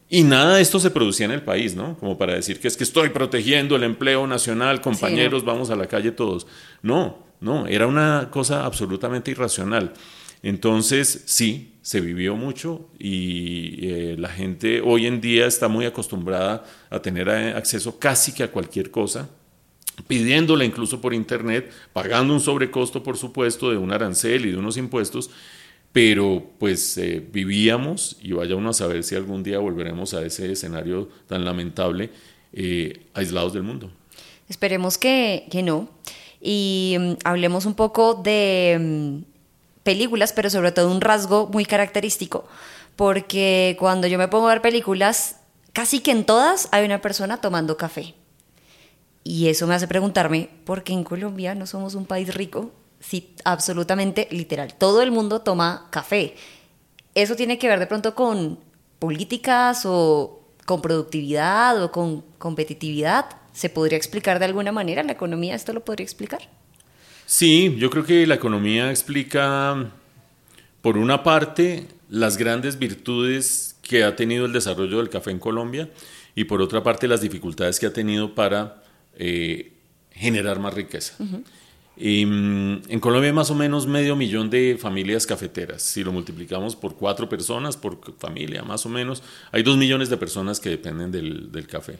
Y 0.08 0.24
nada 0.24 0.56
de 0.56 0.62
esto 0.62 0.78
se 0.78 0.90
producía 0.90 1.24
en 1.24 1.32
el 1.32 1.42
país, 1.42 1.74
¿no? 1.74 1.96
Como 1.96 2.18
para 2.18 2.34
decir 2.34 2.60
que 2.60 2.68
es 2.68 2.76
que 2.76 2.84
estoy 2.84 3.08
protegiendo 3.08 3.76
el 3.76 3.82
empleo 3.82 4.26
nacional, 4.26 4.82
compañeros, 4.82 5.44
vamos 5.44 5.70
a 5.70 5.76
la 5.76 5.86
calle 5.86 6.12
todos. 6.12 6.46
No, 6.82 7.24
no, 7.40 7.66
era 7.66 7.86
una 7.86 8.28
cosa 8.30 8.66
absolutamente 8.66 9.30
irracional. 9.30 9.94
Entonces, 10.42 11.22
sí, 11.26 11.72
se 11.82 12.00
vivió 12.00 12.36
mucho 12.36 12.88
y 12.98 13.88
eh, 13.88 14.16
la 14.18 14.28
gente 14.28 14.80
hoy 14.80 15.06
en 15.06 15.20
día 15.20 15.46
está 15.46 15.68
muy 15.68 15.86
acostumbrada 15.86 16.64
a 16.90 17.00
tener 17.00 17.30
acceso 17.30 17.98
casi 17.98 18.32
que 18.32 18.42
a 18.42 18.50
cualquier 18.50 18.90
cosa 18.90 19.28
pidiéndola 20.06 20.64
incluso 20.64 21.00
por 21.00 21.14
internet, 21.14 21.70
pagando 21.92 22.34
un 22.34 22.40
sobrecosto, 22.40 23.02
por 23.02 23.16
supuesto, 23.16 23.70
de 23.70 23.76
un 23.76 23.92
arancel 23.92 24.46
y 24.46 24.52
de 24.52 24.56
unos 24.56 24.76
impuestos, 24.76 25.30
pero 25.92 26.44
pues 26.58 26.96
eh, 26.96 27.26
vivíamos, 27.32 28.16
y 28.22 28.32
vaya 28.32 28.56
uno 28.56 28.70
a 28.70 28.74
saber 28.74 29.04
si 29.04 29.14
algún 29.14 29.42
día 29.42 29.58
volveremos 29.58 30.14
a 30.14 30.24
ese 30.24 30.50
escenario 30.50 31.08
tan 31.26 31.44
lamentable, 31.44 32.10
eh, 32.52 33.06
aislados 33.14 33.52
del 33.52 33.62
mundo. 33.62 33.90
Esperemos 34.48 34.98
que, 34.98 35.46
que 35.50 35.62
no. 35.62 35.88
Y 36.40 36.96
mm, 36.98 37.12
hablemos 37.24 37.66
un 37.66 37.74
poco 37.74 38.14
de 38.14 38.78
mm, 38.80 39.24
películas, 39.82 40.32
pero 40.32 40.50
sobre 40.50 40.72
todo 40.72 40.90
un 40.90 41.00
rasgo 41.00 41.46
muy 41.46 41.64
característico, 41.64 42.46
porque 42.96 43.76
cuando 43.78 44.06
yo 44.06 44.18
me 44.18 44.28
pongo 44.28 44.48
a 44.48 44.54
ver 44.54 44.62
películas, 44.62 45.36
casi 45.72 46.00
que 46.00 46.10
en 46.10 46.24
todas 46.24 46.68
hay 46.72 46.84
una 46.84 47.00
persona 47.00 47.40
tomando 47.40 47.76
café. 47.76 48.14
Y 49.24 49.48
eso 49.48 49.66
me 49.66 49.74
hace 49.74 49.86
preguntarme, 49.86 50.48
¿por 50.64 50.82
qué 50.82 50.92
en 50.92 51.04
Colombia 51.04 51.54
no 51.54 51.66
somos 51.66 51.94
un 51.94 52.06
país 52.06 52.34
rico? 52.34 52.72
Si 53.00 53.34
absolutamente 53.44 54.28
literal, 54.30 54.74
todo 54.74 55.02
el 55.02 55.10
mundo 55.10 55.40
toma 55.40 55.88
café. 55.90 56.34
¿Eso 57.14 57.36
tiene 57.36 57.58
que 57.58 57.68
ver 57.68 57.78
de 57.78 57.86
pronto 57.86 58.14
con 58.14 58.58
políticas 58.98 59.82
o 59.84 60.42
con 60.64 60.82
productividad 60.82 61.82
o 61.82 61.92
con 61.92 62.22
competitividad? 62.38 63.26
¿Se 63.52 63.68
podría 63.68 63.98
explicar 63.98 64.38
de 64.38 64.46
alguna 64.46 64.72
manera? 64.72 65.02
¿La 65.02 65.12
economía 65.12 65.54
esto 65.54 65.72
lo 65.72 65.84
podría 65.84 66.04
explicar? 66.04 66.40
Sí, 67.26 67.76
yo 67.78 67.90
creo 67.90 68.04
que 68.04 68.26
la 68.26 68.34
economía 68.34 68.90
explica, 68.90 69.90
por 70.80 70.96
una 70.96 71.22
parte, 71.22 71.86
las 72.08 72.36
grandes 72.36 72.78
virtudes 72.78 73.76
que 73.82 74.04
ha 74.04 74.16
tenido 74.16 74.46
el 74.46 74.52
desarrollo 74.52 74.98
del 74.98 75.10
café 75.10 75.30
en 75.30 75.38
Colombia 75.38 75.90
y 76.34 76.44
por 76.44 76.62
otra 76.62 76.82
parte 76.82 77.08
las 77.08 77.20
dificultades 77.20 77.78
que 77.78 77.86
ha 77.86 77.92
tenido 77.92 78.34
para 78.34 78.81
eh, 79.16 79.72
generar 80.10 80.58
más 80.58 80.74
riqueza. 80.74 81.14
mm, 82.24 82.82
en 82.88 83.00
Colombia 83.00 83.28
hay 83.28 83.34
más 83.34 83.50
o 83.50 83.54
menos 83.54 83.86
medio 83.86 84.16
millón 84.16 84.50
de 84.50 84.76
familias 84.80 85.26
cafeteras. 85.26 85.82
Si 85.82 86.02
lo 86.02 86.12
multiplicamos 86.12 86.74
por 86.74 86.96
cuatro 86.96 87.28
personas 87.28 87.76
por 87.76 88.00
familia, 88.18 88.62
más 88.62 88.86
o 88.86 88.88
menos, 88.88 89.22
hay 89.50 89.62
dos 89.62 89.76
millones 89.76 90.08
de 90.08 90.16
personas 90.16 90.58
que 90.60 90.70
dependen 90.70 91.10
del, 91.12 91.52
del 91.52 91.66
café. 91.66 91.98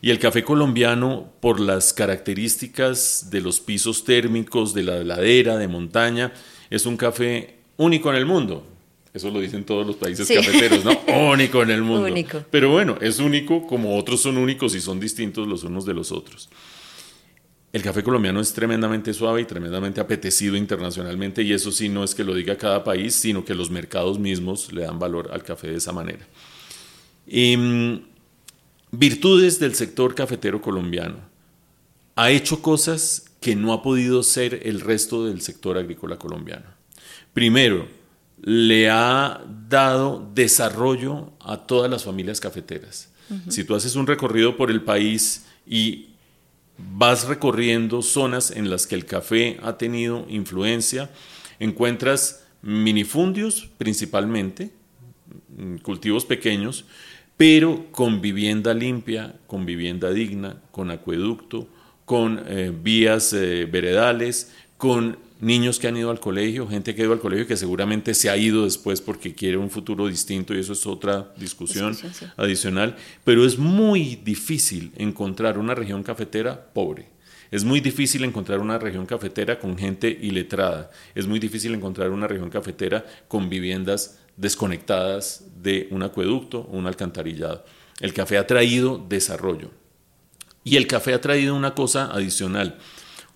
Y 0.00 0.10
el 0.10 0.18
café 0.18 0.42
colombiano, 0.42 1.32
por 1.40 1.60
las 1.60 1.92
características 1.92 3.28
de 3.30 3.40
los 3.40 3.60
pisos 3.60 4.04
térmicos, 4.04 4.74
de 4.74 4.82
la 4.82 5.04
ladera, 5.04 5.56
de 5.56 5.68
montaña, 5.68 6.32
es 6.70 6.86
un 6.86 6.96
café 6.96 7.58
único 7.76 8.10
en 8.10 8.16
el 8.16 8.26
mundo. 8.26 8.66
Eso 9.14 9.30
lo 9.30 9.40
dicen 9.40 9.64
todos 9.64 9.86
los 9.86 9.96
países 9.96 10.26
cafeteros, 10.26 10.84
¿no? 10.84 10.98
único 11.30 11.62
en 11.62 11.70
el 11.70 11.82
mundo. 11.82 12.06
Único. 12.06 12.44
Pero 12.50 12.70
bueno, 12.70 12.96
es 13.00 13.18
único 13.18 13.66
como 13.66 13.98
otros 13.98 14.22
son 14.22 14.38
únicos 14.38 14.74
y 14.74 14.80
son 14.80 15.00
distintos 15.00 15.46
los 15.46 15.64
unos 15.64 15.84
de 15.84 15.92
los 15.92 16.12
otros. 16.12 16.48
El 17.72 17.82
café 17.82 18.02
colombiano 18.02 18.40
es 18.40 18.52
tremendamente 18.52 19.14
suave 19.14 19.42
y 19.42 19.44
tremendamente 19.44 20.00
apetecido 20.00 20.56
internacionalmente 20.56 21.42
y 21.42 21.52
eso 21.52 21.72
sí 21.72 21.88
no 21.88 22.04
es 22.04 22.14
que 22.14 22.24
lo 22.24 22.34
diga 22.34 22.56
cada 22.56 22.84
país, 22.84 23.14
sino 23.14 23.44
que 23.44 23.54
los 23.54 23.70
mercados 23.70 24.18
mismos 24.18 24.72
le 24.72 24.82
dan 24.82 24.98
valor 24.98 25.30
al 25.32 25.42
café 25.42 25.68
de 25.68 25.76
esa 25.76 25.92
manera. 25.92 26.26
Mm, 27.26 27.96
Virtudes 28.94 29.58
del 29.58 29.74
sector 29.74 30.14
cafetero 30.14 30.60
colombiano. 30.60 31.16
Ha 32.14 32.30
hecho 32.30 32.60
cosas 32.60 33.24
que 33.40 33.56
no 33.56 33.72
ha 33.72 33.82
podido 33.82 34.22
ser 34.22 34.60
el 34.64 34.82
resto 34.82 35.24
del 35.24 35.40
sector 35.40 35.78
agrícola 35.78 36.18
colombiano. 36.18 36.66
Primero, 37.32 37.88
le 38.42 38.90
ha 38.90 39.40
dado 39.68 40.30
desarrollo 40.34 41.32
a 41.40 41.58
todas 41.58 41.90
las 41.90 42.04
familias 42.04 42.40
cafeteras. 42.40 43.08
Si 43.48 43.64
tú 43.64 43.74
haces 43.74 43.96
un 43.96 44.06
recorrido 44.06 44.58
por 44.58 44.70
el 44.70 44.82
país 44.82 45.46
y 45.66 46.10
vas 46.76 47.26
recorriendo 47.26 48.02
zonas 48.02 48.50
en 48.50 48.68
las 48.68 48.86
que 48.86 48.94
el 48.94 49.06
café 49.06 49.58
ha 49.62 49.78
tenido 49.78 50.26
influencia, 50.28 51.10
encuentras 51.58 52.44
minifundios 52.60 53.70
principalmente, 53.78 54.70
mm, 55.56 55.76
cultivos 55.76 56.26
pequeños, 56.26 56.84
pero 57.36 57.86
con 57.90 58.20
vivienda 58.20 58.74
limpia, 58.74 59.34
con 59.46 59.64
vivienda 59.64 60.10
digna, 60.12 60.60
con 60.70 60.90
acueducto, 60.90 61.68
con 62.04 62.42
eh, 62.46 62.70
vías 62.70 63.32
eh, 63.32 63.66
veredales, 63.70 64.52
con 64.76 65.16
niños 65.42 65.80
que 65.80 65.88
han 65.88 65.96
ido 65.96 66.10
al 66.10 66.20
colegio, 66.20 66.68
gente 66.68 66.94
que 66.94 67.02
ha 67.02 67.04
ido 67.04 67.12
al 67.12 67.18
colegio 67.18 67.48
que 67.48 67.56
seguramente 67.56 68.14
se 68.14 68.30
ha 68.30 68.36
ido 68.36 68.64
después 68.64 69.00
porque 69.00 69.34
quiere 69.34 69.56
un 69.56 69.70
futuro 69.70 70.06
distinto 70.06 70.54
y 70.54 70.60
eso 70.60 70.72
es 70.72 70.86
otra 70.86 71.32
discusión, 71.36 71.96
adicional, 72.36 72.96
pero 73.24 73.44
es 73.44 73.58
muy 73.58 74.14
difícil 74.14 74.92
encontrar 74.96 75.58
una 75.58 75.74
región 75.74 76.04
cafetera 76.04 76.72
pobre. 76.72 77.08
Es 77.50 77.64
muy 77.64 77.80
difícil 77.80 78.22
encontrar 78.22 78.60
una 78.60 78.78
región 78.78 79.04
cafetera 79.04 79.58
con 79.58 79.76
gente 79.76 80.08
iletrada. 80.08 80.90
Es 81.14 81.26
muy 81.26 81.40
difícil 81.40 81.74
encontrar 81.74 82.10
una 82.10 82.28
región 82.28 82.48
cafetera 82.48 83.04
con 83.26 83.50
viviendas 83.50 84.20
desconectadas 84.36 85.44
de 85.60 85.88
un 85.90 86.04
acueducto 86.04 86.60
o 86.60 86.78
un 86.78 86.86
alcantarillado. 86.86 87.64
El 88.00 88.14
café 88.14 88.38
ha 88.38 88.46
traído 88.46 89.04
desarrollo. 89.08 89.70
Y 90.62 90.76
el 90.76 90.86
café 90.86 91.14
ha 91.14 91.20
traído 91.20 91.56
una 91.56 91.74
cosa 91.74 92.06
adicional, 92.06 92.78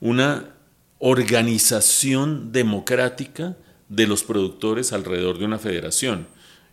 una 0.01 0.56
organización 0.99 2.53
democrática 2.53 3.57
de 3.89 4.07
los 4.07 4.25
productores 4.25 4.93
alrededor 4.93 5.39
de 5.39 5.45
una 5.45 5.59
federación. 5.59 6.27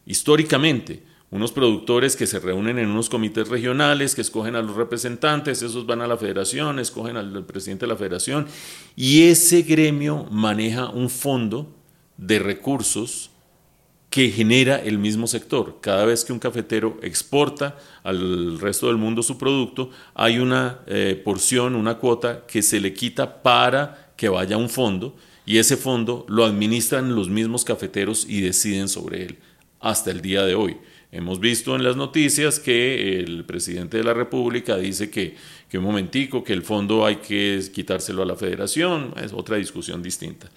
Históricamente, 0.06 1.04
unos 1.34 1.52
productores 1.52 2.16
que 2.16 2.28
se 2.28 2.40
reúnen 2.40 2.78
en 2.78 2.90
unos 2.90 3.10
comités 3.10 3.48
regionales, 3.48 4.14
que 4.14 4.22
escogen 4.22 4.56
a 4.56 4.62
los 4.62 4.76
representantes, 4.76 5.64
esos 5.64 5.86
van 5.86 6.02
a 6.02 6.08
la 6.08 6.16
federación, 6.16 6.78
escogen 6.78 7.18
al 7.18 7.44
presidente 7.46 7.86
de 7.86 7.92
la 7.92 7.98
federación, 7.98 8.46
y 8.96 9.24
ese 9.24 9.64
gremio 9.64 10.28
maneja 10.30 10.90
un 10.90 11.10
fondo 11.10 11.76
de 12.18 12.38
recursos 12.38 13.32
que 14.14 14.30
genera 14.30 14.76
el 14.76 15.00
mismo 15.00 15.26
sector. 15.26 15.80
Cada 15.82 16.06
vez 16.06 16.24
que 16.24 16.34
un 16.34 16.38
cafetero 16.38 17.00
exporta 17.02 17.80
al 18.04 18.60
resto 18.60 18.86
del 18.86 18.98
mundo 18.98 19.24
su 19.24 19.40
producto, 19.40 19.90
hay 20.14 20.38
una 20.38 20.82
eh, 20.86 21.20
porción, 21.26 21.74
una 21.74 21.98
cuota 21.98 22.46
que 22.46 22.62
se 22.62 22.80
le 22.80 22.94
quita 22.94 23.42
para 23.42 24.03
que 24.24 24.30
vaya 24.30 24.56
a 24.56 24.58
un 24.58 24.70
fondo 24.70 25.18
y 25.46 25.58
ese 25.58 25.76
fondo 25.76 26.26
lo 26.30 26.46
administran 26.46 27.14
los 27.14 27.28
mismos 27.28 27.66
cafeteros 27.66 28.26
y 28.26 28.40
deciden 28.40 28.88
sobre 28.88 29.26
él 29.26 29.38
hasta 29.82 30.12
el 30.12 30.22
día 30.22 30.44
de 30.44 30.56
hoy. 30.56 30.78
Hemos 31.12 31.42
visto 31.42 31.76
en 31.76 31.84
las 31.84 31.98
noticias 31.98 32.58
que 32.62 33.20
el 33.20 33.44
presidente 33.44 33.98
de 33.98 34.06
la 34.06 34.14
República 34.14 34.78
dice 34.78 35.10
que, 35.10 35.36
que 35.68 35.78
un 35.78 35.84
momentico, 35.84 36.42
que 36.42 36.54
el 36.54 36.62
fondo 36.62 37.06
hay 37.06 37.18
que 37.18 37.62
quitárselo 37.74 38.24
a 38.24 38.26
la 38.26 38.38
federación, 38.38 39.14
es 39.22 39.34
otra 39.34 39.58
discusión 39.58 40.02
distinta. 40.02 40.50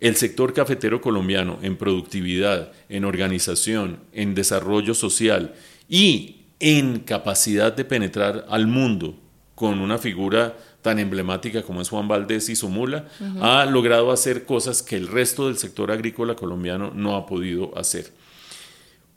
El 0.00 0.16
sector 0.16 0.52
cafetero 0.52 1.00
colombiano 1.00 1.60
en 1.62 1.76
productividad, 1.76 2.72
en 2.88 3.04
organización, 3.04 4.00
en 4.12 4.34
desarrollo 4.34 4.94
social 4.94 5.54
y 5.88 6.40
en 6.58 6.98
capacidad 6.98 7.72
de 7.72 7.84
penetrar 7.84 8.46
al 8.48 8.66
mundo 8.66 9.16
con 9.54 9.78
una 9.78 9.98
figura 9.98 10.56
tan 10.82 10.98
emblemática 10.98 11.62
como 11.62 11.80
es 11.80 11.88
Juan 11.88 12.08
Valdés 12.08 12.48
y 12.48 12.56
su 12.56 12.68
mula, 12.68 13.08
ha 13.40 13.66
logrado 13.66 14.12
hacer 14.12 14.44
cosas 14.44 14.82
que 14.82 14.96
el 14.96 15.08
resto 15.08 15.46
del 15.46 15.58
sector 15.58 15.90
agrícola 15.90 16.36
colombiano 16.36 16.92
no 16.94 17.16
ha 17.16 17.26
podido 17.26 17.76
hacer. 17.76 18.12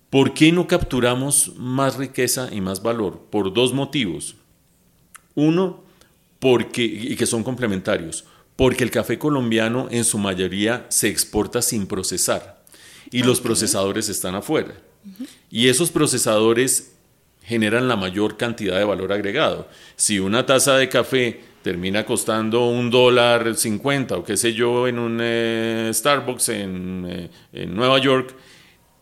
¿Por 0.09 0.33
qué 0.33 0.51
no 0.51 0.67
capturamos 0.67 1.53
más 1.57 1.95
riqueza 1.97 2.49
y 2.51 2.61
más 2.61 2.83
valor? 2.83 3.21
Por 3.29 3.53
dos 3.53 3.73
motivos. 3.73 4.35
Uno, 5.35 5.83
porque, 6.39 6.83
y 6.83 7.15
que 7.15 7.25
son 7.25 7.43
complementarios, 7.43 8.25
porque 8.55 8.83
el 8.83 8.91
café 8.91 9.17
colombiano 9.17 9.87
en 9.89 10.03
su 10.03 10.19
mayoría 10.19 10.85
se 10.89 11.07
exporta 11.07 11.61
sin 11.61 11.87
procesar 11.87 12.63
y 13.11 13.23
los 13.23 13.41
procesadores 13.41 14.09
están 14.09 14.35
afuera. 14.35 14.75
Y 15.49 15.69
esos 15.69 15.91
procesadores 15.91 16.93
generan 17.43 17.87
la 17.87 17.95
mayor 17.95 18.37
cantidad 18.37 18.77
de 18.77 18.83
valor 18.83 19.11
agregado. 19.13 19.67
Si 19.95 20.19
una 20.19 20.45
taza 20.45 20.75
de 20.77 20.89
café 20.89 21.41
termina 21.63 22.05
costando 22.05 22.67
un 22.67 22.91
dólar 22.91 23.55
cincuenta 23.55 24.17
o 24.17 24.23
qué 24.23 24.37
sé 24.37 24.53
yo 24.53 24.87
en 24.87 24.99
un 24.99 25.17
eh, 25.21 25.89
Starbucks 25.91 26.49
en, 26.49 27.05
eh, 27.09 27.29
en, 27.53 27.73
Nueva 27.73 27.97
York, 27.99 28.35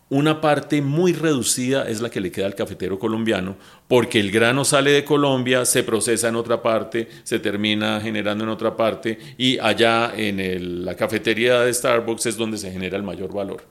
una 0.08 0.40
parte 0.40 0.80
muy 0.80 1.12
reducida 1.12 1.88
es 1.88 2.00
la 2.00 2.10
que 2.10 2.20
le 2.20 2.30
queda 2.30 2.46
al 2.46 2.54
cafetero 2.54 2.98
colombiano, 2.98 3.56
porque 3.88 4.20
el 4.20 4.30
grano 4.30 4.64
sale 4.64 4.92
de 4.92 5.04
Colombia, 5.04 5.64
se 5.64 5.82
procesa 5.82 6.28
en 6.28 6.36
otra 6.36 6.62
parte, 6.62 7.08
se 7.24 7.38
termina 7.38 8.00
generando 8.00 8.44
en 8.44 8.50
otra 8.50 8.76
parte 8.76 9.18
y 9.36 9.58
allá 9.58 10.12
en 10.16 10.84
la 10.84 10.94
cafetería 10.94 11.60
de 11.62 11.74
Starbucks 11.74 12.26
es 12.26 12.36
donde 12.36 12.58
se 12.58 12.70
genera 12.70 12.96
el 12.96 13.02
mayor 13.02 13.32
valor. 13.32 13.64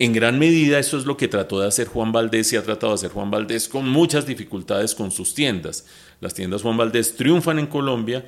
En 0.00 0.14
gran 0.14 0.38
medida 0.38 0.78
eso 0.78 0.96
es 0.96 1.04
lo 1.04 1.18
que 1.18 1.28
trató 1.28 1.60
de 1.60 1.68
hacer 1.68 1.86
Juan 1.86 2.10
Valdés 2.10 2.50
y 2.54 2.56
ha 2.56 2.62
tratado 2.62 2.92
de 2.92 2.94
hacer 2.94 3.10
Juan 3.10 3.30
Valdés 3.30 3.68
con 3.68 3.86
muchas 3.86 4.26
dificultades 4.26 4.94
con 4.94 5.10
sus 5.10 5.34
tiendas. 5.34 5.84
Las 6.20 6.34
tiendas 6.34 6.62
Juan 6.62 6.76
Valdés 6.76 7.16
triunfan 7.16 7.58
en 7.58 7.66
Colombia, 7.66 8.24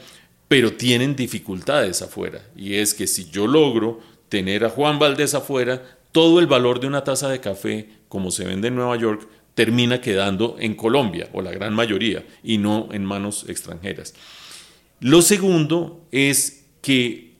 pero 0.48 0.72
tienen 0.74 1.14
dificultades 1.14 2.02
afuera. 2.02 2.42
Y 2.56 2.74
es 2.74 2.94
que 2.94 3.06
si 3.06 3.30
yo 3.30 3.46
logro 3.46 4.00
tener 4.28 4.64
a 4.64 4.70
Juan 4.70 4.98
Valdés 4.98 5.34
afuera, 5.34 5.82
todo 6.10 6.40
el 6.40 6.46
valor 6.46 6.80
de 6.80 6.86
una 6.86 7.04
taza 7.04 7.28
de 7.28 7.40
café, 7.40 7.88
como 8.08 8.30
se 8.30 8.44
vende 8.44 8.68
en 8.68 8.74
Nueva 8.74 8.96
York, 8.96 9.28
termina 9.54 10.00
quedando 10.00 10.56
en 10.58 10.74
Colombia, 10.74 11.28
o 11.32 11.42
la 11.42 11.52
gran 11.52 11.74
mayoría, 11.74 12.24
y 12.42 12.58
no 12.58 12.88
en 12.92 13.04
manos 13.04 13.44
extranjeras. 13.48 14.14
Lo 15.00 15.20
segundo 15.20 16.06
es 16.10 16.64
que 16.80 17.32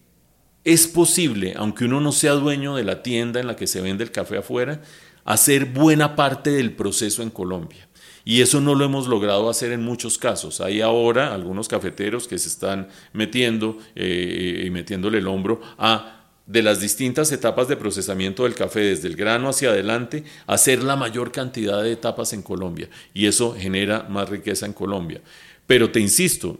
es 0.64 0.86
posible, 0.86 1.54
aunque 1.56 1.84
uno 1.84 2.00
no 2.00 2.12
sea 2.12 2.32
dueño 2.32 2.76
de 2.76 2.84
la 2.84 3.02
tienda 3.02 3.40
en 3.40 3.46
la 3.46 3.56
que 3.56 3.66
se 3.66 3.80
vende 3.80 4.04
el 4.04 4.10
café 4.10 4.38
afuera, 4.38 4.82
hacer 5.24 5.66
buena 5.66 6.16
parte 6.16 6.50
del 6.50 6.72
proceso 6.72 7.22
en 7.22 7.30
Colombia. 7.30 7.88
Y 8.24 8.40
eso 8.40 8.60
no 8.60 8.74
lo 8.74 8.84
hemos 8.84 9.08
logrado 9.08 9.50
hacer 9.50 9.72
en 9.72 9.82
muchos 9.82 10.18
casos. 10.18 10.60
Hay 10.60 10.80
ahora 10.80 11.34
algunos 11.34 11.68
cafeteros 11.68 12.28
que 12.28 12.38
se 12.38 12.48
están 12.48 12.88
metiendo 13.12 13.78
eh, 13.94 14.64
y 14.66 14.70
metiéndole 14.70 15.18
el 15.18 15.26
hombro 15.26 15.60
a 15.78 16.18
de 16.46 16.62
las 16.62 16.80
distintas 16.80 17.30
etapas 17.32 17.68
de 17.68 17.76
procesamiento 17.76 18.42
del 18.42 18.54
café, 18.54 18.80
desde 18.80 19.08
el 19.08 19.16
grano 19.16 19.48
hacia 19.48 19.70
adelante, 19.70 20.24
hacer 20.46 20.82
la 20.82 20.96
mayor 20.96 21.30
cantidad 21.32 21.82
de 21.82 21.92
etapas 21.92 22.32
en 22.32 22.42
Colombia. 22.42 22.88
Y 23.14 23.26
eso 23.26 23.54
genera 23.56 24.04
más 24.08 24.28
riqueza 24.28 24.66
en 24.66 24.72
Colombia. 24.72 25.20
Pero 25.66 25.90
te 25.90 26.00
insisto, 26.00 26.58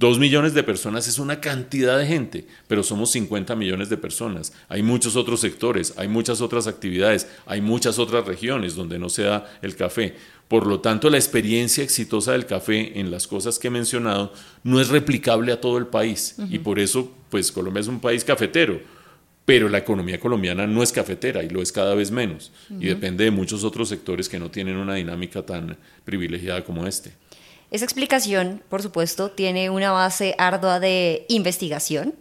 Dos 0.00 0.18
millones 0.18 0.54
de 0.54 0.62
personas 0.62 1.06
es 1.08 1.18
una 1.18 1.42
cantidad 1.42 1.98
de 1.98 2.06
gente, 2.06 2.46
pero 2.66 2.82
somos 2.82 3.10
50 3.10 3.54
millones 3.54 3.90
de 3.90 3.98
personas. 3.98 4.54
Hay 4.70 4.82
muchos 4.82 5.14
otros 5.14 5.40
sectores, 5.40 5.92
hay 5.98 6.08
muchas 6.08 6.40
otras 6.40 6.66
actividades, 6.66 7.28
hay 7.44 7.60
muchas 7.60 7.98
otras 7.98 8.24
regiones 8.24 8.74
donde 8.74 8.98
no 8.98 9.10
se 9.10 9.24
da 9.24 9.52
el 9.60 9.76
café. 9.76 10.16
Por 10.50 10.66
lo 10.66 10.80
tanto, 10.80 11.10
la 11.10 11.16
experiencia 11.16 11.84
exitosa 11.84 12.32
del 12.32 12.44
café 12.44 12.98
en 12.98 13.12
las 13.12 13.28
cosas 13.28 13.60
que 13.60 13.68
he 13.68 13.70
mencionado 13.70 14.32
no 14.64 14.80
es 14.80 14.88
replicable 14.88 15.52
a 15.52 15.60
todo 15.60 15.78
el 15.78 15.86
país. 15.86 16.34
Y 16.50 16.58
por 16.58 16.80
eso, 16.80 17.08
pues 17.28 17.52
Colombia 17.52 17.80
es 17.80 17.86
un 17.86 18.00
país 18.00 18.24
cafetero, 18.24 18.80
pero 19.44 19.68
la 19.68 19.78
economía 19.78 20.18
colombiana 20.18 20.66
no 20.66 20.82
es 20.82 20.90
cafetera 20.90 21.44
y 21.44 21.50
lo 21.50 21.62
es 21.62 21.70
cada 21.70 21.94
vez 21.94 22.10
menos. 22.10 22.50
Y 22.68 22.86
depende 22.86 23.22
de 23.22 23.30
muchos 23.30 23.62
otros 23.62 23.88
sectores 23.88 24.28
que 24.28 24.40
no 24.40 24.50
tienen 24.50 24.76
una 24.76 24.96
dinámica 24.96 25.42
tan 25.42 25.76
privilegiada 26.04 26.64
como 26.64 26.84
este. 26.84 27.12
Esa 27.70 27.84
explicación, 27.84 28.60
por 28.68 28.82
supuesto, 28.82 29.30
tiene 29.30 29.70
una 29.70 29.92
base 29.92 30.34
ardua 30.36 30.80
de 30.80 31.26
investigación 31.28 32.12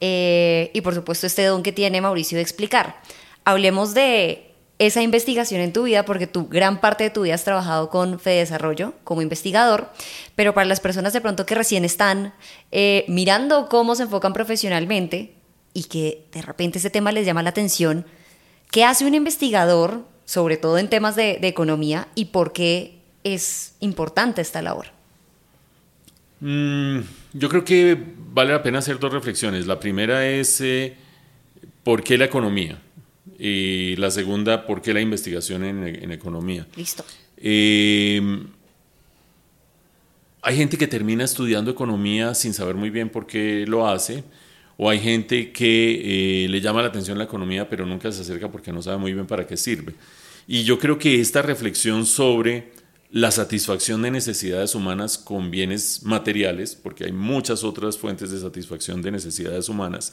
eh, 0.00 0.72
y, 0.74 0.80
por 0.80 0.92
supuesto, 0.92 1.28
este 1.28 1.44
don 1.44 1.62
que 1.62 1.70
tiene 1.70 2.00
Mauricio 2.00 2.34
de 2.34 2.42
explicar. 2.42 3.00
Hablemos 3.44 3.94
de 3.94 4.45
esa 4.78 5.02
investigación 5.02 5.60
en 5.60 5.72
tu 5.72 5.84
vida, 5.84 6.04
porque 6.04 6.26
tú 6.26 6.48
gran 6.48 6.80
parte 6.80 7.04
de 7.04 7.10
tu 7.10 7.22
vida 7.22 7.34
has 7.34 7.44
trabajado 7.44 7.88
con 7.88 8.20
Fede 8.20 8.40
Desarrollo 8.40 8.92
como 9.04 9.22
investigador, 9.22 9.90
pero 10.34 10.52
para 10.54 10.66
las 10.66 10.80
personas 10.80 11.12
de 11.12 11.20
pronto 11.20 11.46
que 11.46 11.54
recién 11.54 11.84
están 11.84 12.34
eh, 12.72 13.04
mirando 13.08 13.68
cómo 13.68 13.94
se 13.94 14.02
enfocan 14.02 14.32
profesionalmente 14.32 15.34
y 15.72 15.84
que 15.84 16.26
de 16.32 16.42
repente 16.42 16.78
ese 16.78 16.90
tema 16.90 17.12
les 17.12 17.24
llama 17.24 17.42
la 17.42 17.50
atención, 17.50 18.04
¿qué 18.70 18.84
hace 18.84 19.06
un 19.06 19.14
investigador, 19.14 20.04
sobre 20.24 20.56
todo 20.56 20.78
en 20.78 20.88
temas 20.88 21.16
de 21.16 21.38
economía, 21.42 22.08
y 22.14 22.26
por 22.26 22.52
qué 22.52 23.00
es 23.24 23.74
importante 23.80 24.42
esta 24.42 24.60
labor? 24.60 24.88
Mm, 26.40 27.00
yo 27.32 27.48
creo 27.48 27.64
que 27.64 27.98
vale 28.18 28.52
la 28.52 28.62
pena 28.62 28.80
hacer 28.80 28.98
dos 28.98 29.12
reflexiones. 29.12 29.66
La 29.66 29.80
primera 29.80 30.26
es 30.26 30.60
eh, 30.60 30.96
por 31.82 32.02
qué 32.02 32.18
la 32.18 32.26
economía 32.26 32.80
y 33.38 33.96
la 33.96 34.10
segunda, 34.10 34.66
por 34.66 34.82
qué 34.82 34.94
la 34.94 35.00
investigación 35.00 35.64
en, 35.64 36.12
economía. 36.12 36.66
Listo. 36.76 37.04
Eh, 37.36 38.20
hay 40.42 40.56
gente 40.56 40.78
que 40.78 40.86
termina 40.86 41.24
estudiando 41.24 41.70
economía 41.70 42.34
sin 42.34 42.54
saber 42.54 42.76
muy 42.76 42.90
bien 42.90 43.08
por 43.08 43.26
qué 43.26 43.64
lo 43.66 43.88
hace, 43.88 44.22
o 44.76 44.88
hay 44.88 45.00
gente 45.00 45.50
que 45.52 46.44
eh, 46.44 46.48
le 46.48 46.60
llama 46.60 46.82
la 46.82 46.88
atención 46.88 47.18
la 47.18 47.24
economía 47.24 47.68
pero 47.68 47.86
nunca 47.86 48.12
se 48.12 48.20
acerca 48.22 48.50
porque 48.50 48.72
no 48.72 48.82
sabe 48.82 48.98
muy 48.98 49.12
bien 49.12 49.26
para 49.26 49.46
qué 49.46 49.56
sirve. 49.56 49.94
Y 50.46 50.62
yo 50.62 50.78
creo 50.78 50.98
que 50.98 51.20
esta 51.20 51.42
reflexión 51.42 52.06
sobre 52.06 52.70
la 53.10 53.30
satisfacción 53.30 54.02
de 54.02 54.10
necesidades 54.10 54.74
humanas 54.74 55.18
con 55.18 55.50
bienes 55.50 56.02
materiales, 56.02 56.74
porque 56.74 57.04
hay 57.04 57.12
muchas 57.12 57.64
otras 57.64 57.98
fuentes 57.98 58.30
de 58.30 58.38
satisfacción 58.38 59.02
de 59.02 59.12
necesidades 59.12 59.68
humanas, 59.68 60.12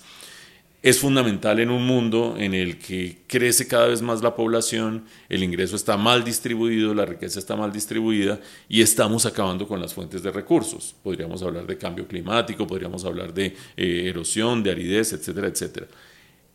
es 0.83 0.99
fundamental 0.99 1.61
en 1.61 1.71
un 1.71 1.87
mundo 1.87 2.35
en 2.37 2.53
el 2.53 2.77
que 2.77 3.19
crece 3.25 3.67
cada 3.67 3.87
vez 3.87 4.01
más 4.01 4.21
la 4.21 4.35
población, 4.35 5.05
el 5.29 5.41
ingreso 5.41 5.77
está 5.77 5.95
mal 5.95 6.25
distribuido, 6.25 6.93
la 6.93 7.05
riqueza 7.05 7.39
está 7.39 7.55
mal 7.55 7.71
distribuida 7.71 8.41
y 8.67 8.81
estamos 8.81 9.25
acabando 9.25 9.65
con 9.65 9.81
las 9.81 9.93
fuentes 9.93 10.21
de 10.21 10.29
recursos. 10.29 10.93
Podríamos 11.01 11.41
hablar 11.41 11.65
de 11.65 11.77
cambio 11.77 12.05
climático, 12.05 12.67
podríamos 12.67 13.05
hablar 13.05 13.33
de 13.33 13.55
eh, 13.77 14.09
erosión, 14.09 14.61
de 14.61 14.71
aridez, 14.71 15.13
etcétera, 15.13 15.47
etcétera. 15.47 15.87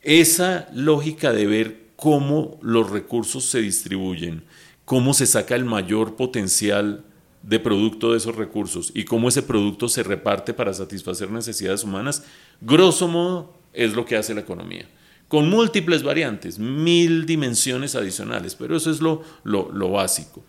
Esa 0.02 0.68
lógica 0.74 1.32
de 1.32 1.46
ver 1.46 1.80
cómo 1.96 2.58
los 2.60 2.90
recursos 2.90 3.46
se 3.46 3.62
distribuyen, 3.62 4.44
cómo 4.84 5.14
se 5.14 5.24
saca 5.24 5.54
el 5.54 5.64
mayor 5.64 6.16
potencial 6.16 7.02
de 7.42 7.60
producto 7.60 8.12
de 8.12 8.18
esos 8.18 8.36
recursos 8.36 8.92
y 8.94 9.04
cómo 9.04 9.30
ese 9.30 9.42
producto 9.42 9.88
se 9.88 10.02
reparte 10.02 10.52
para 10.52 10.74
satisfacer 10.74 11.30
necesidades 11.30 11.82
humanas, 11.82 12.24
grosso 12.60 13.08
modo 13.08 13.57
es 13.78 13.94
lo 13.94 14.04
que 14.04 14.16
hace 14.16 14.34
la 14.34 14.40
economía. 14.40 14.86
Con 15.28 15.48
múltiples 15.48 16.02
variantes, 16.02 16.58
mil 16.58 17.26
dimensiones 17.26 17.94
adicionales, 17.94 18.54
pero 18.54 18.76
eso 18.76 18.90
es 18.90 19.00
lo, 19.00 19.22
lo, 19.44 19.90
básico. 19.90 20.42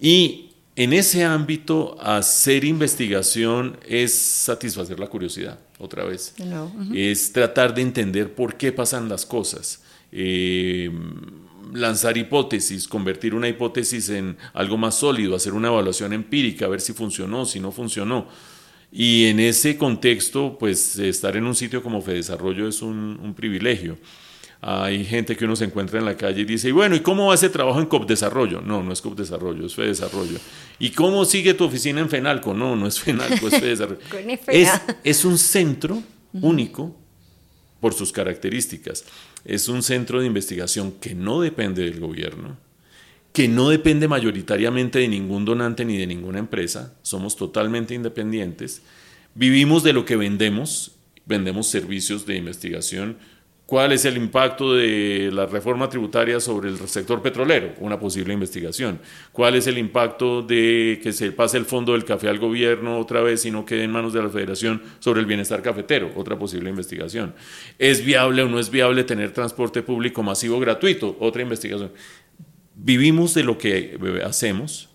Y 0.00 0.50
en 0.74 0.92
ese 0.92 1.24
ámbito, 1.24 1.96
hacer 2.00 2.64
investigación 2.64 3.78
es 3.86 4.12
satisfacer 4.14 4.98
la 4.98 5.06
curiosidad, 5.06 5.58
otra 5.78 6.04
vez. 6.04 6.34
Es 6.94 7.32
tratar 7.32 7.74
de 7.74 7.82
entender 7.82 8.34
por 8.34 8.56
qué 8.56 8.72
pasan 8.72 9.08
las 9.08 9.24
cosas. 9.24 9.82
Eh, 10.10 10.90
lanzar 11.72 12.16
hipótesis, 12.16 12.88
convertir 12.88 13.34
una 13.34 13.48
hipótesis 13.48 14.08
en 14.08 14.36
algo 14.52 14.76
más 14.76 14.96
sólido, 14.96 15.36
hacer 15.36 15.52
una 15.52 15.68
evaluación 15.68 16.12
empírica, 16.12 16.66
ver 16.66 16.80
si 16.80 16.92
funcionó, 16.92 17.44
si 17.44 17.60
no 17.60 17.70
funcionó. 17.70 18.26
Y 18.94 19.24
en 19.24 19.40
ese 19.40 19.78
contexto, 19.78 20.58
pues 20.58 20.98
estar 20.98 21.34
en 21.34 21.46
un 21.46 21.54
sitio 21.54 21.82
como 21.82 22.02
Fedesarrollo 22.02 22.68
es 22.68 22.82
un, 22.82 23.32
privilegio. 23.34 23.96
Hay 24.60 25.04
gente 25.04 25.34
que 25.34 25.46
uno 25.46 25.56
se 25.56 25.64
encuentra 25.64 25.98
en 25.98 26.04
la 26.04 26.16
calle 26.16 26.42
y 26.42 26.44
dice, 26.44 26.68
y 26.68 26.72
bueno, 26.72 26.94
¿y 26.94 27.00
cómo 27.00 27.28
va 27.28 27.34
ese 27.34 27.48
trabajo 27.48 27.80
en 27.80 27.86
COP 27.86 28.06
Desarrollo? 28.06 28.60
No, 28.60 28.82
no 28.82 28.92
es 28.92 29.00
COP 29.00 29.16
Desarrollo, 29.16 29.66
es 29.66 29.74
Fedesarrollo. 29.74 30.38
¿Y 30.78 30.90
cómo 30.90 31.24
sigue 31.24 31.54
tu 31.54 31.64
oficina 31.64 32.00
en 32.00 32.10
FENALCO? 32.10 32.52
No, 32.52 32.76
no 32.76 32.86
es 32.86 33.00
FENALCO, 33.00 33.48
es 33.48 33.58
Fedesarrollo. 33.58 34.00
es, 34.48 34.70
es 35.02 35.24
un 35.24 35.38
centro 35.38 36.02
único 36.34 36.94
por 37.80 37.94
sus 37.94 38.12
características. 38.12 39.04
Es 39.44 39.68
un 39.68 39.82
centro 39.82 40.20
de 40.20 40.26
investigación 40.26 40.92
que 41.00 41.14
no 41.14 41.40
depende 41.40 41.82
del 41.82 41.98
gobierno, 41.98 42.58
que 43.32 43.48
no 43.48 43.70
depende 43.70 44.08
mayoritariamente 44.08 44.98
de 44.98 45.08
ningún 45.08 45.44
donante 45.44 45.84
ni 45.84 45.96
de 45.96 46.06
ninguna 46.06 46.38
empresa, 46.38 46.94
somos 47.02 47.36
totalmente 47.36 47.94
independientes, 47.94 48.82
vivimos 49.34 49.82
de 49.82 49.92
lo 49.92 50.04
que 50.04 50.16
vendemos, 50.16 50.92
vendemos 51.26 51.68
servicios 51.68 52.26
de 52.26 52.36
investigación 52.36 53.16
¿Cuál 53.72 53.92
es 53.92 54.04
el 54.04 54.18
impacto 54.18 54.74
de 54.74 55.30
la 55.32 55.46
reforma 55.46 55.88
tributaria 55.88 56.40
sobre 56.40 56.68
el 56.68 56.76
sector 56.88 57.22
petrolero? 57.22 57.72
Una 57.78 57.98
posible 57.98 58.34
investigación. 58.34 59.00
¿Cuál 59.32 59.54
es 59.54 59.66
el 59.66 59.78
impacto 59.78 60.42
de 60.42 61.00
que 61.02 61.14
se 61.14 61.32
pase 61.32 61.56
el 61.56 61.64
fondo 61.64 61.92
del 61.92 62.04
café 62.04 62.28
al 62.28 62.38
gobierno 62.38 62.98
otra 62.98 63.22
vez 63.22 63.46
y 63.46 63.50
no 63.50 63.64
quede 63.64 63.84
en 63.84 63.90
manos 63.90 64.12
de 64.12 64.22
la 64.22 64.28
federación 64.28 64.82
sobre 64.98 65.20
el 65.20 65.26
bienestar 65.26 65.62
cafetero? 65.62 66.10
Otra 66.16 66.38
posible 66.38 66.68
investigación. 66.68 67.34
¿Es 67.78 68.04
viable 68.04 68.42
o 68.42 68.48
no 68.50 68.58
es 68.58 68.68
viable 68.68 69.04
tener 69.04 69.32
transporte 69.32 69.82
público 69.82 70.22
masivo 70.22 70.60
gratuito? 70.60 71.16
Otra 71.18 71.40
investigación 71.40 71.92
vivimos 72.74 73.34
de 73.34 73.44
lo 73.44 73.58
que 73.58 73.98
eh, 74.00 74.22
hacemos 74.24 74.88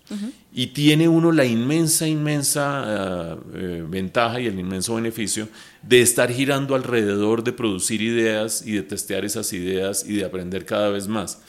y 0.52 0.68
tiene 0.68 1.06
uno 1.06 1.32
la 1.32 1.44
inmensa, 1.44 2.08
inmensa 2.08 2.84
eh, 2.86 3.36
eh, 3.54 3.84
ventaja 3.86 4.40
y 4.40 4.46
el 4.46 4.58
inmenso 4.58 4.94
beneficio 4.94 5.48
de 5.82 6.00
estar 6.00 6.32
girando 6.32 6.74
alrededor 6.74 7.44
de 7.44 7.52
producir 7.52 8.00
ideas 8.00 8.66
y 8.66 8.72
de 8.72 8.82
testear 8.82 9.24
esas 9.24 9.52
ideas 9.52 10.06
y 10.08 10.16
de 10.16 10.24
aprender 10.24 10.64
cada 10.64 10.88
vez 10.88 11.08
más. 11.08 11.42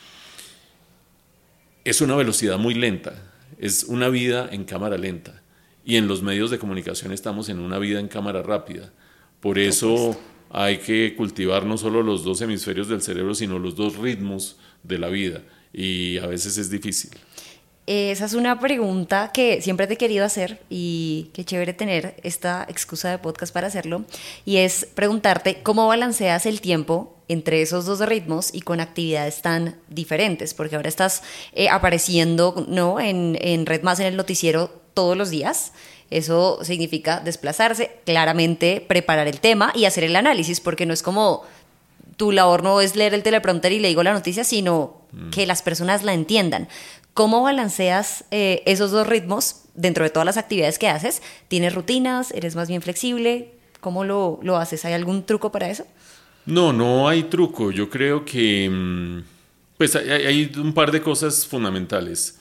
Es 1.86 2.02
una 2.02 2.16
velocidad 2.16 2.58
muy 2.58 2.74
lenta, 2.74 3.14
es 3.58 3.86
una 3.86 4.10
vida 4.10 4.50
en 4.52 4.66
cámara 4.66 4.98
lenta 4.98 5.42
y 5.86 5.96
en 5.96 6.08
los 6.08 6.22
medios 6.22 6.52
de 6.52 6.60
comunicación 6.60 7.14
estamos 7.14 7.48
en 7.48 7.60
una 7.60 7.80
vida 7.80 8.00
en 8.00 8.10
cámara 8.10 8.44
rápida. 8.44 8.92
Por 9.40 9.58
eso 9.58 10.20
hay 10.50 10.80
que 10.80 11.16
cultivar 11.16 11.66
no 11.66 11.78
solo 11.78 12.04
los 12.04 12.26
dos 12.26 12.42
hemisferios 12.42 12.90
del 12.90 13.02
cerebro, 13.02 13.34
sino 13.34 13.58
los 13.58 13.76
dos 13.78 13.96
ritmos 13.96 14.58
de 14.84 15.00
la 15.00 15.08
vida 15.08 15.42
y 15.74 16.18
a 16.18 16.28
veces 16.28 16.58
es 16.58 16.70
difícil. 16.70 17.12
Esa 17.92 18.26
es 18.26 18.36
una 18.36 18.60
pregunta 18.60 19.32
que 19.34 19.64
siempre 19.64 19.88
te 19.88 19.96
he 19.96 19.98
querido 19.98 20.24
hacer 20.24 20.62
y 20.70 21.32
qué 21.34 21.44
chévere 21.44 21.74
tener 21.74 22.16
esta 22.22 22.64
excusa 22.70 23.10
de 23.10 23.18
podcast 23.18 23.52
para 23.52 23.66
hacerlo. 23.66 24.06
Y 24.46 24.58
es 24.58 24.86
preguntarte 24.94 25.64
cómo 25.64 25.88
balanceas 25.88 26.46
el 26.46 26.62
tiempo 26.62 27.18
entre 27.30 27.64
esos 27.64 27.86
dos 27.86 28.00
ritmos 28.02 28.54
y 28.54 28.62
con 28.62 28.80
actividades 28.80 29.42
tan 29.42 29.76
diferentes, 29.88 30.54
porque 30.54 30.76
ahora 30.76 30.88
estás 30.88 31.24
eh, 31.54 31.68
apareciendo 31.70 32.64
¿no? 32.68 33.00
en, 33.00 33.36
en 33.42 33.66
Red 33.66 33.82
Más 33.82 34.00
en 34.00 34.06
el 34.06 34.18
noticiero 34.18 34.70
todos 34.94 35.18
los 35.18 35.32
días. 35.32 35.74
Eso 36.12 36.60
significa 36.64 37.22
desplazarse, 37.22 37.92
claramente 38.06 38.86
preparar 38.88 39.28
el 39.28 39.40
tema 39.40 39.72
y 39.76 39.86
hacer 39.86 40.04
el 40.04 40.16
análisis, 40.16 40.60
porque 40.60 40.86
no 40.86 40.94
es 40.94 41.02
como 41.02 41.44
tu 42.20 42.34
labor 42.34 42.64
no 42.64 42.82
es 42.82 42.98
leer 42.98 43.14
el 43.14 43.24
teleprompter 43.24 43.72
y 43.72 43.80
le 43.80 43.88
digo 43.88 44.04
la 44.04 44.12
noticia, 44.12 44.44
sino 44.44 44.98
mm. 45.14 45.30
que 45.30 45.48
las 45.48 45.62
personas 45.62 46.04
la 46.04 46.14
entiendan. 46.14 46.68
¿Cómo 47.14 47.42
balanceas 47.42 48.26
eh, 48.30 48.62
esos 48.66 48.92
dos 48.92 49.08
ritmos 49.08 49.62
dentro 49.74 50.04
de 50.04 50.10
todas 50.10 50.26
las 50.26 50.36
actividades 50.36 50.78
que 50.78 50.90
haces? 50.90 51.22
¿Tienes 51.48 51.74
rutinas? 51.74 52.32
¿Eres 52.32 52.58
más 52.58 52.68
bien 52.68 52.82
flexible? 52.82 53.54
¿Cómo 53.80 54.04
lo, 54.04 54.42
lo 54.44 54.58
haces? 54.58 54.84
¿Hay 54.84 54.92
algún 54.92 55.24
truco 55.24 55.50
para 55.54 55.70
eso? 55.70 55.86
No, 56.46 56.74
no 56.74 57.08
hay 57.08 57.24
truco. 57.24 57.72
Yo 57.72 57.90
creo 57.90 58.26
que 58.26 58.70
mm, 58.70 59.24
pues 59.78 59.96
hay 59.96 60.52
un 60.58 60.74
par 60.74 60.92
de 60.92 61.02
cosas 61.02 61.48
fundamentales. 61.48 62.38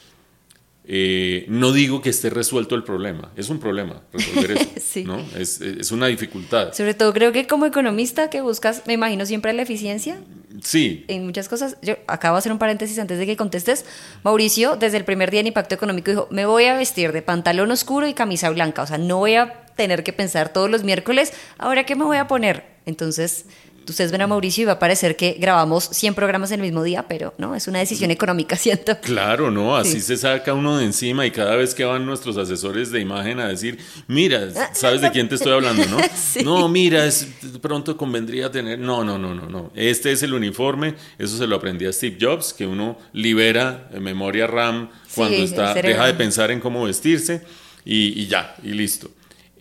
Eh, 0.91 1.45
no 1.49 1.72
digo 1.72 2.01
que 2.01 2.09
esté 2.09 2.30
resuelto 2.30 2.74
el 2.74 2.82
problema, 2.82 3.30
es 3.36 3.51
un 3.51 3.61
problema 3.61 4.01
resolver 4.11 4.53
eso, 4.53 5.01
¿no? 5.05 5.18
Es, 5.36 5.61
es, 5.61 5.93
una 5.93 6.07
dificultad. 6.07 6.72
Sobre 6.72 6.95
todo 6.95 7.12
creo 7.12 7.30
que 7.30 7.47
como 7.47 7.66
economista 7.66 8.30
que 8.30 8.41
buscas, 8.41 8.84
me 8.86 8.95
imagino 8.95 9.26
siempre 9.26 9.53
la 9.53 9.61
eficiencia. 9.61 10.18
Sí. 10.62 11.05
En 11.09 11.26
muchas 11.26 11.47
cosas. 11.47 11.76
Yo 11.82 11.97
acabo 12.07 12.36
de 12.36 12.39
hacer 12.39 12.53
un 12.53 12.59
paréntesis 12.59 12.99
antes 12.99 13.18
de 13.18 13.26
que 13.26 13.36
contestes. 13.36 13.84
Mauricio, 14.24 14.76
desde 14.76 14.97
el 14.97 15.05
primer 15.05 15.30
día 15.30 15.41
en 15.41 15.49
Impacto 15.49 15.74
Económico, 15.74 16.11
dijo, 16.11 16.28
me 16.30 16.47
voy 16.47 16.64
a 16.64 16.74
vestir 16.74 17.12
de 17.12 17.20
pantalón 17.20 17.70
oscuro 17.70 18.09
y 18.09 18.14
camisa 18.14 18.49
blanca, 18.49 18.80
o 18.80 18.86
sea, 18.86 18.97
no 18.97 19.18
voy 19.18 19.34
a 19.34 19.66
tener 19.76 20.03
que 20.03 20.14
pensar 20.14 20.55
todos 20.55 20.70
los 20.70 20.84
miércoles, 20.84 21.34
ahora 21.59 21.84
qué 21.84 21.97
me 21.97 22.05
voy 22.05 22.16
a 22.16 22.26
poner. 22.26 22.64
Entonces, 22.86 23.45
ustedes 23.93 24.11
ven 24.11 24.22
a 24.22 24.26
Mauricio 24.26 24.62
y 24.62 24.64
va 24.66 24.72
a 24.72 24.78
parecer 24.78 25.16
que 25.16 25.36
grabamos 25.39 25.84
100 25.93 26.14
programas 26.14 26.51
en 26.51 26.61
el 26.61 26.66
mismo 26.66 26.82
día, 26.82 27.07
pero 27.09 27.34
no, 27.39 27.55
es 27.55 27.68
una 27.68 27.78
decisión 27.78 28.11
económica, 28.11 28.57
siento. 28.59 28.99
Claro, 29.01 29.51
no, 29.51 29.76
así 29.76 30.01
se 30.01 30.16
saca 30.16 30.55
uno 30.55 30.78
de 30.78 30.84
encima 30.84 31.26
y 31.26 31.30
cada 31.30 31.57
vez 31.57 31.74
que 31.74 31.84
van 31.84 32.07
nuestros 32.07 32.36
asesores 32.36 32.91
de 32.91 33.01
imagen 33.01 33.41
a 33.41 33.49
decir, 33.49 33.78
mira, 34.07 34.49
¿sabes 34.72 35.01
de 35.01 35.11
quién 35.11 35.28
te 35.28 35.36
estoy 35.36 35.53
hablando, 35.53 35.84
no? 35.86 35.99
No, 36.45 36.68
mira, 36.68 37.05
es, 37.05 37.26
pronto 37.61 37.97
convendría 37.97 38.51
tener, 38.51 38.78
no, 38.78 39.05
no, 39.05 39.18
no, 39.18 39.34
no, 39.34 39.49
no, 39.49 39.70
este 39.74 40.12
es 40.12 40.22
el 40.22 40.34
uniforme, 40.34 40.95
eso 41.18 41.36
se 41.36 41.47
lo 41.47 41.57
aprendí 41.57 41.86
a 41.86 41.93
Steve 41.93 42.16
Jobs, 42.20 42.53
que 42.53 42.66
uno 42.66 42.99
libera 43.12 43.89
memoria 44.01 44.47
RAM 44.47 44.89
cuando 45.14 45.36
está, 45.36 45.74
deja 45.74 46.07
de 46.07 46.14
pensar 46.14 46.51
en 46.51 46.61
cómo 46.61 46.84
vestirse 46.84 47.43
y, 47.84 48.20
y 48.20 48.26
ya, 48.26 48.55
y 48.62 48.72
listo. 48.72 49.11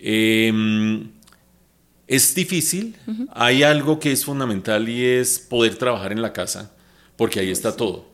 Eh, 0.00 0.52
es 2.08 2.34
difícil, 2.34 2.96
hay 3.32 3.62
algo 3.62 4.00
que 4.00 4.10
es 4.10 4.24
fundamental 4.24 4.88
y 4.88 5.04
es 5.04 5.38
poder 5.38 5.76
trabajar 5.76 6.10
en 6.10 6.22
la 6.22 6.32
casa, 6.32 6.74
porque 7.16 7.38
ahí 7.38 7.50
está 7.50 7.76
todo. 7.76 8.08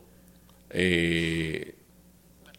Eh, 0.69 1.75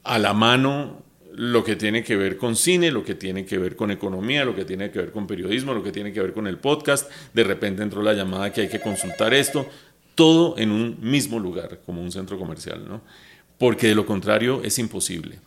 a 0.03 0.18
la 0.18 0.32
mano 0.32 1.03
lo 1.34 1.62
que 1.62 1.76
tiene 1.76 2.03
que 2.03 2.16
ver 2.16 2.39
con 2.39 2.57
cine, 2.57 2.91
lo 2.91 3.05
que 3.05 3.14
tiene 3.14 3.45
que 3.45 3.59
ver 3.59 3.76
con 3.76 3.91
economía, 3.91 4.47
lo 4.47 4.57
que 4.57 4.64
tiene 4.64 4.91
que 4.91 4.99
ver 4.99 5.12
con 5.12 5.26
periodismo, 5.26 5.74
lo 5.74 5.82
que 5.82 5.93
tiene 5.93 6.11
que 6.11 6.22
ver 6.22 6.32
con 6.32 6.47
el 6.47 6.57
podcast. 6.57 7.11
De 7.34 7.45
repente 7.45 7.82
entró 7.82 8.03
la 8.03 8.14
llamada 8.14 8.51
que 8.51 8.62
hay 8.62 8.68
que 8.68 8.80
consultar 8.80 9.34
esto. 9.34 9.68
Todo 10.14 10.57
en 10.57 10.70
un 10.70 10.97
mismo 11.03 11.39
lugar, 11.39 11.80
como 11.84 12.01
un 12.01 12.11
centro 12.11 12.39
comercial, 12.39 12.87
¿no? 12.89 13.03
Porque 13.59 13.89
de 13.89 13.95
lo 13.95 14.07
contrario 14.07 14.62
es 14.64 14.78
imposible. 14.78 15.39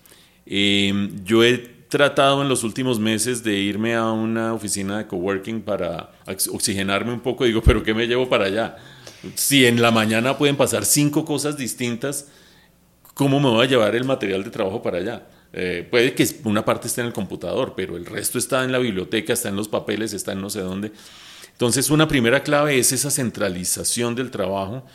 Eh, 0.45 1.09
yo 1.25 1.43
he 1.43 1.78
tratado 1.89 2.41
en 2.43 2.47
los 2.47 2.63
últimos 2.63 2.99
meses 2.99 3.43
de 3.43 3.55
irme 3.55 3.95
a 3.95 4.11
una 4.11 4.53
oficina 4.53 4.99
de 4.99 5.07
coworking 5.07 5.61
para 5.61 6.11
oxigenarme 6.51 7.11
un 7.11 7.19
poco. 7.19 7.43
Digo, 7.45 7.61
pero 7.61 7.83
¿qué 7.83 7.93
me 7.93 8.07
llevo 8.07 8.29
para 8.29 8.45
allá? 8.45 8.77
Si 9.35 9.65
en 9.65 9.81
la 9.81 9.91
mañana 9.91 10.37
pueden 10.37 10.55
pasar 10.55 10.85
cinco 10.85 11.25
cosas 11.25 11.57
distintas, 11.57 12.27
¿cómo 13.15 13.39
me 13.39 13.49
voy 13.49 13.65
a 13.65 13.69
llevar 13.69 13.95
el 13.95 14.05
material 14.05 14.43
de 14.43 14.51
trabajo 14.51 14.81
para 14.81 14.99
allá? 14.99 15.27
Eh, 15.51 15.85
puede 15.89 16.13
que 16.13 16.27
una 16.43 16.63
parte 16.63 16.87
esté 16.87 17.01
en 17.01 17.07
el 17.07 17.13
computador, 17.13 17.73
pero 17.75 17.97
el 17.97 18.05
resto 18.05 18.37
está 18.37 18.63
en 18.63 18.71
la 18.71 18.77
biblioteca, 18.77 19.33
está 19.33 19.49
en 19.49 19.55
los 19.55 19.67
papeles, 19.67 20.13
está 20.13 20.33
en 20.33 20.41
no 20.41 20.49
sé 20.51 20.61
dónde. 20.61 20.91
Entonces, 21.51 21.89
una 21.89 22.07
primera 22.07 22.43
clave 22.43 22.77
es 22.77 22.91
esa 22.91 23.09
centralización 23.09 24.15
del 24.15 24.29
trabajo. 24.29 24.85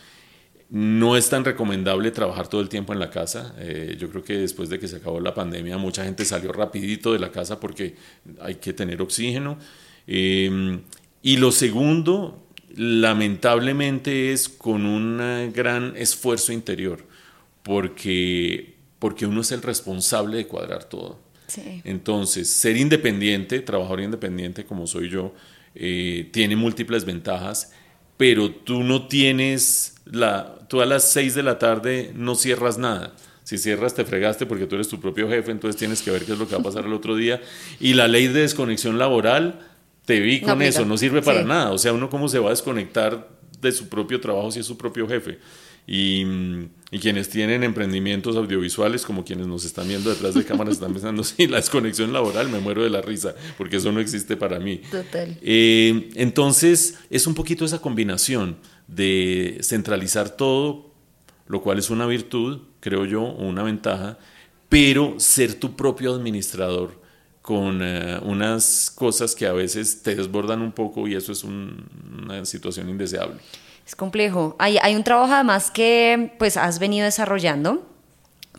No 0.70 1.16
es 1.16 1.28
tan 1.28 1.44
recomendable 1.44 2.10
trabajar 2.10 2.48
todo 2.48 2.60
el 2.60 2.68
tiempo 2.68 2.92
en 2.92 2.98
la 2.98 3.10
casa. 3.10 3.54
Eh, 3.58 3.96
yo 3.98 4.10
creo 4.10 4.24
que 4.24 4.38
después 4.38 4.68
de 4.68 4.78
que 4.78 4.88
se 4.88 4.96
acabó 4.96 5.20
la 5.20 5.34
pandemia, 5.34 5.78
mucha 5.78 6.04
gente 6.04 6.24
salió 6.24 6.52
rapidito 6.52 7.12
de 7.12 7.18
la 7.18 7.30
casa 7.30 7.60
porque 7.60 7.94
hay 8.40 8.56
que 8.56 8.72
tener 8.72 9.00
oxígeno. 9.02 9.58
Eh, 10.06 10.80
y 11.22 11.36
lo 11.36 11.52
segundo, 11.52 12.46
lamentablemente, 12.76 14.32
es 14.32 14.48
con 14.48 14.84
un 14.84 15.52
gran 15.54 15.96
esfuerzo 15.96 16.52
interior, 16.52 17.04
porque, 17.62 18.74
porque 18.98 19.26
uno 19.26 19.40
es 19.42 19.52
el 19.52 19.62
responsable 19.62 20.36
de 20.38 20.46
cuadrar 20.46 20.84
todo. 20.84 21.18
Entonces, 21.84 22.50
ser 22.50 22.76
independiente, 22.76 23.60
trabajador 23.60 24.00
independiente 24.00 24.64
como 24.64 24.86
soy 24.86 25.08
yo, 25.08 25.34
eh, 25.74 26.28
tiene 26.32 26.56
múltiples 26.56 27.04
ventajas, 27.04 27.72
pero 28.16 28.50
tú 28.50 28.82
no 28.82 29.06
tienes, 29.08 29.93
la, 30.04 30.58
tú 30.68 30.80
a 30.80 30.86
las 30.86 31.10
6 31.10 31.34
de 31.34 31.42
la 31.42 31.58
tarde 31.58 32.12
no 32.14 32.34
cierras 32.34 32.78
nada. 32.78 33.14
Si 33.42 33.58
cierras 33.58 33.94
te 33.94 34.04
fregaste 34.04 34.46
porque 34.46 34.66
tú 34.66 34.74
eres 34.74 34.88
tu 34.88 35.00
propio 35.00 35.28
jefe, 35.28 35.50
entonces 35.50 35.78
tienes 35.78 36.00
que 36.00 36.10
ver 36.10 36.24
qué 36.24 36.32
es 36.32 36.38
lo 36.38 36.48
que 36.48 36.54
va 36.54 36.60
a 36.60 36.64
pasar 36.64 36.86
el 36.86 36.92
otro 36.92 37.14
día. 37.16 37.40
Y 37.78 37.94
la 37.94 38.08
ley 38.08 38.26
de 38.28 38.40
desconexión 38.40 38.98
laboral, 38.98 39.60
te 40.04 40.20
vi 40.20 40.40
con 40.40 40.62
eso, 40.62 40.84
no 40.84 40.96
sirve 40.96 41.22
para 41.22 41.44
nada. 41.44 41.70
O 41.70 41.78
sea, 41.78 41.92
uno 41.92 42.10
cómo 42.10 42.28
se 42.28 42.38
va 42.38 42.48
a 42.48 42.50
desconectar 42.50 43.28
de 43.60 43.72
su 43.72 43.88
propio 43.88 44.20
trabajo 44.20 44.50
si 44.50 44.60
es 44.60 44.66
su 44.66 44.76
propio 44.76 45.06
jefe. 45.06 45.38
Y, 45.86 46.24
y, 46.90 46.98
quienes 46.98 47.28
tienen 47.28 47.62
emprendimientos 47.62 48.36
audiovisuales, 48.36 49.04
como 49.04 49.22
quienes 49.22 49.46
nos 49.46 49.66
están 49.66 49.86
viendo 49.86 50.08
detrás 50.08 50.32
de 50.32 50.42
cámaras, 50.46 50.74
están 50.74 50.94
pensando, 50.94 51.22
sí, 51.22 51.46
la 51.46 51.58
desconexión 51.58 52.10
laboral, 52.10 52.48
me 52.48 52.58
muero 52.58 52.82
de 52.82 52.88
la 52.88 53.02
risa, 53.02 53.34
porque 53.58 53.76
eso 53.76 53.92
no 53.92 54.00
existe 54.00 54.38
para 54.38 54.58
mí. 54.58 54.80
Total. 54.90 55.36
Eh, 55.42 56.08
entonces, 56.14 56.98
es 57.10 57.26
un 57.26 57.34
poquito 57.34 57.66
esa 57.66 57.82
combinación 57.82 58.56
de 58.86 59.58
centralizar 59.62 60.30
todo, 60.30 60.90
lo 61.46 61.62
cual 61.62 61.78
es 61.78 61.90
una 61.90 62.06
virtud, 62.06 62.62
creo 62.80 63.04
yo, 63.04 63.22
una 63.22 63.62
ventaja, 63.62 64.18
pero 64.68 65.14
ser 65.18 65.54
tu 65.54 65.76
propio 65.76 66.14
administrador 66.14 67.02
con 67.42 67.80
eh, 67.82 68.18
unas 68.22 68.90
cosas 68.90 69.34
que 69.34 69.46
a 69.46 69.52
veces 69.52 70.02
te 70.02 70.14
desbordan 70.14 70.62
un 70.62 70.72
poco 70.72 71.06
y 71.06 71.14
eso 71.14 71.32
es 71.32 71.44
una 71.44 72.44
situación 72.44 72.88
indeseable. 72.88 73.36
Es 73.86 73.94
complejo. 73.94 74.56
Hay, 74.58 74.78
hay 74.80 74.94
un 74.96 75.04
trabajo 75.04 75.34
además 75.34 75.70
que 75.70 76.34
pues 76.38 76.56
has 76.56 76.78
venido 76.78 77.04
desarrollando 77.04 77.86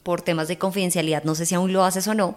por 0.06 0.22
temas 0.22 0.48
de 0.48 0.60
confidencialidad, 0.60 1.24
no 1.24 1.34
sé 1.34 1.48
si 1.48 1.56
aún 1.56 1.74
lo 1.74 1.84
haces 1.84 2.08
o 2.08 2.14
no, 2.14 2.36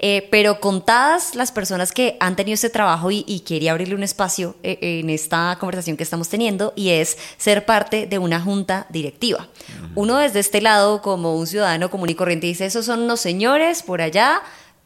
eh, 0.00 0.26
pero 0.30 0.58
contadas 0.58 1.34
las 1.34 1.52
personas 1.52 1.92
que 1.92 2.16
han 2.18 2.34
tenido 2.34 2.54
este 2.54 2.70
trabajo 2.70 3.10
y, 3.10 3.42
quería 3.46 3.72
abrirle 3.72 3.94
un 3.94 4.02
espacio 4.02 4.56
eh, 4.62 4.78
en 4.80 5.10
esta 5.10 5.54
conversación 5.60 5.98
que 5.98 6.02
estamos 6.02 6.30
teniendo 6.30 6.72
y 6.76 6.90
es 6.90 7.18
ser 7.36 7.66
parte 7.66 8.06
de 8.06 8.18
una 8.18 8.40
junta 8.40 8.86
directiva. 8.88 9.48
Uno 9.96 10.16
desde 10.16 10.40
este 10.40 10.62
lado, 10.62 11.02
como 11.02 11.36
un 11.36 11.46
ciudadano 11.46 11.90
común 11.90 12.08
y 12.08 12.14
corriente, 12.14 12.46
dice, 12.46 12.64
esos 12.64 12.86
son 12.86 13.06
los 13.06 13.20
señores 13.20 13.82
por 13.82 14.00
allá 14.00 14.40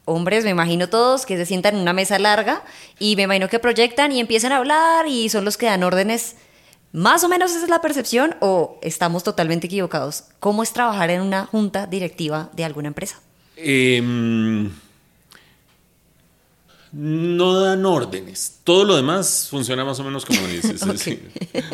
hombres, 0.06 0.42
me 0.42 0.50
imagino 0.50 0.88
todos, 0.88 1.26
que 1.26 1.36
se 1.36 1.46
sientan 1.46 1.76
en 1.76 1.82
una 1.82 1.92
mesa 1.92 2.18
larga 2.18 2.62
y 2.98 3.14
me 3.14 3.22
imagino 3.22 3.48
que 3.48 3.60
proyectan 3.60 4.10
y 4.10 4.18
empiezan 4.18 4.50
a 4.50 4.56
hablar 4.56 5.06
y 5.06 5.28
son 5.28 5.44
los 5.44 5.56
que 5.56 5.66
dan 5.66 5.84
órdenes. 5.84 6.34
Más 6.94 7.24
o 7.24 7.28
menos 7.28 7.50
esa 7.50 7.64
es 7.64 7.70
la 7.70 7.80
percepción 7.80 8.36
o 8.38 8.78
estamos 8.80 9.24
totalmente 9.24 9.66
equivocados. 9.66 10.26
¿Cómo 10.38 10.62
es 10.62 10.72
trabajar 10.72 11.10
en 11.10 11.22
una 11.22 11.44
junta 11.44 11.88
directiva 11.88 12.50
de 12.52 12.64
alguna 12.64 12.86
empresa? 12.86 13.20
Em, 13.56 14.70
no 16.92 17.58
dan 17.58 17.84
órdenes. 17.84 18.60
Todo 18.62 18.84
lo 18.84 18.94
demás 18.94 19.48
funciona 19.50 19.84
más 19.84 19.98
o 19.98 20.04
menos 20.04 20.24
como 20.24 20.38
dices. 20.46 20.82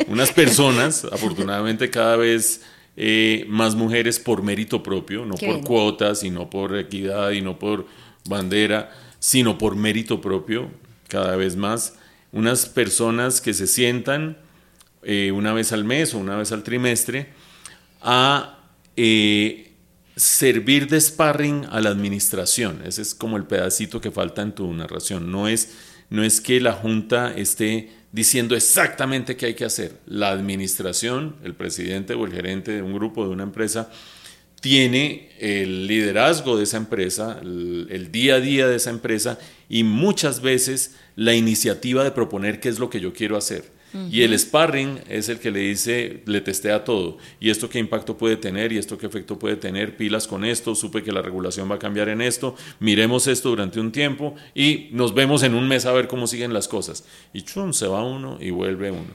unas 0.09 0.33
personas, 0.33 1.05
afortunadamente 1.05 1.91
cada 1.91 2.17
vez 2.17 2.63
eh, 2.97 3.45
más 3.47 3.75
mujeres 3.75 4.19
por 4.19 4.43
mérito 4.43 4.83
propio, 4.83 5.27
no 5.27 5.35
por 5.35 5.61
cuotas 5.61 6.25
y 6.25 6.31
no 6.31 6.49
por 6.49 6.79
equidad 6.79 7.33
y 7.33 7.43
no 7.43 7.59
por 7.59 7.85
bandera, 8.27 8.91
sino 9.19 9.59
por 9.59 9.77
mérito 9.77 10.23
propio, 10.23 10.71
cada 11.09 11.37
vez 11.37 11.57
más. 11.57 11.97
Unas 12.33 12.65
personas 12.65 13.43
que 13.43 13.53
se 13.53 13.67
sientan 13.67 14.39
eh, 15.03 15.33
una 15.33 15.53
vez 15.53 15.73
al 15.73 15.85
mes 15.85 16.15
o 16.15 16.19
una 16.19 16.37
vez 16.37 16.53
al 16.53 16.63
trimestre 16.63 17.29
a 18.03 18.59
eh, 18.97 19.73
servir 20.17 20.89
de 20.89 21.01
sparring 21.01 21.67
a 21.71 21.81
la 21.81 21.91
administración. 21.91 22.83
Ese 22.85 23.03
es 23.03 23.15
como 23.15 23.37
el 23.37 23.45
pedacito 23.45 24.01
que 24.01 24.11
falta 24.11 24.43
en 24.43 24.53
tu 24.53 24.73
narración. 24.73 25.31
No 25.31 25.49
es, 25.49 25.73
no 26.11 26.23
es 26.23 26.41
que 26.41 26.61
la 26.61 26.73
Junta 26.73 27.33
esté 27.35 27.91
diciendo 28.13 28.57
exactamente 28.57 29.37
qué 29.37 29.47
hay 29.47 29.55
que 29.55 29.65
hacer. 29.65 29.99
La 30.07 30.31
administración, 30.31 31.37
el 31.45 31.55
presidente 31.55 32.15
o 32.15 32.27
el 32.27 32.33
gerente 32.33 32.73
de 32.73 32.83
un 32.83 32.95
grupo, 32.95 33.25
de 33.25 33.31
una 33.31 33.45
empresa, 33.45 33.91
tiene 34.61 35.31
el 35.39 35.87
liderazgo 35.87 36.57
de 36.57 36.65
esa 36.65 36.77
empresa, 36.77 37.39
el, 37.43 38.13
día 38.13 38.35
a 38.35 38.41
día 38.41 38.69
de 38.69 38.77
esa 38.77 38.91
empresa 38.91 39.39
y 39.69 39.85
muchas 39.85 40.43
veces 40.43 40.97
la 41.17 41.35
iniciativa 41.35 42.05
de 42.05 42.11
proponer 42.11 42.61
qué 42.61 42.69
es 42.69 42.79
lo 42.79 42.91
que 42.91 43.01
yo 43.01 43.13
quiero 43.15 43.37
hacer. 43.37 43.65
Y 44.11 44.23
el 44.23 44.39
sparring 44.39 45.01
es 45.09 45.29
el 45.29 45.41
que 45.41 45.51
le 45.51 45.61
dice, 45.61 46.23
le 46.27 46.41
testea 46.41 46.85
todo. 46.85 47.19
Y 47.41 47.51
esto 47.51 47.69
qué 47.69 47.79
impacto 47.79 48.17
puede 48.17 48.37
tener, 48.37 48.73
y 48.73 48.79
esto 48.79 48.97
qué 48.97 49.07
efecto 49.07 49.39
puede 49.39 49.57
tener, 49.57 49.97
pilas 49.97 50.29
con 50.29 50.45
esto, 50.45 50.75
supe 50.75 51.03
que 51.03 51.11
la 51.11 51.23
regulación 51.23 51.69
va 51.71 51.75
a 51.75 51.79
cambiar 51.79 52.09
en 52.09 52.21
esto, 52.21 52.55
miremos 52.79 53.27
esto 53.27 53.49
durante 53.49 53.81
un 53.81 53.91
tiempo 53.91 54.35
y 54.55 54.89
nos 54.93 55.13
vemos 55.13 55.43
en 55.43 55.55
un 55.55 55.67
mes 55.67 55.87
a 55.87 55.93
ver 55.93 56.07
cómo 56.07 56.27
siguen 56.27 56.53
las 56.53 56.69
cosas. 56.69 57.05
Y 57.33 57.43
chum, 57.43 57.73
se 57.73 57.89
va 57.89 58.05
uno 58.05 58.39
y 58.41 58.51
vuelve 58.51 58.93
uno. 58.93 59.13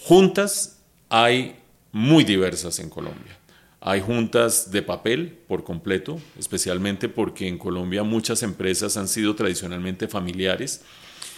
Juntas 0.00 0.80
hay 1.10 1.56
muy 1.92 2.24
diversas 2.24 2.78
en 2.78 2.88
Colombia. 2.88 3.38
Hay 3.84 4.00
juntas 4.00 4.70
de 4.70 4.80
papel 4.80 5.36
por 5.48 5.64
completo, 5.64 6.20
especialmente 6.38 7.08
porque 7.08 7.48
en 7.48 7.58
Colombia 7.58 8.02
muchas 8.02 8.42
empresas 8.42 8.96
han 8.96 9.08
sido 9.08 9.34
tradicionalmente 9.34 10.08
familiares 10.08 10.82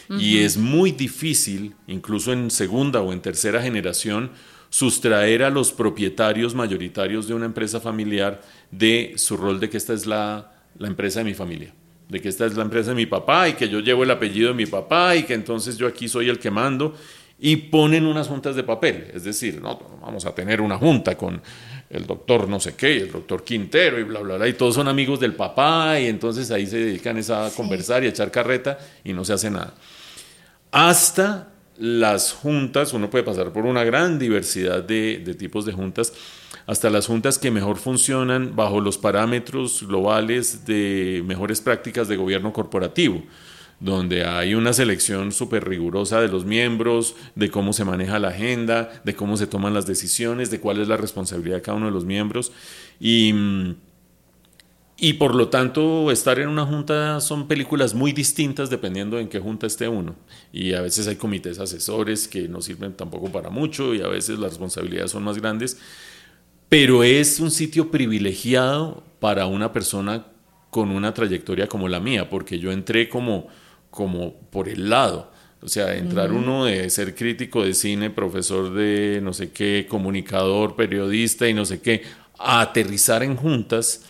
y 0.09 0.39
es 0.39 0.57
muy 0.57 0.93
difícil, 0.93 1.75
incluso 1.87 2.33
en 2.33 2.51
segunda 2.51 3.01
o 3.01 3.13
en 3.13 3.21
tercera 3.21 3.63
generación, 3.63 4.31
sustraer 4.71 5.43
a 5.43 5.51
los 5.51 5.73
propietarios 5.73 6.55
mayoritarios 6.55 7.29
de 7.29 7.35
una 7.35 7.47
empresa 7.47 7.81
familiar 7.81 8.41
de 8.71 9.15
su 9.17 9.37
rol 9.37 9.61
de 9.61 9.71
que 9.71 9.77
esta 9.77 9.93
es 9.93 10.07
la, 10.07 10.53
la 10.79 10.89
empresa 10.89 11.21
de 11.21 11.25
mi 11.25 11.35
familia 11.35 11.73
de 12.09 12.21
que 12.21 12.29
esta 12.29 12.47
es 12.47 12.57
la 12.57 12.63
empresa 12.63 12.91
de 12.91 12.97
mi 12.97 13.07
papá 13.07 13.49
y 13.49 13.55
que 13.55 13.69
yo 13.69 13.81
llevo 13.81 14.05
el 14.05 14.11
apellido 14.11 14.49
de 14.49 14.55
mi 14.55 14.67
papá 14.67 15.17
y 15.17 15.23
que 15.25 15.35
entonces 15.35 15.77
yo 15.77 15.87
aquí 15.87 16.09
soy 16.09 16.29
el 16.29 16.39
que 16.39 16.51
mando 16.51 16.95
y 17.39 17.57
ponen 17.57 18.07
unas 18.07 18.29
juntas 18.29 18.55
de 18.55 18.63
papel, 18.63 19.11
es 19.13 19.25
decir, 19.25 19.61
no, 19.61 19.81
vamos 20.01 20.25
a 20.25 20.35
tener 20.35 20.61
una 20.61 20.79
junta 20.79 21.17
con 21.17 21.43
el 21.91 22.07
doctor 22.07 22.49
no 22.49 22.61
sé 22.61 22.75
qué, 22.75 22.99
el 22.99 23.13
doctor 23.13 23.45
Quintero 23.45 23.99
y 23.99 24.05
bla, 24.05 24.21
bla, 24.21 24.37
bla, 24.37 24.49
y 24.49 24.55
todos 24.55 24.75
son 24.75 24.89
amigos 24.89 25.21
del 25.21 25.35
papá 25.35 25.99
y 25.99 26.07
entonces 26.07 26.51
ahí 26.51 26.67
se 26.67 26.79
dedican 26.79 27.19
a 27.19 27.51
conversar 27.51 28.03
y 28.03 28.07
a 28.07 28.11
echar 28.11 28.31
carreta 28.31 28.79
y 29.03 29.13
no 29.13 29.25
se 29.25 29.33
hace 29.33 29.51
nada. 29.51 29.75
Hasta 30.75 31.53
las 31.79 32.33
juntas, 32.33 32.93
uno 32.95 33.09
puede 33.09 33.23
pasar 33.23 33.53
por 33.53 33.65
una 33.65 33.85
gran 33.85 34.19
diversidad 34.19 34.83
de, 34.83 35.21
tipos 35.39 35.65
de 35.65 35.73
juntas, 35.73 36.13
hasta 36.67 36.91
las 36.91 37.07
juntas 37.07 37.39
que 37.39 37.53
mejor 37.53 37.77
funcionan 37.77 38.57
bajo 38.57 38.81
los 38.81 38.99
parámetros 38.99 39.87
globales 39.87 40.67
de 40.67 41.23
mejores 41.25 41.61
prácticas 41.61 42.09
de 42.09 42.17
gobierno 42.17 42.53
corporativo 42.53 43.23
donde 43.79 44.25
hay 44.25 44.55
una 44.55 44.73
selección 44.73 45.31
súper 45.31 45.69
rigurosa 45.69 46.21
de 46.21 46.29
los 46.29 46.45
miembros, 46.45 47.15
de 47.37 47.51
cómo 47.51 47.73
se 47.73 47.85
maneja 47.85 48.19
la 48.19 48.29
agenda, 48.29 49.01
de 49.05 49.15
cómo 49.15 49.37
se 49.37 49.47
toman 49.47 49.75
las 49.75 49.87
decisiones, 49.87 50.51
de 50.51 50.59
cuál 50.59 50.81
es 50.81 50.89
la 50.89 50.97
responsabilidad 50.97 51.57
de 51.57 51.63
cada 51.63 51.77
uno 51.77 51.87
de 51.87 51.93
los 51.93 52.05
miembros. 52.05 52.51
Y, 52.99 53.33
y 54.97 55.15
por 55.15 55.35
lo 55.35 55.49
tanto, 55.49 56.11
estar 56.11 56.39
en 56.39 56.49
una 56.49 56.65
junta 56.65 57.21
son 57.21 57.49
películas 57.49 57.95
muy 57.95 58.13
distintas 58.13 58.71
dependiendo 58.71 59.19
en 59.19 59.29
qué 59.29 59.41
junta 59.41 59.67
esté 59.67 59.89
uno. 59.89 60.15
Y 60.53 60.75
a 60.75 60.81
veces 60.81 61.09
hay 61.09 61.17
comités 61.17 61.59
asesores 61.59 62.29
que 62.29 62.49
no 62.49 62.63
sirven 62.63 62.95
tampoco 62.95 63.31
para 63.33 63.51
mucho 63.51 63.95
y 63.95 64.03
a 64.03 64.09
veces 64.09 64.39
las 64.39 64.51
responsabilidades 64.51 65.11
son 65.11 65.25
más 65.25 65.39
grandes. 65.39 65.79
Pero 66.69 67.03
es 67.03 67.41
un 67.41 67.51
sitio 67.51 67.91
privilegiado 67.91 69.03
para 69.19 69.47
una 69.47 69.73
persona 69.73 70.27
con 70.71 70.91
una 70.91 71.13
trayectoria 71.13 71.69
como 71.69 71.89
la 71.89 72.01
mía, 72.01 72.31
porque 72.31 72.59
yo 72.59 72.73
entré 72.73 73.09
como 73.09 73.49
como 73.95 74.35
por 74.51 74.69
el 74.69 74.91
lado. 74.91 75.31
O 75.63 75.69
sea, 75.69 75.95
entrar 75.95 76.33
uno 76.33 76.67
de 76.67 76.91
ser 76.91 77.15
crítico 77.15 77.65
de 77.65 77.73
cine, 77.73 78.11
profesor 78.11 78.75
de 78.75 79.21
no 79.23 79.33
sé 79.33 79.51
qué, 79.53 79.87
comunicador, 79.89 80.75
periodista 80.75 81.49
y 81.49 81.55
no 81.55 81.65
sé 81.65 81.81
qué, 81.81 82.03
a 82.39 82.61
aterrizar 82.61 83.23
en 83.23 83.37
juntas 83.37 84.05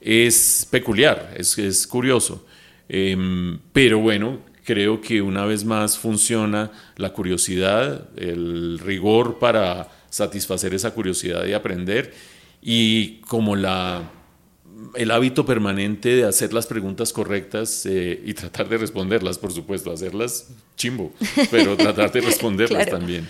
es 0.00 0.66
peculiar, 0.70 1.34
es, 1.36 1.58
es 1.58 1.86
curioso. 1.86 2.46
Em, 2.88 3.58
pero 3.72 3.98
bueno, 3.98 4.40
creo 4.64 5.00
que 5.00 5.22
una 5.22 5.44
vez 5.44 5.64
más 5.64 5.98
funciona 5.98 6.70
la 6.96 7.12
curiosidad, 7.12 8.08
el 8.16 8.78
rigor 8.78 9.38
para 9.38 9.88
satisfacer 10.10 10.74
esa 10.74 10.92
curiosidad 10.92 11.46
y 11.46 11.52
aprender 11.52 12.12
y 12.62 13.20
como 13.20 13.56
la 13.56 14.10
el 14.94 15.10
hábito 15.10 15.44
permanente 15.44 16.16
de 16.16 16.24
hacer 16.24 16.52
las 16.52 16.66
preguntas 16.66 17.12
correctas 17.12 17.84
eh, 17.86 18.20
y 18.24 18.34
tratar 18.34 18.68
de 18.68 18.78
responderlas, 18.78 19.38
por 19.38 19.52
supuesto, 19.52 19.92
hacerlas 19.92 20.48
chimbo, 20.76 21.12
pero 21.50 21.76
tratar 21.76 22.10
de 22.10 22.20
responderlas 22.22 22.88
también. 22.88 23.28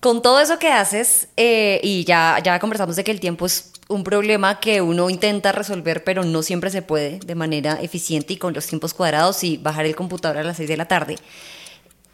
Con 0.00 0.22
todo 0.22 0.40
eso 0.40 0.58
que 0.58 0.68
haces, 0.68 1.28
eh, 1.36 1.80
y 1.82 2.04
ya, 2.04 2.38
ya 2.42 2.58
conversamos 2.58 2.96
de 2.96 3.04
que 3.04 3.10
el 3.10 3.20
tiempo 3.20 3.44
es 3.46 3.72
un 3.90 4.04
problema 4.04 4.60
que 4.60 4.80
uno 4.80 5.10
intenta 5.10 5.52
resolver, 5.52 6.04
pero 6.04 6.24
no 6.24 6.42
siempre 6.42 6.70
se 6.70 6.80
puede 6.80 7.18
de 7.18 7.34
manera 7.34 7.78
eficiente 7.82 8.34
y 8.34 8.36
con 8.36 8.54
los 8.54 8.66
tiempos 8.66 8.94
cuadrados 8.94 9.42
y 9.44 9.56
bajar 9.56 9.84
el 9.84 9.96
computador 9.96 10.38
a 10.38 10.44
las 10.44 10.56
6 10.56 10.68
de 10.68 10.76
la 10.76 10.86
tarde. 10.86 11.16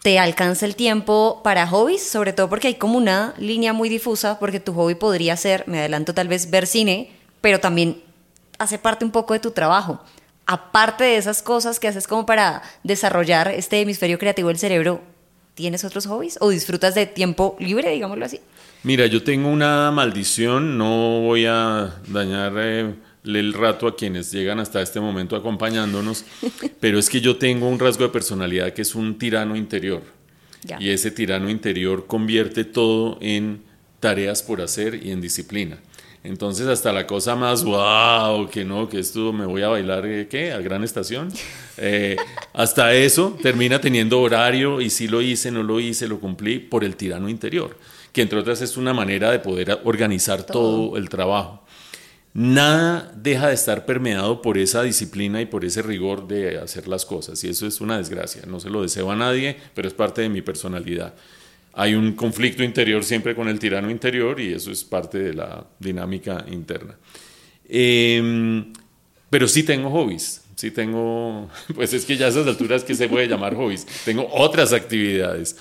¿Te 0.02 0.18
alcanza 0.18 0.64
el 0.66 0.74
tiempo 0.74 1.40
para 1.44 1.66
hobbies? 1.66 2.02
Sobre 2.02 2.32
todo 2.32 2.48
porque 2.48 2.68
hay 2.68 2.74
como 2.76 2.96
una 2.96 3.34
línea 3.38 3.72
muy 3.72 3.88
difusa, 3.88 4.38
porque 4.38 4.58
tu 4.58 4.72
hobby 4.72 4.94
podría 4.94 5.36
ser, 5.36 5.64
me 5.66 5.80
adelanto 5.80 6.14
tal 6.14 6.28
vez, 6.28 6.50
ver 6.50 6.66
cine, 6.66 7.10
pero 7.40 7.60
también 7.60 8.02
hace 8.58 8.78
parte 8.78 9.04
un 9.04 9.10
poco 9.10 9.34
de 9.34 9.40
tu 9.40 9.50
trabajo. 9.50 10.00
Aparte 10.46 11.04
de 11.04 11.16
esas 11.16 11.42
cosas 11.42 11.78
que 11.78 11.88
haces 11.88 12.06
como 12.06 12.24
para 12.24 12.62
desarrollar 12.84 13.48
este 13.48 13.80
hemisferio 13.80 14.18
creativo 14.18 14.48
del 14.48 14.58
cerebro, 14.58 15.02
¿tienes 15.54 15.84
otros 15.84 16.06
hobbies 16.06 16.38
o 16.40 16.48
disfrutas 16.48 16.94
de 16.94 17.06
tiempo 17.06 17.56
libre, 17.58 17.90
digámoslo 17.90 18.24
así? 18.24 18.40
Mira, 18.86 19.06
yo 19.06 19.24
tengo 19.24 19.48
una 19.48 19.90
maldición, 19.90 20.78
no 20.78 21.20
voy 21.22 21.44
a 21.44 21.96
dañarle 22.06 22.94
el 23.24 23.52
rato 23.52 23.88
a 23.88 23.96
quienes 23.96 24.30
llegan 24.30 24.60
hasta 24.60 24.80
este 24.80 25.00
momento 25.00 25.34
acompañándonos, 25.34 26.24
pero 26.80 26.96
es 26.96 27.10
que 27.10 27.20
yo 27.20 27.34
tengo 27.34 27.68
un 27.68 27.80
rasgo 27.80 28.04
de 28.04 28.10
personalidad 28.10 28.72
que 28.72 28.82
es 28.82 28.94
un 28.94 29.18
tirano 29.18 29.56
interior. 29.56 30.02
Y 30.78 30.90
ese 30.90 31.10
tirano 31.10 31.50
interior 31.50 32.06
convierte 32.06 32.62
todo 32.62 33.18
en 33.20 33.60
tareas 33.98 34.44
por 34.44 34.60
hacer 34.60 35.04
y 35.04 35.10
en 35.10 35.20
disciplina. 35.20 35.80
Entonces 36.22 36.68
hasta 36.68 36.92
la 36.92 37.08
cosa 37.08 37.34
más 37.34 37.64
wow, 37.64 38.48
que 38.48 38.64
no, 38.64 38.88
que 38.88 39.00
esto 39.00 39.32
me 39.32 39.46
voy 39.46 39.62
a 39.62 39.68
bailar, 39.68 40.06
eh, 40.06 40.28
¿qué? 40.30 40.52
A 40.52 40.60
gran 40.60 40.84
estación. 40.84 41.32
Eh, 41.78 42.16
hasta 42.54 42.94
eso 42.94 43.38
termina 43.42 43.78
teniendo 43.82 44.22
horario 44.22 44.80
y 44.80 44.88
si 44.88 45.08
lo 45.08 45.20
hice, 45.20 45.50
no 45.50 45.62
lo 45.62 45.78
hice, 45.78 46.08
lo 46.08 46.18
cumplí 46.18 46.58
por 46.58 46.84
el 46.84 46.96
tirano 46.96 47.28
interior, 47.28 47.76
que 48.16 48.22
entre 48.22 48.38
otras 48.38 48.62
es 48.62 48.78
una 48.78 48.94
manera 48.94 49.30
de 49.30 49.40
poder 49.40 49.78
organizar 49.84 50.42
todo, 50.42 50.96
el 50.96 51.10
trabajo. 51.10 51.62
Nada 52.32 53.12
deja 53.14 53.48
de 53.48 53.54
estar 53.54 53.84
permeado 53.84 54.40
por 54.40 54.56
esa 54.56 54.82
disciplina 54.82 55.42
y 55.42 55.44
por 55.44 55.66
ese 55.66 55.82
rigor 55.82 56.26
de 56.26 56.56
hacer 56.56 56.88
las 56.88 57.04
cosas 57.04 57.44
y 57.44 57.50
eso 57.50 57.66
es 57.66 57.82
una 57.82 57.98
desgracia. 57.98 58.40
No 58.46 58.58
se 58.58 58.70
lo 58.70 58.80
deseo 58.80 59.10
a 59.10 59.16
nadie, 59.16 59.58
pero 59.74 59.86
es 59.86 59.92
parte 59.92 60.22
de 60.22 60.30
mi 60.30 60.40
personalidad 60.40 61.12
hay 61.78 61.94
un 61.94 62.12
conflicto 62.14 62.62
interior 62.64 63.04
siempre 63.04 63.34
con 63.34 63.48
el 63.48 63.58
tirano 63.58 63.90
interior 63.90 64.40
y 64.40 64.54
eso 64.54 64.72
es 64.72 64.82
parte 64.82 65.18
de 65.18 65.34
la 65.34 65.66
dinámica 65.78 66.42
interna. 66.50 66.96
Em, 67.68 68.72
pero 69.28 69.46
sí 69.46 69.62
tengo 69.62 69.90
hobbies, 69.90 70.42
sí 70.54 70.70
tengo, 70.70 71.50
pues 71.74 71.92
es 71.92 72.06
que 72.06 72.16
ya 72.16 72.26
a 72.26 72.28
esas 72.30 72.46
alturas 72.46 72.82
que 72.82 72.94
se 72.94 73.10
puede 73.10 73.28
llamar 73.28 73.54
hobbies, 73.54 73.86
tengo 74.06 74.26
otras 74.32 74.72
actividades 74.72 75.58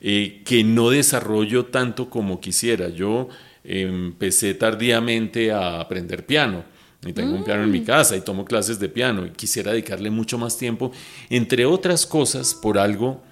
eh, 0.00 0.42
que 0.44 0.64
no 0.64 0.90
desarrollo 0.90 1.66
tanto 1.66 2.10
como 2.10 2.40
quisiera. 2.40 2.88
Yo 2.88 3.28
empecé 3.64 4.54
tardíamente 4.54 5.52
a 5.52 5.80
aprender 5.80 6.24
piano. 6.24 6.64
Y 7.04 7.12
tengo 7.12 7.34
un 7.34 7.44
piano 7.44 7.62
en 7.62 7.70
mi 7.70 7.80
mm. 7.80 7.84
casa 7.84 8.16
y 8.16 8.20
tomo 8.20 8.44
clases 8.44 8.80
de 8.80 8.88
piano 8.88 9.26
y 9.26 9.30
quisiera 9.30 9.70
dedicarle 9.70 10.10
mucho 10.10 10.38
más 10.38 10.58
tiempo, 10.58 10.90
entre 11.30 11.64
otras 11.64 12.04
cosas, 12.04 12.54
por 12.54 12.78
algo 12.78 13.22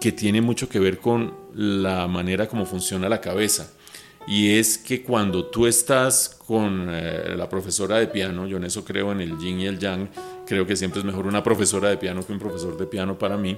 que 0.00 0.12
tiene 0.12 0.40
mucho 0.40 0.68
que 0.68 0.78
ver 0.78 0.98
con 0.98 1.34
la 1.54 2.06
manera 2.06 2.46
como 2.46 2.66
funciona 2.66 3.08
la 3.08 3.20
cabeza. 3.20 3.72
Y 4.28 4.56
es 4.58 4.76
que 4.76 5.02
cuando 5.02 5.46
tú 5.46 5.66
estás 5.66 6.28
con 6.46 6.88
eh, 6.90 7.34
la 7.36 7.48
profesora 7.48 7.98
de 7.98 8.08
piano, 8.08 8.46
yo 8.46 8.56
en 8.56 8.64
eso 8.64 8.84
creo 8.84 9.12
en 9.12 9.20
el 9.20 9.38
yin 9.38 9.60
y 9.60 9.66
el 9.66 9.78
yang, 9.78 10.08
creo 10.46 10.66
que 10.66 10.76
siempre 10.76 11.00
es 11.00 11.04
mejor 11.04 11.26
una 11.26 11.42
profesora 11.42 11.88
de 11.88 11.96
piano 11.96 12.26
que 12.26 12.32
un 12.32 12.38
profesor 12.38 12.76
de 12.76 12.86
piano 12.86 13.18
para 13.18 13.36
mí. 13.36 13.56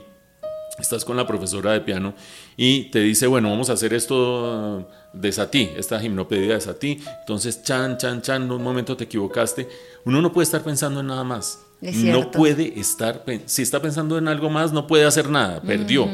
Estás 0.78 1.04
con 1.04 1.16
la 1.16 1.26
profesora 1.26 1.72
de 1.72 1.80
piano 1.80 2.14
y 2.56 2.84
te 2.90 3.00
dice, 3.00 3.26
bueno, 3.26 3.50
vamos 3.50 3.70
a 3.70 3.74
hacer 3.74 3.94
esto 3.94 4.88
de 5.12 5.32
Sati, 5.32 5.70
esta 5.76 5.98
gimnopedia 5.98 6.54
de 6.54 6.60
Sati. 6.60 7.00
Entonces, 7.20 7.62
chan, 7.62 7.98
chan, 7.98 8.22
chan, 8.22 8.42
en 8.42 8.52
un 8.52 8.62
momento 8.62 8.96
te 8.96 9.04
equivocaste. 9.04 9.68
Uno 10.04 10.22
no 10.22 10.32
puede 10.32 10.44
estar 10.44 10.62
pensando 10.62 11.00
en 11.00 11.06
nada 11.08 11.24
más 11.24 11.60
no 11.80 12.30
puede 12.30 12.78
estar, 12.78 13.24
si 13.46 13.62
está 13.62 13.80
pensando 13.80 14.18
en 14.18 14.28
algo 14.28 14.50
más, 14.50 14.72
no 14.72 14.86
puede 14.86 15.04
hacer 15.04 15.30
nada, 15.30 15.60
perdió. 15.60 16.08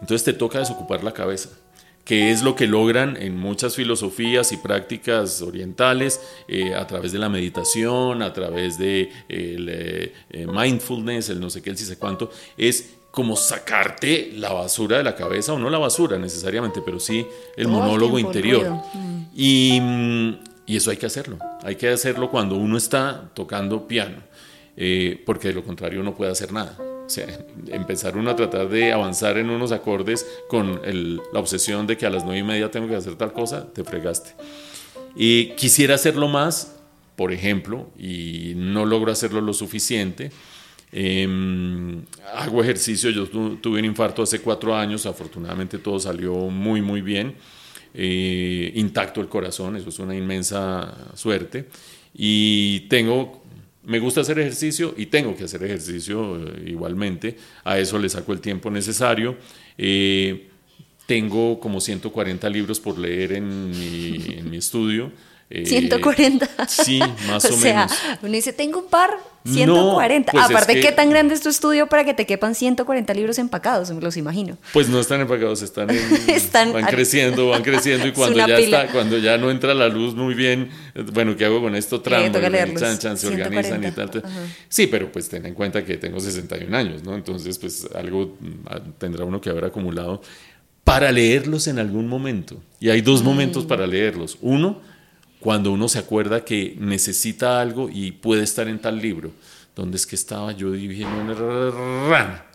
Entonces 0.00 0.24
te 0.24 0.32
toca 0.32 0.60
desocupar 0.60 1.04
la 1.04 1.12
cabeza, 1.12 1.50
que 2.04 2.30
es 2.30 2.42
lo 2.42 2.54
que 2.54 2.66
logran 2.66 3.16
en 3.18 3.36
muchas 3.36 3.76
filosofías 3.76 4.52
y 4.52 4.56
prácticas 4.56 5.42
orientales 5.42 6.20
eh, 6.48 6.74
a 6.74 6.86
través 6.86 7.12
de 7.12 7.18
la 7.18 7.28
meditación, 7.28 8.22
a 8.22 8.32
través 8.32 8.78
de 8.78 9.10
eh, 9.28 10.14
eh, 10.30 10.46
mindfulness, 10.46 11.28
el 11.28 11.40
no 11.40 11.50
sé 11.50 11.60
qué, 11.60 11.70
el 11.70 11.76
si 11.76 11.84
sé 11.84 11.98
cuánto, 11.98 12.30
es 12.56 12.94
como 13.10 13.36
sacarte 13.36 14.32
la 14.36 14.52
basura 14.52 14.98
de 14.98 15.04
la 15.04 15.16
cabeza, 15.16 15.52
o 15.52 15.58
no 15.58 15.70
la 15.70 15.78
basura 15.78 16.18
necesariamente, 16.18 16.80
pero 16.84 17.00
sí 17.00 17.26
el 17.56 17.68
monólogo 17.68 18.18
interior. 18.18 18.70
Mm. 18.94 19.26
Y, 19.34 19.80
y 20.66 20.76
eso 20.76 20.90
hay 20.90 20.96
que 20.96 21.06
hacerlo, 21.06 21.38
hay 21.62 21.76
que 21.76 21.88
hacerlo 21.88 22.30
cuando 22.30 22.56
uno 22.56 22.76
está 22.76 23.30
tocando 23.34 23.88
piano 23.88 24.30
eh, 24.82 25.22
porque 25.26 25.48
de 25.48 25.54
lo 25.54 25.62
contrario 25.62 26.02
no 26.02 26.14
puede 26.14 26.32
hacer 26.32 26.52
nada. 26.52 26.74
O 26.78 27.08
sea, 27.10 27.26
empezar 27.68 28.16
uno 28.16 28.30
a 28.30 28.36
tratar 28.36 28.68
de 28.68 28.92
avanzar 28.92 29.36
en 29.36 29.50
unos 29.50 29.72
acordes 29.72 30.26
con 30.48 30.80
la 31.32 31.40
obsesión 31.40 31.86
de 31.86 31.98
que 31.98 32.06
a 32.06 32.10
las 32.10 32.24
nueve 32.24 32.38
y 32.38 32.42
media 32.44 32.70
tengo 32.70 32.88
que 32.88 32.94
hacer 32.94 33.16
tal 33.16 33.32
cosa, 33.32 33.66
te 33.72 33.84
fregaste. 33.84 34.30
Y 35.16 35.50
quisiera 35.50 35.96
hacerlo 35.96 36.28
más, 36.28 36.76
por 37.16 37.32
ejemplo, 37.32 37.90
y 37.98 38.54
no 38.56 38.86
logro 38.86 39.12
hacerlo 39.12 39.42
lo 39.42 39.52
suficiente. 39.52 40.30
Em, 40.92 42.02
hago 42.34 42.62
ejercicio, 42.62 43.10
yo 43.10 43.26
tuve 43.26 43.78
un 43.78 43.84
infarto 43.84 44.22
hace 44.22 44.40
cuatro 44.40 44.74
años, 44.76 45.06
afortunadamente 45.06 45.78
todo 45.78 45.98
salió 46.00 46.34
muy, 46.34 46.82
muy 46.82 47.00
bien. 47.00 47.34
Eh, 47.92 48.72
intacto 48.76 49.20
el 49.20 49.28
corazón, 49.28 49.76
eso 49.76 49.88
es 49.88 49.98
una 49.98 50.14
inmensa 50.14 51.12
suerte. 51.14 51.68
Y 52.14 52.80
tengo 52.88 53.40
me 53.84 53.98
gusta 53.98 54.20
hacer 54.20 54.38
ejercicio 54.38 54.94
y 54.96 55.06
tengo 55.06 55.34
que 55.34 55.44
hacer 55.44 55.62
ejercicio 55.64 56.36
eh, 56.36 56.64
igualmente. 56.66 57.36
A 57.64 57.78
eso 57.78 57.98
le 57.98 58.08
saco 58.08 58.32
el 58.32 58.40
tiempo 58.40 58.70
necesario. 58.70 59.36
Eh, 59.78 60.48
tengo 61.06 61.58
como 61.58 61.80
140 61.80 62.48
libros 62.50 62.78
por 62.78 62.98
leer 62.98 63.32
en 63.32 63.70
mi, 63.70 64.38
en 64.38 64.50
mi 64.50 64.58
estudio. 64.58 65.10
140. 65.50 66.44
Eh, 66.44 66.48
sí, 66.68 67.00
más 67.26 67.44
o, 67.44 67.52
sea, 67.52 67.88
Uno 68.22 68.32
dice, 68.32 68.52
tengo 68.52 68.78
un 68.78 68.86
par, 68.86 69.10
140. 69.44 70.30
Pues 70.30 70.44
Aparte, 70.44 70.80
¿qué 70.80 70.92
tan 70.92 71.10
grande 71.10 71.34
es 71.34 71.40
tu 71.40 71.48
estudio 71.48 71.88
para 71.88 72.04
que 72.04 72.14
te 72.14 72.24
quepan 72.24 72.54
140 72.54 73.12
libros 73.14 73.38
empacados? 73.38 73.90
Me 73.90 74.00
los 74.00 74.16
imagino. 74.16 74.58
Pues 74.72 74.88
no 74.88 75.00
están 75.00 75.20
empacados, 75.20 75.62
están, 75.62 75.90
en, 75.90 76.72
van 76.72 76.84
creciendo, 76.86 77.48
van 77.48 77.62
creciendo 77.62 78.06
y 78.06 78.12
cuando 78.14 78.46
ya 78.46 78.58
está, 78.58 78.86
cuando 78.88 79.18
ya 79.18 79.38
no 79.38 79.50
entra 79.50 79.74
la 79.74 79.88
luz 79.88 80.14
muy 80.14 80.34
bien, 80.34 80.70
bueno, 81.12 81.36
¿qué 81.36 81.46
hago 81.46 81.60
con 81.60 81.74
esto? 81.74 82.00
Tramo, 82.00 82.30
chan, 82.78 82.98
chan, 82.98 83.16
se 83.18 83.26
organizan 83.26 83.82
y 83.82 83.90
tal. 83.90 84.22
Sí, 84.68 84.86
pero 84.86 85.10
pues 85.10 85.28
ten 85.28 85.44
en 85.46 85.54
cuenta 85.54 85.84
que 85.84 85.96
tengo 85.96 86.20
61 86.20 86.76
años, 86.76 87.02
¿no? 87.02 87.14
Entonces, 87.16 87.58
pues 87.58 87.88
algo 87.94 88.36
mm, 88.38 88.98
tendrá 88.98 89.24
uno 89.24 89.40
que 89.40 89.50
haber 89.50 89.64
acumulado 89.64 90.22
para 90.84 91.10
leerlos 91.12 91.66
en 91.66 91.78
algún 91.78 92.08
momento. 92.08 92.56
Y 92.78 92.90
hay 92.90 93.00
dos 93.00 93.22
momentos 93.22 93.64
mm. 93.64 93.68
para 93.68 93.86
leerlos. 93.86 94.38
Uno, 94.40 94.80
cuando 95.40 95.72
uno 95.72 95.88
se 95.88 95.98
acuerda 95.98 96.44
que 96.44 96.76
necesita 96.78 97.60
algo 97.60 97.88
y 97.90 98.12
puede 98.12 98.42
estar 98.42 98.68
en 98.68 98.78
tal 98.78 99.00
libro. 99.00 99.32
¿Dónde 99.74 99.96
es 99.96 100.06
que 100.06 100.16
estaba 100.16 100.52
yo 100.52 100.72
dirigiendo? 100.72 101.32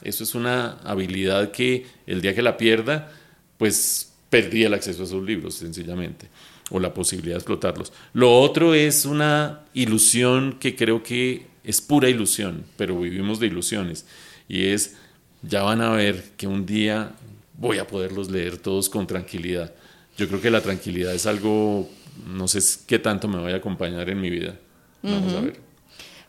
Eso 0.04 0.24
es 0.24 0.36
una 0.36 0.78
habilidad 0.84 1.52
que 1.52 1.86
el 2.06 2.22
día 2.22 2.36
que 2.36 2.44
la 2.44 2.58
pierda, 2.58 3.12
pues 3.58 4.14
perdí 4.30 4.64
el 4.64 4.74
acceso 4.74 5.02
a 5.02 5.06
esos 5.06 5.24
libros, 5.24 5.56
sencillamente, 5.56 6.28
o 6.70 6.80
la 6.80 6.94
posibilidad 6.94 7.36
de 7.36 7.40
explotarlos. 7.40 7.92
Lo 8.14 8.40
otro 8.40 8.76
es 8.76 9.06
una 9.06 9.62
ilusión 9.74 10.58
que 10.60 10.76
creo 10.76 11.02
que 11.02 11.48
es 11.64 11.82
pura 11.82 12.10
ilusión, 12.10 12.66
pero 12.78 13.00
vivimos 13.00 13.40
de 13.40 13.48
ilusiones, 13.48 14.06
y 14.48 14.66
es, 14.66 14.96
ya 15.42 15.64
van 15.64 15.82
a 15.82 15.90
ver 15.92 16.24
que 16.38 16.48
un 16.48 16.66
día 16.66 17.14
voy 17.58 17.80
a 17.80 17.88
poderlos 17.88 18.30
leer 18.30 18.58
todos 18.58 18.90
con 18.90 19.08
tranquilidad. 19.08 19.74
Yo 20.18 20.28
creo 20.28 20.42
que 20.42 20.52
la 20.52 20.62
tranquilidad 20.62 21.14
es 21.14 21.26
algo 21.26 21.90
no 22.28 22.48
sé 22.48 22.60
qué 22.88 23.00
tanto 23.00 23.28
me 23.28 23.40
voy 23.40 23.54
a 23.54 23.58
acompañar 23.58 24.10
en 24.10 24.22
mi 24.22 24.30
vida. 24.30 24.56
Vamos 25.02 25.34
a 25.34 25.42
ver. 25.42 25.60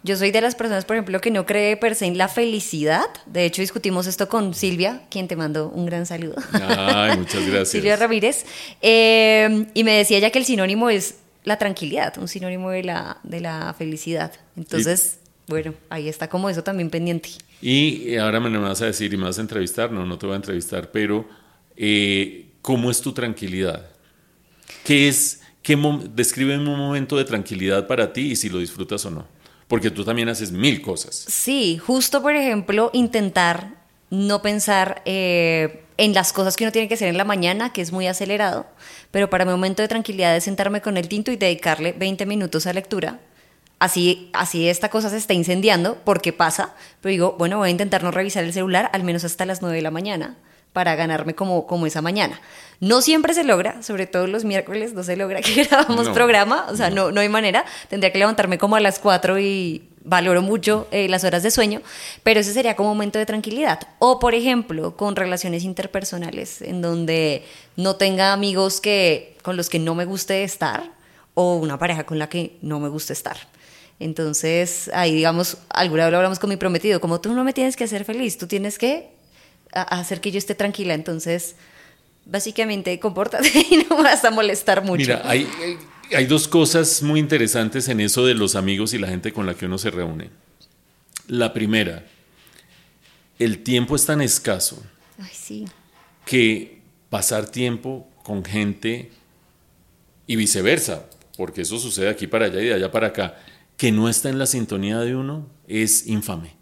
Yo 0.03 0.17
soy 0.17 0.31
de 0.31 0.41
las 0.41 0.55
personas, 0.55 0.85
por 0.85 0.95
ejemplo, 0.95 1.21
que 1.21 1.31
no 1.31 1.47
cree 1.47 1.77
per 1.77 1.95
se 1.97 2.07
en 2.07 2.17
la 2.17 2.29
felicidad. 2.29 3.07
De 3.27 3.45
hecho, 3.45 3.61
discutimos 3.61 4.07
esto 4.07 4.29
con 4.29 4.55
Silvia, 4.55 5.03
quien 5.11 5.27
te 5.27 5.35
mandó 5.35 5.69
un 5.69 5.87
gran 5.87 6.07
saludo. 6.07 6.37
Ay, 6.53 7.19
muchas 7.19 7.45
gracias. 7.47 7.71
Silvia 7.71 7.97
Ramírez. 7.97 8.45
Eh, 8.83 9.67
y 9.75 9.83
me 9.83 9.93
decía 9.93 10.19
ella 10.19 10.31
que 10.31 10.39
el 10.39 10.45
sinónimo 10.45 10.91
es 10.91 11.17
la 11.43 11.59
tranquilidad, 11.59 12.19
un 12.19 12.29
sinónimo 12.29 12.71
de 12.71 12.85
la, 12.85 13.19
de 13.23 13.41
la 13.41 13.75
felicidad. 13.77 14.33
Entonces, 14.57 15.19
bueno, 15.47 15.75
ahí 15.91 16.09
está 16.09 16.29
como 16.29 16.51
eso 16.51 16.63
también 16.63 16.91
pendiente. 16.91 17.31
Y 17.63 18.17
ahora 18.17 18.41
me 18.41 18.57
vas 18.59 18.83
a 18.83 18.87
decir, 18.87 19.13
y 19.15 19.17
me 19.17 19.25
vas 19.25 19.39
a 19.39 19.43
entrevistar, 19.43 19.91
no, 19.91 20.05
no 20.05 20.19
te 20.19 20.27
voy 20.27 20.35
a 20.35 20.37
entrevistar, 20.37 20.91
pero 20.91 21.27
eh, 21.77 22.47
¿cómo 22.63 22.91
es 22.91 23.01
tu 23.01 23.13
tranquilidad? 23.13 23.87
¿Qué 24.85 25.09
es, 25.09 25.41
qué 25.67 25.77
describe 26.15 26.57
un 26.57 26.65
momento 26.65 27.17
de 27.17 27.25
tranquilidad 27.25 27.89
para 27.89 28.13
ti 28.13 28.31
y 28.31 28.37
si 28.37 28.49
lo 28.49 28.61
disfrutas 28.61 29.05
o 29.05 29.11
no? 29.11 29.37
porque 29.69 29.91
tú 29.91 30.05
también 30.05 30.29
haces 30.29 30.53
mil 30.53 30.81
cosas. 30.81 31.25
Sí, 31.29 31.79
justo 31.79 32.23
por 32.23 32.35
ejemplo, 32.35 32.91
intentar 32.93 33.71
no 34.11 34.41
pensar 34.43 35.03
eh, 35.05 35.83
en 35.97 36.15
las 36.15 36.33
cosas 36.33 36.57
que 36.57 36.65
uno 36.65 36.73
tiene 36.73 36.89
que 36.89 36.95
hacer 36.95 37.09
en 37.09 37.17
la 37.17 37.25
mañana, 37.25 37.73
que 37.73 37.83
es 37.83 37.91
muy 37.93 38.07
acelerado, 38.07 38.67
pero 39.11 39.29
para 39.29 39.45
mi 39.45 39.51
momento 39.51 39.83
de 39.83 39.89
tranquilidad 39.89 40.37
es 40.37 40.45
sentarme 40.45 40.81
con 40.81 40.97
el 40.97 41.09
tinto 41.09 41.33
y 41.33 41.37
dedicarle 41.37 41.93
20 41.93 42.27
minutos 42.27 42.67
a 42.67 42.73
lectura. 42.73 43.19
Así, 43.79 44.31
así 44.33 44.69
esta 44.69 44.89
cosa 44.89 45.11
se 45.11 45.17
está 45.17 45.35
incendiando, 45.35 45.99
porque 46.05 46.33
pasa, 46.33 46.75
pero 47.01 47.11
digo, 47.11 47.37
bueno, 47.39 47.59
voy 47.59 47.69
a 47.69 47.73
intentar 47.73 48.03
no 48.03 48.11
revisar 48.11 48.45
el 48.45 48.53
celular 48.53 48.89
al 48.93 49.03
menos 49.03 49.25
hasta 49.25 49.45
las 49.45 49.61
9 49.61 49.77
de 49.77 49.83
la 49.83 49.91
mañana 49.91 50.37
para 50.77 50.95
ganarme 50.95 51.35
como, 51.35 51.67
como 51.67 51.87
esa 51.87 52.03
mañana. 52.03 52.39
No 52.81 53.01
siempre 53.01 53.33
se 53.33 53.45
logra, 53.45 53.83
sobre 53.83 54.07
todo 54.07 54.27
los 54.27 54.45
miércoles 54.45 54.93
no 54.93 55.03
se 55.05 55.17
logra 55.17 55.41
que 55.41 55.65
grabamos 55.65 56.11
programa, 56.11 56.67
o 56.69 56.77
sea, 56.77 56.91
no. 56.91 57.11
no. 57.11 57.23
hay 57.23 57.31
manera. 57.31 57.65
Tendría 57.89 58.13
que 58.13 58.19
levantarme 58.19 58.59
como 58.59 58.77
a 58.77 58.81
las 58.81 58.99
4 58.99 59.39
y 59.39 59.89
valoro 60.05 60.43
mucho 60.43 60.87
eh, 60.91 61.09
las 61.09 61.25
horas 61.25 61.43
de 61.43 61.51
sueño, 61.51 61.81
pero 62.23 62.41
ese 62.41 62.53
sería 62.53 62.77
como 62.77 62.91
un 62.91 62.99
momento 62.99 63.19
de 63.19 63.25
tranquilidad. 63.25 63.89
O, 64.01 64.19
por 64.19 64.35
ejemplo, 64.35 64.99
con 64.99 65.17
relaciones 65.17 65.65
interpersonales, 65.65 66.61
en 66.61 66.83
donde 66.83 67.43
no 67.77 67.97
tenga 67.97 68.35
amigos 68.35 68.83
que, 68.83 69.39
con 69.43 69.57
los 69.57 69.71
que 69.71 69.79
no 69.79 69.95
me 69.95 70.05
guste 70.05 70.45
estar 70.45 70.93
o 71.33 71.57
una 71.57 71.79
pareja 71.79 72.05
con 72.05 72.19
la 72.19 72.29
que 72.29 72.59
no 72.61 72.81
me 72.81 72.91
guste 72.91 73.15
estar. 73.15 73.39
Entonces, 73.99 74.91
ahí 74.93 75.15
digamos, 75.15 75.57
alguna 75.71 76.05
vez 76.05 76.11
lo 76.11 76.19
hablamos 76.19 76.39
con 76.39 76.51
mi 76.51 76.59
prometido, 76.59 77.01
como 77.01 77.19
tú 77.23 77.33
no 77.33 77.45
me 77.45 77.55
tienes 77.55 77.77
que 77.77 77.85
hacer 77.85 78.05
feliz, 78.05 78.37
tú 78.37 78.47
tienes 78.47 78.77
que 78.77 79.16
hacer 79.73 80.21
que 80.21 80.31
yo 80.31 80.39
esté 80.39 80.55
tranquila. 80.55 80.95
Entonces, 80.95 81.57
básicamente, 82.25 82.99
compórtate 83.01 83.51
y 83.71 83.87
no 83.89 84.03
vas 84.03 84.25
a 84.25 84.31
molestar 84.31 84.83
mucho. 84.83 85.01
Mira, 85.01 85.23
hay, 85.25 85.49
hay 86.15 86.27
dos 86.27 86.49
cosas 86.49 87.03
muy 87.03 87.21
interesantes 87.21 87.89
en 87.89 88.01
eso 88.01 88.27
de 88.27 88.35
los 88.35 88.55
amigos 88.55 88.95
y 88.95 88.99
la 88.99 89.09
gente 89.09 89.33
con 89.33 89.47
la 89.47 89.55
que 89.55 89.67
uno 89.67 89.79
se 89.79 89.91
reúne. 89.91 90.31
La 91.29 91.53
primera, 91.53 92.05
el 93.39 93.63
tiempo 93.63 93.97
es 93.97 94.07
tan 94.07 94.21
escaso 94.21 94.83
que 96.25 96.81
pasar 97.11 97.49
tiempo 97.49 98.09
con 98.23 98.45
gente 98.45 99.11
y 100.27 100.37
viceversa, 100.37 101.07
porque 101.37 101.63
eso 101.63 101.79
sucede 101.79 102.09
aquí 102.09 102.27
para 102.27 102.47
allá 102.47 102.61
y 102.61 102.67
de 102.67 102.75
allá 102.75 102.91
para 102.91 103.09
acá, 103.09 103.37
que 103.77 103.93
no 103.93 104.09
está 104.09 104.29
en 104.29 104.39
la 104.39 104.47
sintonía 104.47 104.99
de 104.99 105.15
uno, 105.15 105.47
es 105.69 106.07
infame 106.07 106.56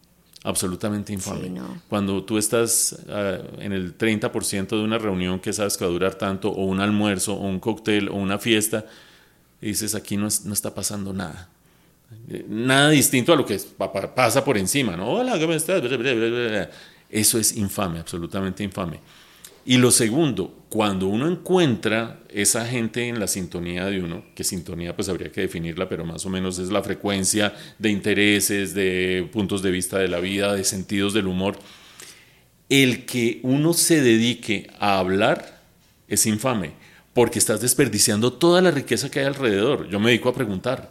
absolutamente 0.44 1.12
infame. 1.12 1.50
Cuando 1.88 2.22
tú 2.22 2.38
estás 2.38 2.96
ah, 3.08 3.38
en 3.58 3.72
el 3.72 3.98
30% 3.98 4.68
de 4.68 4.84
una 4.84 4.98
reunión 4.98 5.40
que 5.40 5.52
sabes 5.52 5.76
que 5.76 5.84
va 5.84 5.90
a 5.90 5.92
durar 5.92 6.14
tanto, 6.14 6.50
o 6.50 6.66
un 6.66 6.80
almuerzo, 6.80 7.34
o 7.34 7.48
un 7.48 7.58
cóctel, 7.58 8.08
o 8.10 8.14
una 8.14 8.38
fiesta, 8.38 8.84
y 9.60 9.68
dices, 9.68 9.94
aquí 9.94 10.16
no, 10.16 10.28
no 10.44 10.52
está 10.52 10.74
pasando 10.74 11.12
nada. 11.12 11.48
Eh, 12.28 12.44
nada 12.48 12.90
distinto 12.90 13.32
a 13.32 13.36
lo 13.36 13.46
que 13.46 13.58
pasa 14.14 14.44
por 14.44 14.58
encima, 14.58 14.96
¿no? 14.96 15.10
Hola, 15.10 15.40
¿cómo 15.40 15.54
estás? 15.54 15.82
Eso 17.10 17.38
es 17.38 17.56
infame, 17.56 17.98
absolutamente 17.98 18.62
infame. 18.62 19.00
Y 19.66 19.78
lo 19.78 19.90
segundo, 19.90 20.64
cuando 20.68 21.06
uno 21.06 21.26
encuentra 21.26 22.20
esa 22.28 22.66
gente 22.66 23.08
en 23.08 23.18
la 23.18 23.28
sintonía 23.28 23.86
de 23.86 24.02
uno, 24.02 24.24
que 24.34 24.44
sintonía 24.44 24.94
pues 24.94 25.08
habría 25.08 25.32
que 25.32 25.42
definirla, 25.42 25.88
pero 25.88 26.04
más 26.04 26.26
o 26.26 26.30
menos 26.30 26.58
es 26.58 26.70
la 26.70 26.82
frecuencia 26.82 27.54
de 27.78 27.90
intereses, 27.90 28.74
de 28.74 29.28
puntos 29.32 29.62
de 29.62 29.70
vista 29.70 29.98
de 29.98 30.08
la 30.08 30.20
vida, 30.20 30.54
de 30.54 30.64
sentidos 30.64 31.14
del 31.14 31.28
humor, 31.28 31.56
el 32.68 33.06
que 33.06 33.40
uno 33.42 33.72
se 33.72 34.02
dedique 34.02 34.66
a 34.78 34.98
hablar 34.98 35.62
es 36.08 36.26
infame, 36.26 36.72
porque 37.12 37.38
estás 37.38 37.60
desperdiciando 37.60 38.32
toda 38.32 38.60
la 38.60 38.70
riqueza 38.70 39.10
que 39.10 39.20
hay 39.20 39.26
alrededor. 39.26 39.88
Yo 39.88 40.00
me 40.00 40.10
dedico 40.10 40.28
a 40.28 40.34
preguntar. 40.34 40.90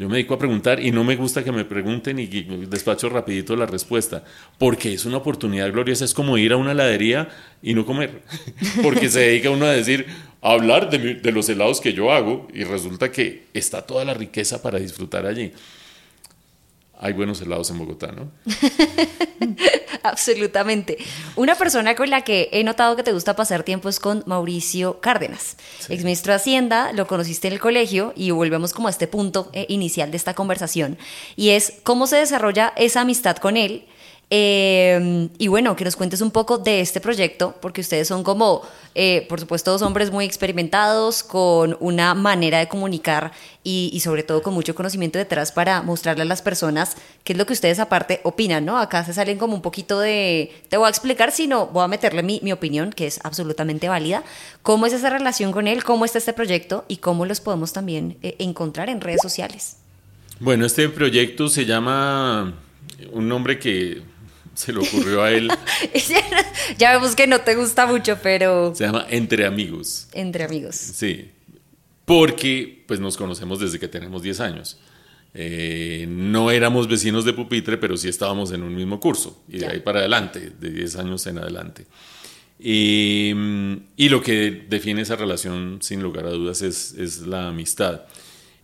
Yo 0.00 0.08
me 0.08 0.14
dedico 0.14 0.32
a 0.32 0.38
preguntar 0.38 0.82
y 0.82 0.92
no 0.92 1.04
me 1.04 1.14
gusta 1.14 1.44
que 1.44 1.52
me 1.52 1.66
pregunten 1.66 2.18
y 2.18 2.24
despacho 2.26 3.10
rapidito 3.10 3.54
la 3.54 3.66
respuesta, 3.66 4.24
porque 4.56 4.94
es 4.94 5.04
una 5.04 5.18
oportunidad 5.18 5.70
gloriosa, 5.70 6.06
es 6.06 6.14
como 6.14 6.38
ir 6.38 6.54
a 6.54 6.56
una 6.56 6.72
heladería 6.72 7.28
y 7.62 7.74
no 7.74 7.84
comer, 7.84 8.22
porque 8.82 9.10
se 9.10 9.20
dedica 9.20 9.50
uno 9.50 9.66
a 9.66 9.72
decir, 9.72 10.06
a 10.40 10.52
hablar 10.52 10.88
de, 10.88 11.16
de 11.16 11.32
los 11.32 11.50
helados 11.50 11.82
que 11.82 11.92
yo 11.92 12.10
hago 12.12 12.48
y 12.54 12.64
resulta 12.64 13.12
que 13.12 13.44
está 13.52 13.82
toda 13.82 14.06
la 14.06 14.14
riqueza 14.14 14.62
para 14.62 14.78
disfrutar 14.78 15.26
allí. 15.26 15.52
Hay 16.98 17.12
buenos 17.12 17.42
helados 17.42 17.70
en 17.70 17.76
Bogotá, 17.76 18.10
¿no? 18.10 18.30
Absolutamente. 20.02 20.98
Una 21.36 21.54
persona 21.54 21.94
con 21.94 22.10
la 22.10 22.22
que 22.22 22.48
he 22.52 22.64
notado 22.64 22.96
que 22.96 23.02
te 23.02 23.12
gusta 23.12 23.36
pasar 23.36 23.62
tiempo 23.62 23.88
es 23.88 24.00
con 24.00 24.22
Mauricio 24.26 25.00
Cárdenas, 25.00 25.56
ex 25.88 26.04
ministro 26.04 26.32
de 26.32 26.36
Hacienda, 26.36 26.92
lo 26.92 27.06
conociste 27.06 27.48
en 27.48 27.54
el 27.54 27.60
colegio 27.60 28.12
y 28.16 28.30
volvemos 28.30 28.72
como 28.72 28.88
a 28.88 28.90
este 28.90 29.06
punto 29.06 29.50
eh, 29.52 29.66
inicial 29.68 30.10
de 30.10 30.16
esta 30.16 30.34
conversación 30.34 30.98
y 31.36 31.50
es 31.50 31.74
cómo 31.82 32.06
se 32.06 32.16
desarrolla 32.16 32.72
esa 32.76 33.02
amistad 33.02 33.36
con 33.36 33.56
él 33.56 33.84
Em, 34.32 35.28
y 35.38 35.48
bueno, 35.48 35.74
que 35.74 35.84
nos 35.84 35.96
cuentes 35.96 36.20
un 36.20 36.30
poco 36.30 36.58
de 36.58 36.80
este 36.80 37.00
proyecto, 37.00 37.56
porque 37.60 37.80
ustedes 37.80 38.06
son 38.06 38.22
como, 38.22 38.62
eh, 38.94 39.26
por 39.28 39.40
supuesto, 39.40 39.72
dos 39.72 39.82
hombres 39.82 40.12
muy 40.12 40.24
experimentados, 40.24 41.24
con 41.24 41.76
una 41.80 42.14
manera 42.14 42.60
de 42.60 42.68
comunicar 42.68 43.32
y, 43.64 43.98
sobre 44.04 44.22
todo 44.22 44.40
con 44.40 44.54
mucho 44.54 44.76
conocimiento 44.76 45.18
detrás 45.18 45.50
para 45.50 45.82
mostrarle 45.82 46.22
a 46.22 46.26
las 46.26 46.42
personas 46.42 46.96
qué 47.24 47.32
es 47.32 47.38
lo 47.40 47.44
que 47.44 47.54
ustedes 47.54 47.80
aparte 47.80 48.20
opinan, 48.22 48.64
¿no? 48.64 48.78
Acá 48.78 49.04
se 49.04 49.12
salen 49.12 49.36
como 49.36 49.54
un 49.54 49.62
poquito 49.62 49.98
de, 49.98 50.52
te 50.68 50.76
voy 50.76 50.86
a 50.86 50.90
explicar, 50.90 51.32
sino 51.32 51.66
voy 51.66 51.82
a 51.82 51.88
meterle 51.88 52.22
mi, 52.22 52.38
mi 52.44 52.52
opinión, 52.52 52.92
que 52.92 53.08
es 53.08 53.18
absolutamente 53.24 53.88
válida, 53.88 54.22
cómo 54.62 54.86
es 54.86 54.92
esa 54.92 55.10
relación 55.10 55.50
con 55.50 55.66
él, 55.66 55.82
cómo 55.82 56.04
está 56.04 56.18
este 56.18 56.34
proyecto 56.34 56.84
y 56.86 56.98
cómo 56.98 57.26
los 57.26 57.40
podemos 57.40 57.72
también 57.72 58.16
eh, 58.22 58.36
encontrar 58.38 58.90
en 58.90 59.00
redes 59.00 59.22
sociales. 59.22 59.78
Bueno, 60.38 60.66
este 60.66 60.88
proyecto 60.88 61.48
se 61.48 61.66
llama 61.66 62.54
un 63.12 63.28
nombre 63.28 63.58
que 63.58 64.02
se 64.54 64.72
le 64.72 64.80
ocurrió 64.80 65.22
a 65.22 65.30
él. 65.30 65.48
ya 66.78 66.92
vemos 66.92 67.14
que 67.14 67.26
no 67.26 67.40
te 67.40 67.54
gusta 67.54 67.86
mucho, 67.86 68.18
pero... 68.22 68.74
Se 68.74 68.84
llama 68.84 69.06
Entre 69.08 69.46
Amigos. 69.46 70.08
Entre 70.12 70.44
Amigos. 70.44 70.76
Sí, 70.76 71.30
porque 72.04 72.84
pues 72.86 73.00
nos 73.00 73.16
conocemos 73.16 73.60
desde 73.60 73.78
que 73.78 73.88
tenemos 73.88 74.22
10 74.22 74.40
años. 74.40 74.78
Eh, 75.32 76.06
no 76.08 76.50
éramos 76.50 76.88
vecinos 76.88 77.24
de 77.24 77.32
pupitre, 77.32 77.78
pero 77.78 77.96
sí 77.96 78.08
estábamos 78.08 78.50
en 78.52 78.62
un 78.62 78.74
mismo 78.74 78.98
curso, 78.98 79.44
y 79.48 79.58
de 79.58 79.66
ahí 79.66 79.80
para 79.80 80.00
adelante, 80.00 80.52
de 80.58 80.70
10 80.70 80.96
años 80.96 81.26
en 81.26 81.38
adelante. 81.38 81.86
Y, 82.58 83.32
y, 83.96 84.08
lo 84.08 84.22
que 84.22 84.66
define 84.68 85.00
esa 85.02 85.16
relación, 85.16 85.78
sin 85.80 86.02
lugar 86.02 86.26
a 86.26 86.30
dudas, 86.30 86.60
es, 86.60 86.92
es 86.92 87.20
la 87.22 87.48
amistad. 87.48 88.02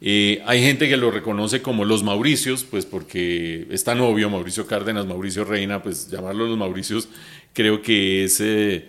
Eh, 0.01 0.43
hay 0.47 0.63
gente 0.63 0.89
que 0.89 0.97
lo 0.97 1.11
reconoce 1.11 1.63
como 1.63 1.85
los 1.85 2.03
Mauricios, 2.03 2.65
pues 2.65 2.85
porque 2.85 3.67
es 3.71 3.83
tan 3.83 4.01
obvio, 4.01 4.29
Mauricio 4.29 4.67
Cárdenas, 4.67 5.07
Mauricio 5.07 5.45
Reina, 5.45 5.83
pues 5.83 6.11
llamarlo 6.11 6.47
los 6.47 6.59
Mauricios 6.59 7.09
creo 7.57 7.81
que 7.81 8.25
ese 8.25 8.89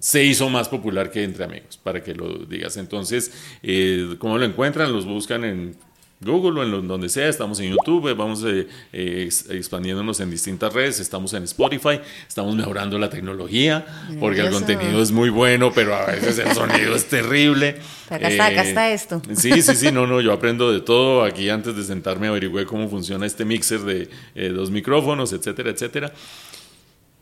se 0.00 0.22
hizo 0.22 0.50
más 0.50 0.68
popular 0.68 1.10
que 1.10 1.22
entre 1.22 1.44
amigos, 1.44 1.78
para 1.82 2.02
que 2.02 2.14
lo 2.14 2.44
digas. 2.44 2.76
Entonces, 2.76 3.32
eh, 3.62 4.16
¿cómo 4.18 4.36
lo 4.36 4.44
encuentran? 4.44 4.92
Los 4.92 5.06
buscan 5.06 5.44
en 5.44 5.76
Google 6.20 6.60
o 6.60 6.78
en 6.78 6.88
donde 6.88 7.08
sea, 7.08 7.28
estamos 7.28 7.60
en 7.60 7.70
YouTube, 7.70 8.14
vamos 8.14 8.42
eh, 8.44 8.66
eh, 8.92 9.28
expandiéndonos 9.50 10.20
en 10.20 10.30
distintas 10.30 10.72
redes, 10.72 11.00
estamos 11.00 11.32
en 11.34 11.42
Spotify, 11.44 12.00
estamos 12.26 12.54
mejorando 12.54 12.98
la 12.98 13.10
tecnología, 13.10 13.84
porque 14.20 14.40
el 14.40 14.50
contenido 14.50 15.02
es 15.02 15.10
muy 15.10 15.28
bueno, 15.28 15.72
pero 15.74 15.94
a 15.94 16.06
veces 16.06 16.38
el 16.38 16.52
sonido 16.52 16.94
es 16.94 17.06
terrible. 17.06 17.76
Acá 18.08 18.28
está, 18.28 18.46
acá 18.46 18.62
está 18.62 18.90
eh, 18.90 18.94
esto. 18.94 19.20
Sí, 19.34 19.60
sí, 19.60 19.74
sí, 19.74 19.92
no, 19.92 20.06
no, 20.06 20.20
yo 20.20 20.32
aprendo 20.32 20.72
de 20.72 20.80
todo. 20.80 21.24
Aquí 21.24 21.48
antes 21.50 21.76
de 21.76 21.84
sentarme 21.84 22.28
averigüé 22.28 22.64
cómo 22.64 22.88
funciona 22.88 23.26
este 23.26 23.44
mixer 23.44 23.80
de 23.80 24.48
dos 24.50 24.70
micrófonos, 24.70 25.32
etcétera, 25.32 25.70
etcétera. 25.70 26.12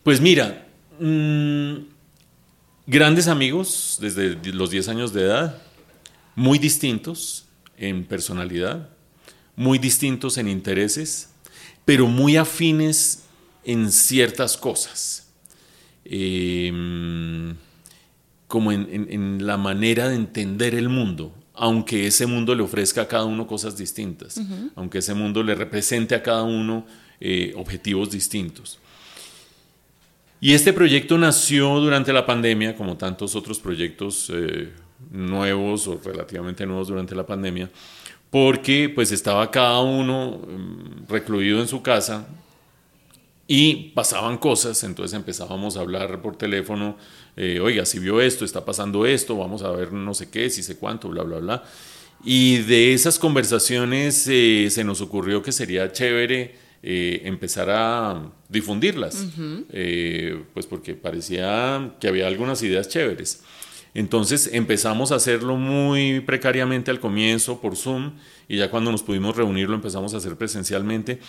Pues 0.03 0.21
mira, 0.21 0.67
mm, 0.99 1.75
grandes 2.87 3.29
amigos 3.29 3.99
desde 4.01 4.37
los 4.53 4.71
10 4.71 4.89
años 4.89 5.13
de 5.13 5.23
edad, 5.23 5.63
muy 6.35 6.59
distintos 6.59 7.47
en 7.89 8.05
personalidad, 8.05 8.89
muy 9.57 9.79
distintos 9.79 10.39
en 10.39 10.49
intereses, 10.49 11.31
pero 11.85 12.07
muy 12.07 12.37
afines 12.37 13.25
en 13.65 13.91
ciertas 13.91 14.57
cosas. 14.57 15.29
Em, 16.05 17.55
como 18.49 18.71
en, 18.71 19.47
la 19.47 19.57
manera 19.57 20.09
de 20.09 20.17
entender 20.17 20.75
el 20.75 20.89
mundo, 20.89 21.35
aunque 21.55 22.07
ese 22.07 22.27
mundo 22.27 22.55
le 22.55 22.63
ofrezca 22.63 23.03
a 23.03 23.09
cada 23.09 23.25
uno 23.25 23.47
cosas 23.47 23.79
distintas, 23.79 24.41
aunque 24.75 24.99
ese 24.99 25.15
mundo 25.15 25.43
le 25.43 25.55
represente 25.55 26.15
a 26.15 26.23
cada 26.23 26.43
uno 26.43 26.87
eh, 27.21 27.55
objetivos 27.57 28.11
distintos. 28.11 28.79
Y 30.39 30.53
este 30.53 30.73
proyecto 30.73 31.17
nació 31.17 31.79
durante 31.79 32.13
la 32.13 32.27
pandemia, 32.27 32.77
como 32.77 32.97
tantos 32.97 33.37
otros 33.37 33.61
proyectos 33.61 34.31
eh, 34.35 34.73
nuevos 35.11 35.89
o 35.89 36.01
relativamente 36.05 36.67
nuevos 36.67 36.89
durante 36.89 37.15
la 37.15 37.27
pandemia, 37.27 37.71
porque 38.31 38.91
pues 38.95 39.13
estaba 39.13 39.51
cada 39.51 39.81
uno 39.81 40.39
mm, 40.47 41.09
recluido 41.09 41.61
en 41.61 41.69
su 41.69 41.83
casa 41.83 42.27
y 43.47 43.91
pasaban 43.91 44.39
cosas, 44.39 44.83
entonces 44.85 45.15
empezábamos 45.15 45.77
a 45.77 45.81
hablar 45.81 46.23
por 46.23 46.37
teléfono, 46.37 46.97
eh, 47.37 47.61
oiga, 47.61 47.85
si 47.85 47.99
vio 47.99 48.21
esto, 48.21 48.45
está 48.45 48.65
pasando 48.65 49.05
esto, 49.05 49.37
vamos 49.37 49.63
a 49.63 49.71
ver 49.73 49.93
no 49.93 50.15
sé 50.15 50.31
qué, 50.31 50.49
si 50.49 50.63
sé 50.63 50.77
cuánto, 50.77 51.09
bla, 51.11 51.23
bla, 51.23 51.39
bla. 51.39 51.65
Y 52.25 52.59
de 52.59 52.95
esas 52.95 53.19
conversaciones 53.19 54.27
eh, 54.27 54.69
se 54.71 54.85
nos 54.85 55.03
ocurrió 55.03 55.43
que 55.43 55.53
sería 55.53 55.93
chévere 55.93 56.55
eh, 56.83 57.21
empezar 57.25 57.69
a 57.69 58.23
difundirlas, 58.49 59.27
pues 60.55 60.67
porque 60.67 60.95
parecía 60.95 61.95
que 62.01 62.09
había 62.09 62.29
algunas 62.29 62.63
ideas 62.63 62.89
chéveres. 62.89 63.43
Entonces 63.95 64.51
empezamos 64.53 65.13
a 65.13 65.17
hacerlo 65.17 65.57
muy 65.57 66.21
precariamente 66.21 66.91
al 66.91 67.01
comienzo 67.01 67.61
por 67.61 67.77
Zoom 67.77 68.13
y 68.49 68.57
ya 68.57 68.71
cuando 68.71 68.91
nos 68.91 69.03
pudimos 69.03 69.37
reunir 69.37 69.69
lo 69.69 69.75
empezamos 69.75 70.15
a 70.15 70.17
hacer 70.17 70.37
presencialmente 70.37 71.21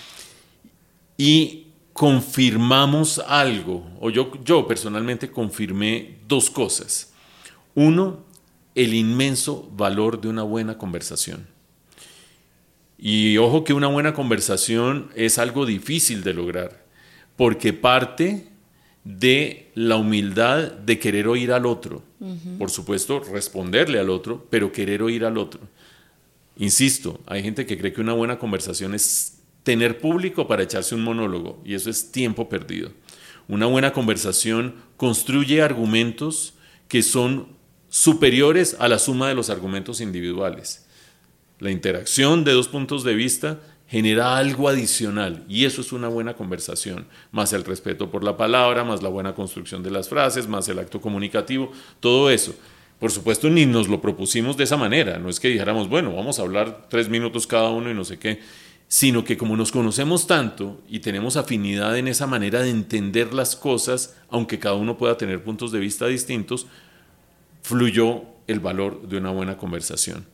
y 1.17 1.67
confirmamos 1.93 3.19
algo, 3.19 3.87
o 3.99 4.09
yo, 4.09 4.31
yo 4.43 4.67
personalmente 4.67 5.29
confirmé 5.29 6.17
dos 6.27 6.49
cosas. 6.49 7.13
Uno, 7.75 8.25
el 8.73 8.93
inmenso 8.93 9.69
valor 9.75 10.19
de 10.19 10.27
una 10.27 10.41
buena 10.41 10.77
conversación. 10.77 11.47
Y 12.97 13.37
ojo 13.37 13.63
que 13.63 13.73
una 13.73 13.87
buena 13.87 14.13
conversación 14.13 15.11
es 15.15 15.37
algo 15.37 15.65
difícil 15.65 16.23
de 16.23 16.33
lograr, 16.33 16.83
porque 17.35 17.73
parte 17.73 18.47
de 19.03 19.71
la 19.75 19.97
humildad 19.97 20.71
de 20.71 20.97
querer 20.97 21.27
oír 21.27 21.51
al 21.51 21.65
otro. 21.65 22.03
Por 22.57 22.69
supuesto, 22.69 23.19
responderle 23.19 23.99
al 23.99 24.09
otro, 24.09 24.47
pero 24.49 24.71
querer 24.71 25.03
oír 25.03 25.25
al 25.25 25.37
otro. 25.37 25.59
Insisto, 26.57 27.19
hay 27.25 27.43
gente 27.43 27.65
que 27.65 27.77
cree 27.77 27.91
que 27.91 28.01
una 28.01 28.13
buena 28.13 28.39
conversación 28.39 28.93
es 28.93 29.39
tener 29.63 29.99
público 29.99 30.47
para 30.47 30.63
echarse 30.63 30.95
un 30.95 31.03
monólogo, 31.03 31.61
y 31.65 31.73
eso 31.73 31.89
es 31.89 32.11
tiempo 32.11 32.47
perdido. 32.47 32.91
Una 33.47 33.65
buena 33.65 33.91
conversación 33.91 34.75
construye 34.95 35.61
argumentos 35.61 36.53
que 36.87 37.03
son 37.03 37.47
superiores 37.89 38.77
a 38.79 38.87
la 38.87 38.99
suma 38.99 39.27
de 39.27 39.35
los 39.35 39.49
argumentos 39.49 39.99
individuales. 39.99 40.85
La 41.59 41.71
interacción 41.71 42.43
de 42.43 42.53
dos 42.53 42.67
puntos 42.67 43.03
de 43.03 43.15
vista 43.15 43.61
genera 43.87 44.37
algo 44.37 44.69
adicional 44.69 45.43
y 45.47 45.65
eso 45.65 45.81
es 45.81 45.91
una 45.91 46.07
buena 46.07 46.33
conversación, 46.33 47.05
más 47.31 47.53
el 47.53 47.63
respeto 47.63 48.09
por 48.09 48.23
la 48.23 48.37
palabra, 48.37 48.83
más 48.83 49.03
la 49.03 49.09
buena 49.09 49.35
construcción 49.35 49.83
de 49.83 49.91
las 49.91 50.09
frases, 50.09 50.47
más 50.47 50.67
el 50.69 50.79
acto 50.79 50.99
comunicativo, 50.99 51.71
todo 51.99 52.29
eso. 52.29 52.55
Por 52.99 53.11
supuesto, 53.11 53.49
ni 53.49 53.65
nos 53.65 53.89
lo 53.89 54.01
propusimos 54.01 54.55
de 54.55 54.63
esa 54.63 54.77
manera, 54.77 55.19
no 55.19 55.29
es 55.29 55.39
que 55.39 55.49
dijéramos, 55.49 55.89
bueno, 55.89 56.15
vamos 56.15 56.39
a 56.39 56.43
hablar 56.43 56.87
tres 56.89 57.09
minutos 57.09 57.45
cada 57.45 57.69
uno 57.69 57.91
y 57.91 57.93
no 57.93 58.05
sé 58.05 58.17
qué, 58.17 58.39
sino 58.87 59.23
que 59.23 59.37
como 59.37 59.57
nos 59.57 59.71
conocemos 59.71 60.27
tanto 60.27 60.79
y 60.87 60.99
tenemos 60.99 61.35
afinidad 61.35 61.97
en 61.97 62.07
esa 62.07 62.27
manera 62.27 62.61
de 62.61 62.69
entender 62.69 63.33
las 63.33 63.55
cosas, 63.55 64.15
aunque 64.29 64.59
cada 64.59 64.75
uno 64.75 64.97
pueda 64.97 65.17
tener 65.17 65.43
puntos 65.43 65.71
de 65.71 65.79
vista 65.79 66.07
distintos, 66.07 66.67
fluyó 67.61 68.23
el 68.47 68.59
valor 68.59 69.07
de 69.07 69.17
una 69.17 69.31
buena 69.31 69.57
conversación. 69.57 70.25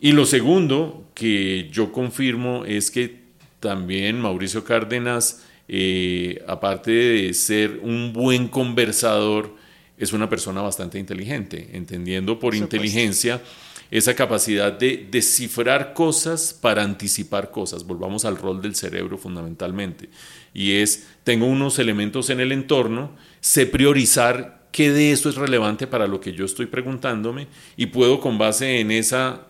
Y 0.00 0.12
lo 0.12 0.24
segundo 0.24 1.10
que 1.14 1.68
yo 1.70 1.92
confirmo 1.92 2.64
es 2.64 2.90
que 2.90 3.20
también 3.60 4.18
Mauricio 4.18 4.64
Cárdenas, 4.64 5.44
eh, 5.68 6.42
aparte 6.48 6.90
de 6.90 7.34
ser 7.34 7.80
un 7.82 8.12
buen 8.12 8.48
conversador, 8.48 9.54
es 9.98 10.14
una 10.14 10.30
persona 10.30 10.62
bastante 10.62 10.98
inteligente, 10.98 11.68
entendiendo 11.74 12.38
por 12.38 12.54
inteligencia 12.54 13.42
esa 13.90 14.14
capacidad 14.14 14.72
de 14.72 15.06
descifrar 15.10 15.92
cosas 15.92 16.54
para 16.58 16.82
anticipar 16.82 17.50
cosas. 17.50 17.84
Volvamos 17.84 18.24
al 18.24 18.38
rol 18.38 18.62
del 18.62 18.74
cerebro 18.74 19.18
fundamentalmente. 19.18 20.08
Y 20.54 20.72
es, 20.76 21.08
tengo 21.24 21.44
unos 21.44 21.78
elementos 21.78 22.30
en 22.30 22.40
el 22.40 22.52
entorno, 22.52 23.14
sé 23.40 23.66
priorizar 23.66 24.68
qué 24.72 24.90
de 24.90 25.12
eso 25.12 25.28
es 25.28 25.34
relevante 25.34 25.86
para 25.86 26.06
lo 26.06 26.20
que 26.20 26.32
yo 26.32 26.44
estoy 26.44 26.66
preguntándome 26.66 27.48
y 27.76 27.86
puedo 27.86 28.20
con 28.20 28.38
base 28.38 28.80
en 28.80 28.92
esa 28.92 29.49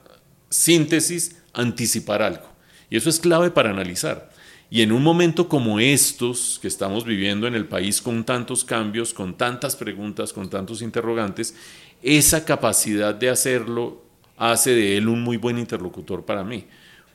síntesis 0.51 1.37
anticipar 1.55 2.23
algo. 2.23 2.47
Y 2.91 2.97
eso 2.97 3.09
es 3.09 3.21
clave 3.21 3.51
para 3.51 3.71
analizar. 3.71 4.31
Y 4.69 4.83
en 4.83 4.93
un 4.93 5.03
momento 5.03 5.49
como 5.49 5.81
estos 5.81 6.59
que 6.61 6.69
estamos 6.69 7.05
viviendo 7.05 7.47
en 7.47 7.55
el 7.55 7.67
país 7.67 8.01
con 8.01 8.25
tantos 8.25 8.65
cambios, 8.65 9.15
con 9.15 9.37
tantas 9.37 9.75
preguntas, 9.75 10.33
con 10.33 10.51
tantos 10.51 10.83
interrogantes, 10.83 11.55
esa 12.03 12.45
capacidad 12.45 13.15
de 13.15 13.31
hacerlo 13.31 14.05
hace 14.37 14.71
de 14.71 14.97
él 14.97 15.09
un 15.09 15.23
muy 15.23 15.37
buen 15.37 15.59
interlocutor 15.59 16.25
para 16.25 16.45
mí 16.45 16.67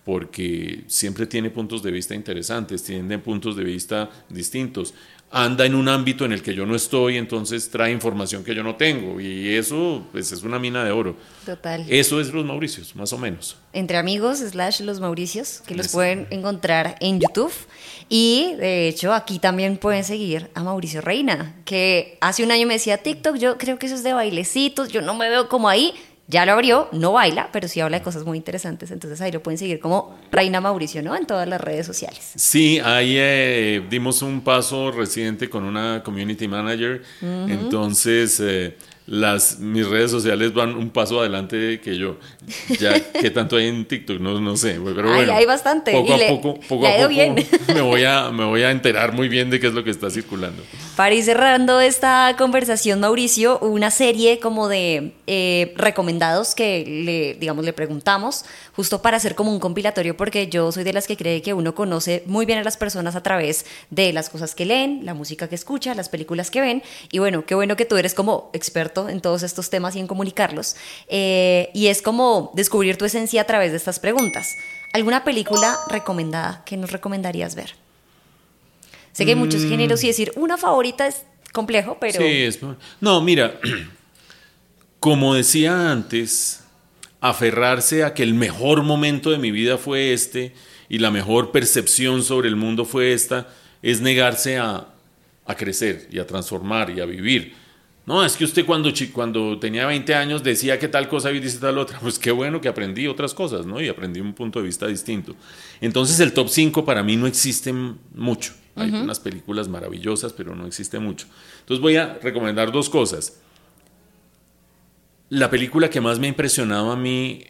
porque 0.06 0.84
siempre 0.86 1.26
tiene 1.26 1.50
puntos 1.50 1.82
de 1.82 1.90
vista 1.90 2.14
interesantes, 2.14 2.84
tiene 2.84 3.18
puntos 3.18 3.56
de 3.56 3.64
vista 3.64 4.08
distintos. 4.30 4.94
Anda 5.32 5.66
en 5.66 5.76
un 5.76 5.90
ámbito 5.90 6.24
en 6.24 6.32
el 6.32 6.42
que 6.42 6.54
yo 6.54 6.66
no 6.66 6.76
estoy, 6.76 7.18
entonces 7.18 7.70
trae 7.70 7.92
información 7.92 8.44
que 8.44 8.56
yo 8.56 8.64
no 8.64 8.76
tengo 8.76 9.20
y 9.20 9.54
eso 9.56 10.08
pues, 10.12 10.32
es 10.32 10.44
una 10.44 10.60
mina 10.60 10.84
de 10.86 10.92
oro. 10.92 11.18
Total. 11.46 11.86
Eso 11.90 12.22
es 12.22 12.32
Los 12.32 12.46
Mauricios, 12.46 12.96
más 12.96 13.12
o 13.12 13.18
menos. 13.18 13.58
Entre 13.74 13.98
amigos, 13.98 14.40
slash 14.40 14.82
Los 14.82 15.00
Mauricios, 15.00 15.62
que 15.66 15.76
los 15.76 15.90
pueden 15.90 16.28
encontrar 16.30 16.96
en 17.02 17.20
YouTube. 17.20 17.52
Y 18.08 18.54
de 18.60 18.88
hecho 18.88 19.14
aquí 19.14 19.40
también 19.40 19.78
pueden 19.78 20.04
seguir 20.04 20.50
a 20.54 20.64
Mauricio 20.64 21.02
Reina, 21.02 21.56
que 21.66 22.18
hace 22.22 22.44
un 22.44 22.52
año 22.52 22.68
me 22.68 22.76
decía 22.76 23.00
TikTok, 23.00 23.36
yo 23.36 23.58
creo 23.58 23.78
que 23.78 23.88
eso 23.88 23.96
es 23.96 24.04
de 24.04 24.14
bailecitos, 24.14 24.90
yo 24.90 25.02
no 25.02 25.16
me 25.16 25.30
veo 25.30 25.50
como 25.50 25.68
ahí 25.68 25.94
ya 26.28 26.46
lo 26.46 26.54
abrió, 26.54 26.90
no 26.92 27.14
baila, 27.14 27.50
pero 27.52 27.68
sí 27.68 27.80
habla 27.80 28.00
de 28.00 28.04
cosas 28.04 28.26
muy 28.26 28.38
interesantes. 28.38 28.90
Entonces 28.92 29.22
ahí 29.22 29.32
lo 29.32 29.44
pueden 29.44 29.58
seguir 29.58 29.80
como 29.80 30.18
Reina 30.32 30.60
Mauricio, 30.60 31.04
¿no? 31.04 31.16
En 31.16 31.28
todas 31.28 31.48
las 31.48 31.62
redes 31.62 31.86
sociales. 31.86 32.32
Sí, 32.36 32.80
ahí 32.84 33.16
eh, 33.18 33.86
dimos 33.90 34.22
un 34.22 34.42
paso 34.42 34.92
reciente 34.92 35.50
con 35.50 35.64
una 35.64 36.02
community 36.04 36.48
manager. 36.48 37.04
Entonces, 37.22 38.40
eh, 38.40 38.76
las, 39.08 39.60
mis 39.60 39.88
redes 39.88 40.10
sociales 40.10 40.52
van 40.54 40.76
un 40.76 40.90
paso 40.90 41.20
adelante 41.20 41.80
que 41.80 41.96
yo. 41.96 42.18
Ya, 42.80 43.00
¿qué 43.22 43.30
tanto 43.30 43.58
hay 43.58 43.68
en 43.68 43.86
TikTok? 43.86 44.20
No, 44.20 44.40
no 44.42 44.58
sé, 44.58 44.80
pero 44.84 45.14
bueno. 45.14 45.32
hay 45.32 45.46
bastante. 45.46 45.92
Poco 45.92 46.16
a 46.16 46.18
poco, 46.28 46.60
poco 46.68 46.88
a 46.88 46.92
poco 46.92 47.10
Me, 47.74 47.82
voy 47.82 48.04
a, 48.04 48.32
me 48.32 48.46
voy 48.46 48.64
a 48.64 48.72
enterar 48.72 49.14
muy 49.14 49.30
bien 49.30 49.52
de 49.52 49.60
qué 49.60 49.68
es 49.68 49.74
lo 49.74 49.84
que 49.84 49.92
está 49.92 50.10
circulando. 50.10 50.64
Para 50.96 51.14
ir 51.14 51.26
cerrando 51.26 51.82
esta 51.82 52.34
conversación, 52.38 53.02
Mauricio, 53.02 53.60
una 53.60 53.92
serie 53.92 54.40
como 54.40 54.70
de 54.70 55.12
eh, 55.28 55.74
recomendados 55.76 56.56
que 56.56 56.86
le, 56.88 57.34
digamos, 57.34 57.66
le 57.66 57.74
preguntamos, 57.74 58.46
justo 58.78 59.02
para 59.02 59.18
hacer 59.18 59.36
como 59.36 59.52
un 59.52 59.60
compilatorio, 59.60 60.16
porque 60.16 60.48
yo 60.48 60.72
soy 60.72 60.86
de 60.86 60.94
las 60.94 61.06
que 61.06 61.18
cree 61.18 61.42
que 61.42 61.54
uno 61.54 61.76
conoce 61.76 62.24
muy 62.28 62.46
bien 62.46 62.60
a 62.60 62.64
las 62.64 62.78
personas 62.78 63.18
a 63.18 63.24
través 63.24 63.66
de 63.90 64.14
las 64.14 64.30
cosas 64.30 64.56
que 64.56 64.64
leen, 64.64 65.02
la 65.04 65.14
música 65.14 65.50
que 65.50 65.56
escucha, 65.56 65.94
las 65.96 66.08
películas 66.08 66.50
que 66.50 66.62
ven. 66.62 66.82
Y 67.12 67.20
bueno, 67.20 67.46
qué 67.46 67.56
bueno 67.56 67.76
que 67.76 67.84
tú 67.84 67.98
eres 67.98 68.14
como 68.14 68.50
experto 68.54 69.10
en 69.10 69.20
todos 69.20 69.44
estos 69.44 69.70
temas 69.70 69.98
y 69.98 70.00
en 70.00 70.08
comunicarlos. 70.08 70.78
Eh, 71.10 71.72
y 71.74 71.88
es 71.88 72.02
como 72.02 72.52
descubrir 72.54 72.96
tu 72.96 73.04
esencia 73.04 73.42
a 73.42 73.46
través 73.46 73.72
de 73.72 73.78
estas 73.78 74.00
preguntas. 74.00 74.56
¿Alguna 74.94 75.26
película 75.26 75.78
recomendada 75.90 76.64
que 76.66 76.78
nos 76.78 76.94
recomendarías 76.94 77.54
ver? 77.54 77.85
Sé 79.16 79.24
que 79.24 79.32
hay 79.32 79.38
muchos 79.38 79.64
mm. 79.64 79.70
géneros 79.70 80.04
y 80.04 80.08
decir 80.08 80.34
una 80.36 80.58
favorita 80.58 81.08
es 81.08 81.24
complejo, 81.54 81.98
pero... 82.02 82.20
Sí, 82.20 82.26
es... 82.26 82.60
No, 83.00 83.22
mira, 83.22 83.62
como 85.00 85.36
decía 85.36 85.90
antes, 85.90 86.66
aferrarse 87.22 88.04
a 88.04 88.14
que 88.14 88.24
el 88.24 88.34
mejor 88.34 88.84
momento 88.84 89.32
de 89.32 89.38
mi 89.38 89.52
vida 89.52 89.78
fue 89.78 90.12
este 90.12 90.54
y 90.90 90.98
la 90.98 91.12
mejor 91.12 91.54
percepción 91.54 92.24
sobre 92.24 92.50
el 92.50 92.58
mundo 92.58 92.84
fue 92.84 93.14
esta, 93.14 93.48
es 93.82 94.02
negarse 94.02 94.58
a, 94.58 94.90
a 95.46 95.56
crecer 95.56 96.10
y 96.12 96.20
a 96.20 96.28
transformar 96.28 96.90
y 96.90 97.00
a 97.00 97.06
vivir. 97.06 97.54
No, 98.06 98.26
es 98.26 98.36
que 98.36 98.44
usted 98.44 98.66
cuando, 98.66 98.92
cuando 99.14 99.58
tenía 99.60 99.86
20 99.86 100.14
años 100.14 100.44
decía 100.44 100.78
que 100.78 100.90
tal 100.90 101.08
cosa 101.08 101.32
y 101.32 101.40
dice 101.40 101.60
tal 101.60 101.78
otra. 101.78 102.00
Pues 102.02 102.20
qué 102.20 102.32
bueno 102.32 102.60
que 102.60 102.68
aprendí 102.68 103.08
otras 103.08 103.34
cosas, 103.34 103.66
¿no? 103.66 103.80
Y 103.80 103.88
aprendí 103.88 104.20
un 104.20 104.34
punto 104.34 104.60
de 104.60 104.66
vista 104.66 104.88
distinto. 104.88 105.38
Entonces 105.80 106.20
el 106.20 106.34
top 106.34 106.50
5 106.50 106.84
para 106.84 107.02
mí 107.02 107.16
no 107.16 107.28
existe 107.28 107.72
mucho. 108.14 108.65
Hay 108.76 108.92
unas 108.92 109.20
películas 109.20 109.68
maravillosas, 109.70 110.34
pero 110.34 110.56
no 110.56 110.68
existe 110.68 111.00
mucho. 111.00 111.28
Entonces 111.62 111.82
voy 111.82 111.96
a 111.96 112.16
recomendar 112.22 112.72
dos 112.72 112.90
cosas. 112.90 113.40
La 115.30 115.50
película 115.50 115.90
que 115.90 116.02
más 116.02 116.20
me 116.20 116.28
ha 116.28 116.30
impresionado 116.30 116.92
a 116.92 116.96
mí 116.96 117.46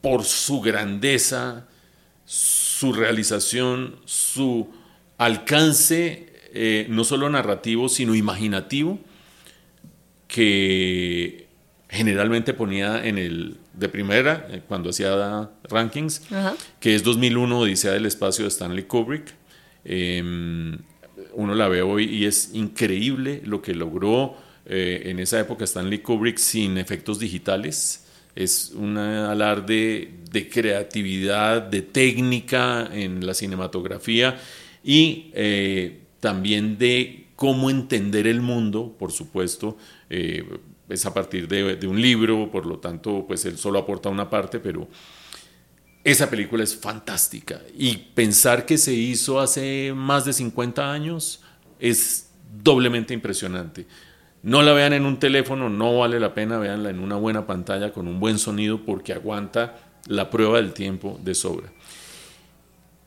por 0.00 0.24
su 0.24 0.60
grandeza, 0.60 1.66
su 2.24 2.92
realización, 2.92 3.96
su 4.04 4.68
alcance, 5.18 6.32
eh, 6.54 6.86
no 6.88 7.04
solo 7.04 7.28
narrativo, 7.28 7.88
sino 7.88 8.14
imaginativo, 8.14 8.98
que 10.28 11.48
generalmente 11.88 12.54
ponía 12.54 13.04
en 13.04 13.18
el 13.18 13.58
de 13.74 13.88
primera, 13.88 14.46
eh, 14.50 14.62
cuando 14.66 14.90
hacía 14.90 15.50
rankings, 15.64 16.22
que 16.78 16.94
es 16.94 17.02
2001, 17.02 17.58
Odisea 17.58 17.92
del 17.92 18.06
Espacio 18.06 18.44
de 18.44 18.48
Stanley 18.48 18.84
Kubrick. 18.84 19.34
Em, 19.84 20.78
uno 21.34 21.54
la 21.54 21.68
ve 21.68 21.82
hoy 21.82 22.04
y 22.04 22.24
es 22.24 22.50
increíble 22.54 23.42
lo 23.44 23.62
que 23.62 23.74
logró 23.74 24.36
eh, 24.66 25.02
en 25.06 25.18
esa 25.18 25.40
época 25.40 25.64
Stanley 25.64 25.98
Kubrick 25.98 26.38
sin 26.38 26.78
efectos 26.78 27.18
digitales. 27.18 28.06
Es 28.34 28.72
un 28.74 28.96
alarde 28.96 30.10
de 30.30 30.48
creatividad, 30.48 31.62
de 31.62 31.82
técnica 31.82 32.88
en 32.92 33.26
la 33.26 33.34
cinematografía 33.34 34.38
y 34.84 35.30
eh, 35.34 36.00
también 36.20 36.78
de 36.78 37.26
cómo 37.34 37.70
entender 37.70 38.26
el 38.26 38.40
mundo, 38.40 38.94
por 38.98 39.12
supuesto, 39.12 39.76
eh, 40.08 40.44
es 40.88 41.06
a 41.06 41.14
partir 41.14 41.48
de, 41.48 41.76
de, 41.76 41.86
un 41.86 42.00
libro, 42.00 42.50
por 42.50 42.66
lo 42.66 42.78
tanto, 42.78 43.24
pues 43.26 43.44
él 43.44 43.56
solo 43.56 43.78
aporta 43.78 44.08
una 44.08 44.28
parte, 44.28 44.58
pero 44.58 44.88
esa 46.04 46.30
película 46.30 46.64
es 46.64 46.76
fantástica. 46.76 47.60
Y 47.76 47.96
pensar 48.14 48.66
que 48.66 48.78
se 48.78 48.92
hizo 48.92 49.40
hace 49.40 49.92
más 49.94 50.24
de 50.24 50.32
50 50.32 50.90
años 50.90 51.42
es 51.78 52.30
doblemente 52.62 53.14
impresionante. 53.14 53.86
No 54.42 54.62
la 54.62 54.72
vean 54.72 54.94
en 54.94 55.04
un 55.04 55.18
teléfono, 55.18 55.68
no 55.68 55.98
vale 55.98 56.18
la 56.18 56.32
pena, 56.32 56.58
veanla 56.58 56.90
en 56.90 56.98
una 56.98 57.16
buena 57.16 57.46
pantalla 57.46 57.92
con 57.92 58.08
un 58.08 58.18
buen 58.18 58.38
sonido 58.38 58.84
porque 58.84 59.12
aguanta 59.12 59.78
la 60.06 60.30
prueba 60.30 60.56
del 60.56 60.72
tiempo 60.72 61.20
de 61.22 61.34
sobra. 61.34 61.70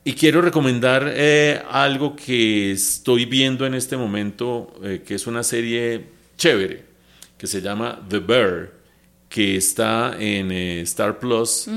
Y 0.06 0.14
quiero 0.14 0.41
recomendar 0.41 1.12
eh, 1.16 1.62
algo 1.72 2.16
que 2.16 2.72
estoy 2.72 3.26
viendo 3.26 3.66
en 3.66 3.74
este 3.74 3.98
momento, 3.98 4.76
eh, 4.84 5.02
que 5.04 5.16
es 5.16 5.26
una 5.26 5.44
serie 5.44 6.08
chévere, 6.38 6.86
que 7.38 7.48
se 7.48 7.62
llama 7.62 8.00
The 8.10 8.20
Bear, 8.20 8.72
que 9.30 9.56
está 9.56 10.16
en 10.20 10.52
eh, 10.52 10.82
Star 10.82 11.18
Plus 11.20 11.68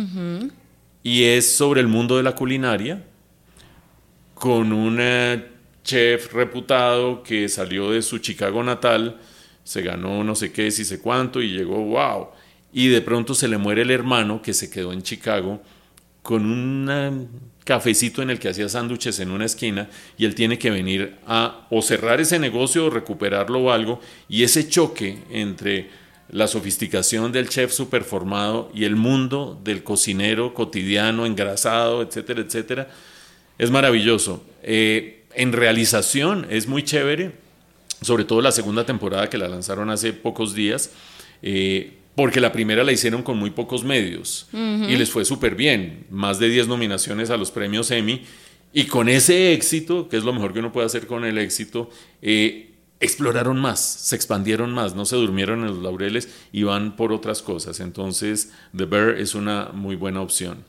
y 1.07 1.23
es 1.23 1.57
sobre 1.57 1.81
el 1.81 1.87
mundo 1.87 2.17
de 2.17 2.25
la 2.25 2.35
culinaria, 2.35 3.01
con 4.35 4.73
un 4.73 5.01
chef 5.85 6.33
reputado 6.33 7.23
que 7.23 7.49
salió 7.49 7.93
de 7.93 8.03
su 8.03 8.19
Chicago 8.19 8.61
natal, 8.65 9.21
se 9.63 9.83
ganó 9.83 10.25
no 10.25 10.35
sé 10.35 10.51
qué, 10.51 10.69
si 10.73 10.85
sé 10.85 11.01
cuánto, 11.01 11.41
y 11.41 11.51
llegó, 11.51 11.77
wow. 11.77 12.31
Y 12.73 12.89
de 12.89 13.03
pronto 13.03 13.35
se 13.35 13.47
le 13.47 13.57
muere 13.57 13.83
el 13.83 13.93
hermano 13.93 14.43
que 14.43 14.53
se 14.53 14.69
quedó 14.69 14.93
en 14.93 15.03
Chicago 15.03 15.63
con 16.23 16.45
un 16.45 17.29
cafecito 17.63 18.21
en 18.21 18.31
el 18.31 18.41
que 18.41 18.49
hacía 18.49 18.69
sándwiches 18.69 19.21
en 19.21 19.31
una 19.31 19.45
esquina 19.45 19.89
y 20.19 20.25
él 20.25 20.35
tiene 20.35 20.59
que 20.59 20.73
venir 20.73 21.19
a 21.25 21.69
o 21.71 21.83
cerrar 21.83 22.21
ese 22.21 22.41
negocio 22.41 22.87
o 22.87 22.91
recuperarlo 22.91 23.61
o 23.61 23.71
algo 23.71 24.01
y 24.29 24.43
ese 24.43 24.69
choque 24.69 25.19
entre 25.31 25.89
la 26.31 26.49
sofisticación 26.49 27.33
del 27.33 27.49
chef 27.49 27.73
superformado 27.73 28.71
y 28.75 28.85
el 28.85 28.97
mundo 28.97 29.61
del 29.63 29.83
cocinero 29.83 30.55
cotidiano, 30.55 31.27
engrasado, 31.27 32.03
etcétera, 32.03 32.41
etcétera, 32.41 32.89
es 33.59 33.71
maravilloso. 33.71 34.45
Eh, 34.63 35.25
en 35.35 35.53
realización 35.53 36.47
es 36.51 36.67
muy 36.67 36.83
chévere, 36.83 37.33
sobre 38.03 38.25
todo 38.25 38.41
la 38.41 38.53
segunda 38.53 38.85
temporada 38.85 39.31
que 39.31 39.39
la 39.39 39.49
lanzaron 39.49 39.91
hace 39.91 40.13
pocos 40.13 40.55
días. 40.55 40.91
Eh, 41.43 41.93
porque 42.17 42.41
la 42.41 42.51
primera 42.51 42.83
la 42.83 42.93
hicieron 42.93 43.23
con 43.23 43.37
muy 43.37 43.51
pocos 43.51 43.85
medios 43.85 44.49
y 44.53 44.97
les 44.97 45.11
fue 45.11 45.27
súper 45.27 45.55
bien, 45.55 46.07
más 46.11 46.39
de 46.39 46.49
10 46.49 46.67
nominaciones 46.67 47.29
a 47.29 47.37
los 47.37 47.51
premios 47.51 47.91
Emmy, 47.91 48.23
y 48.73 48.85
con 48.85 49.11
ese 49.11 49.53
éxito, 49.53 50.09
que 50.09 50.17
es 50.17 50.25
lo 50.25 50.33
mejor 50.33 50.55
que 50.55 50.59
uno 50.59 50.73
puede 50.73 50.87
hacer 50.87 51.07
con 51.07 51.25
el 51.27 51.37
éxito, 51.37 51.91
eh, 52.23 52.71
exploraron 53.01 53.61
más, 53.61 53.81
se 53.81 54.17
expandieron 54.17 54.73
más, 54.73 54.95
no 54.95 55.05
se 55.05 55.17
durmieron 55.17 55.61
en 55.61 55.67
los 55.67 55.79
laureles 55.79 56.29
y 56.53 56.63
van 56.63 56.97
por 56.97 57.13
otras 57.13 57.43
cosas. 57.43 57.81
Entonces, 57.81 58.53
The 58.77 58.85
Bear 58.85 59.19
es 59.19 59.35
una 59.35 59.71
muy 59.73 59.97
buena 59.97 60.23
opción. 60.23 60.65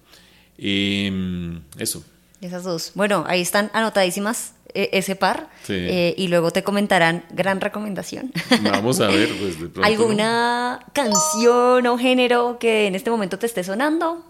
Em, 0.57 1.61
eso. 1.77 2.03
Esas 2.41 2.63
dos. 2.63 2.91
Bueno, 2.95 3.23
ahí 3.27 3.41
están 3.41 3.71
anotadísimas 3.73 4.53
e, 4.73 4.89
ese 4.93 5.15
par 5.15 5.49
eh, 5.69 6.13
y 6.17 6.27
luego 6.27 6.51
te 6.51 6.63
comentarán 6.63 7.23
gran 7.31 7.61
recomendación. 7.61 8.31
Vamos 8.61 8.99
a 8.99 9.07
ver, 9.07 9.29
pues 9.39 9.59
de 9.59 9.69
pronto, 9.69 9.83
¿Alguna 9.83 10.85
canción 10.93 11.87
o 11.87 11.97
género 11.97 12.57
que 12.59 12.87
en 12.87 12.95
este 12.95 13.09
momento 13.09 13.39
te 13.39 13.45
esté 13.45 13.63
sonando? 13.63 14.23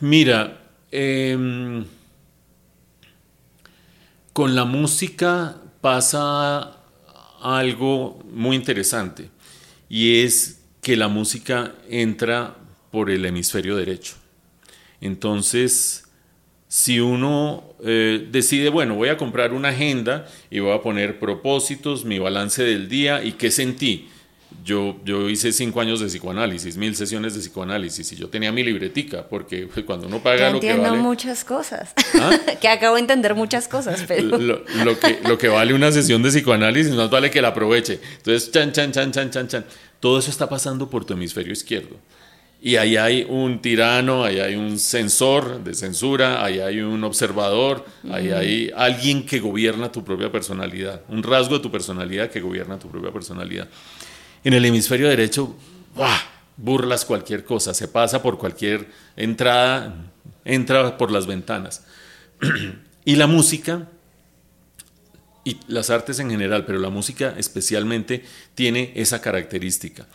Mira, 0.00 0.60
em, 0.90 1.84
con 4.32 4.54
la 4.54 4.64
música 4.64 5.56
pasa 5.80 6.83
algo 7.44 8.18
muy 8.32 8.56
interesante 8.56 9.28
y 9.88 10.22
es 10.22 10.62
que 10.80 10.96
la 10.96 11.08
música 11.08 11.74
entra 11.88 12.56
por 12.90 13.10
el 13.10 13.24
hemisferio 13.26 13.76
derecho. 13.76 14.14
Entonces, 15.00 16.04
si 16.68 17.00
uno 17.00 17.74
eh, 17.84 18.26
decide, 18.30 18.70
bueno, 18.70 18.94
voy 18.94 19.10
a 19.10 19.18
comprar 19.18 19.52
una 19.52 19.68
agenda 19.68 20.26
y 20.50 20.60
voy 20.60 20.72
a 20.72 20.80
poner 20.80 21.20
propósitos, 21.20 22.04
mi 22.06 22.18
balance 22.18 22.64
del 22.64 22.88
día 22.88 23.22
y 23.22 23.32
qué 23.32 23.50
sentí. 23.50 24.08
Yo, 24.64 24.96
yo 25.04 25.28
hice 25.28 25.52
cinco 25.52 25.82
años 25.82 26.00
de 26.00 26.06
psicoanálisis, 26.06 26.78
mil 26.78 26.96
sesiones 26.96 27.34
de 27.34 27.40
psicoanálisis 27.40 28.10
y 28.12 28.16
yo 28.16 28.28
tenía 28.28 28.50
mi 28.50 28.64
libretica, 28.64 29.28
porque 29.28 29.66
pues, 29.74 29.84
cuando 29.84 30.06
uno 30.06 30.22
paga 30.22 30.50
lo 30.50 30.58
que 30.58 30.68
vale... 30.68 30.78
entiendo 30.80 31.02
muchas 31.02 31.44
cosas, 31.44 31.92
¿Ah? 32.14 32.32
que 32.60 32.68
acabo 32.68 32.94
de 32.94 33.02
entender 33.02 33.34
muchas 33.34 33.68
cosas, 33.68 34.04
pero... 34.08 34.38
Lo, 34.38 34.64
lo, 34.84 34.98
que, 34.98 35.20
lo 35.22 35.36
que 35.36 35.48
vale 35.48 35.74
una 35.74 35.92
sesión 35.92 36.22
de 36.22 36.30
psicoanálisis 36.30 36.94
no 36.94 37.08
vale 37.10 37.30
que 37.30 37.42
la 37.42 37.48
aproveche. 37.48 38.00
Entonces, 38.16 38.50
chan, 38.50 38.72
chan, 38.72 38.90
chan, 38.90 39.12
chan, 39.12 39.30
chan, 39.30 39.48
chan. 39.48 39.64
Todo 40.00 40.18
eso 40.18 40.30
está 40.30 40.48
pasando 40.48 40.88
por 40.88 41.04
tu 41.04 41.12
hemisferio 41.12 41.52
izquierdo 41.52 41.96
y 42.64 42.76
ahí 42.76 42.96
hay 42.96 43.26
un 43.28 43.60
tirano, 43.60 44.24
ahí 44.24 44.40
hay 44.40 44.54
un 44.54 44.78
censor 44.78 45.62
de 45.62 45.74
censura, 45.74 46.42
ahí 46.42 46.60
hay 46.60 46.80
un 46.80 47.04
observador, 47.04 47.84
ahí 48.10 48.30
hay 48.30 48.72
alguien 48.74 49.26
que 49.26 49.38
gobierna 49.38 49.92
tu 49.92 50.02
propia 50.02 50.32
personalidad, 50.32 51.02
un 51.10 51.22
rasgo 51.22 51.58
de 51.58 51.62
tu 51.62 51.70
personalidad 51.70 52.30
que 52.30 52.40
gobierna 52.40 52.78
tu 52.78 52.88
propia 52.88 53.12
personalidad. 53.12 53.68
En 54.44 54.52
el 54.52 54.64
hemisferio 54.64 55.08
derecho, 55.08 55.56
burlas 56.56 57.04
cualquier 57.04 57.44
cosa, 57.44 57.74
se 57.74 57.88
pasa 57.88 58.22
por 58.22 58.38
cualquier 58.38 58.88
entrada, 59.16 59.94
entra 60.44 60.96
por 60.96 61.10
las 61.10 61.26
ventanas. 61.26 61.84
y 63.04 63.16
la 63.16 63.26
música, 63.26 63.88
y 65.44 65.58
las 65.66 65.90
artes 65.90 66.20
en 66.20 66.30
general, 66.30 66.64
pero 66.66 66.78
la 66.78 66.90
música 66.90 67.34
especialmente, 67.36 68.24
tiene 68.54 68.92
esa 68.94 69.20
característica 69.20 70.06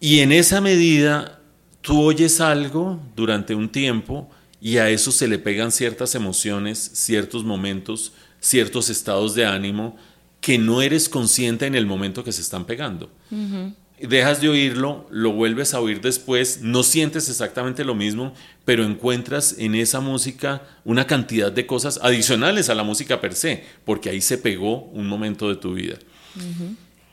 y 0.00 0.20
en 0.20 0.32
esa 0.32 0.60
medida, 0.60 1.40
tú 1.80 2.02
oyes 2.02 2.40
algo 2.40 3.00
durante 3.14 3.54
un 3.54 3.70
tiempo 3.70 4.30
y 4.60 4.76
a 4.76 4.90
eso 4.90 5.10
se 5.10 5.28
le 5.28 5.38
pegan 5.38 5.72
ciertas 5.72 6.14
emociones, 6.14 6.78
ciertos 6.78 7.44
momentos, 7.44 8.12
ciertos 8.40 8.90
estados 8.90 9.34
de 9.34 9.46
ánimo 9.46 9.96
que 10.46 10.58
no 10.58 10.80
eres 10.80 11.08
consciente 11.08 11.66
en 11.66 11.74
el 11.74 11.86
momento 11.86 12.22
que 12.22 12.30
se 12.30 12.40
están 12.40 12.66
pegando. 12.66 13.10
Dejas 14.00 14.40
de 14.40 14.48
oírlo, 14.48 15.08
lo 15.10 15.32
vuelves 15.32 15.74
a 15.74 15.80
oír 15.80 16.00
después, 16.00 16.60
no 16.62 16.84
sientes 16.84 17.28
exactamente 17.28 17.84
lo 17.84 17.96
mismo, 17.96 18.32
pero 18.64 18.84
encuentras 18.84 19.56
en 19.58 19.74
esa 19.74 19.98
música 19.98 20.62
una 20.84 21.04
cantidad 21.08 21.50
de 21.50 21.66
cosas 21.66 21.98
adicionales 22.00 22.68
a 22.68 22.76
la 22.76 22.84
música 22.84 23.20
per 23.20 23.34
se, 23.34 23.64
porque 23.84 24.08
ahí 24.08 24.20
se 24.20 24.38
pegó 24.38 24.82
un 24.92 25.08
momento 25.08 25.48
de 25.48 25.56
tu 25.56 25.74
vida. 25.74 25.98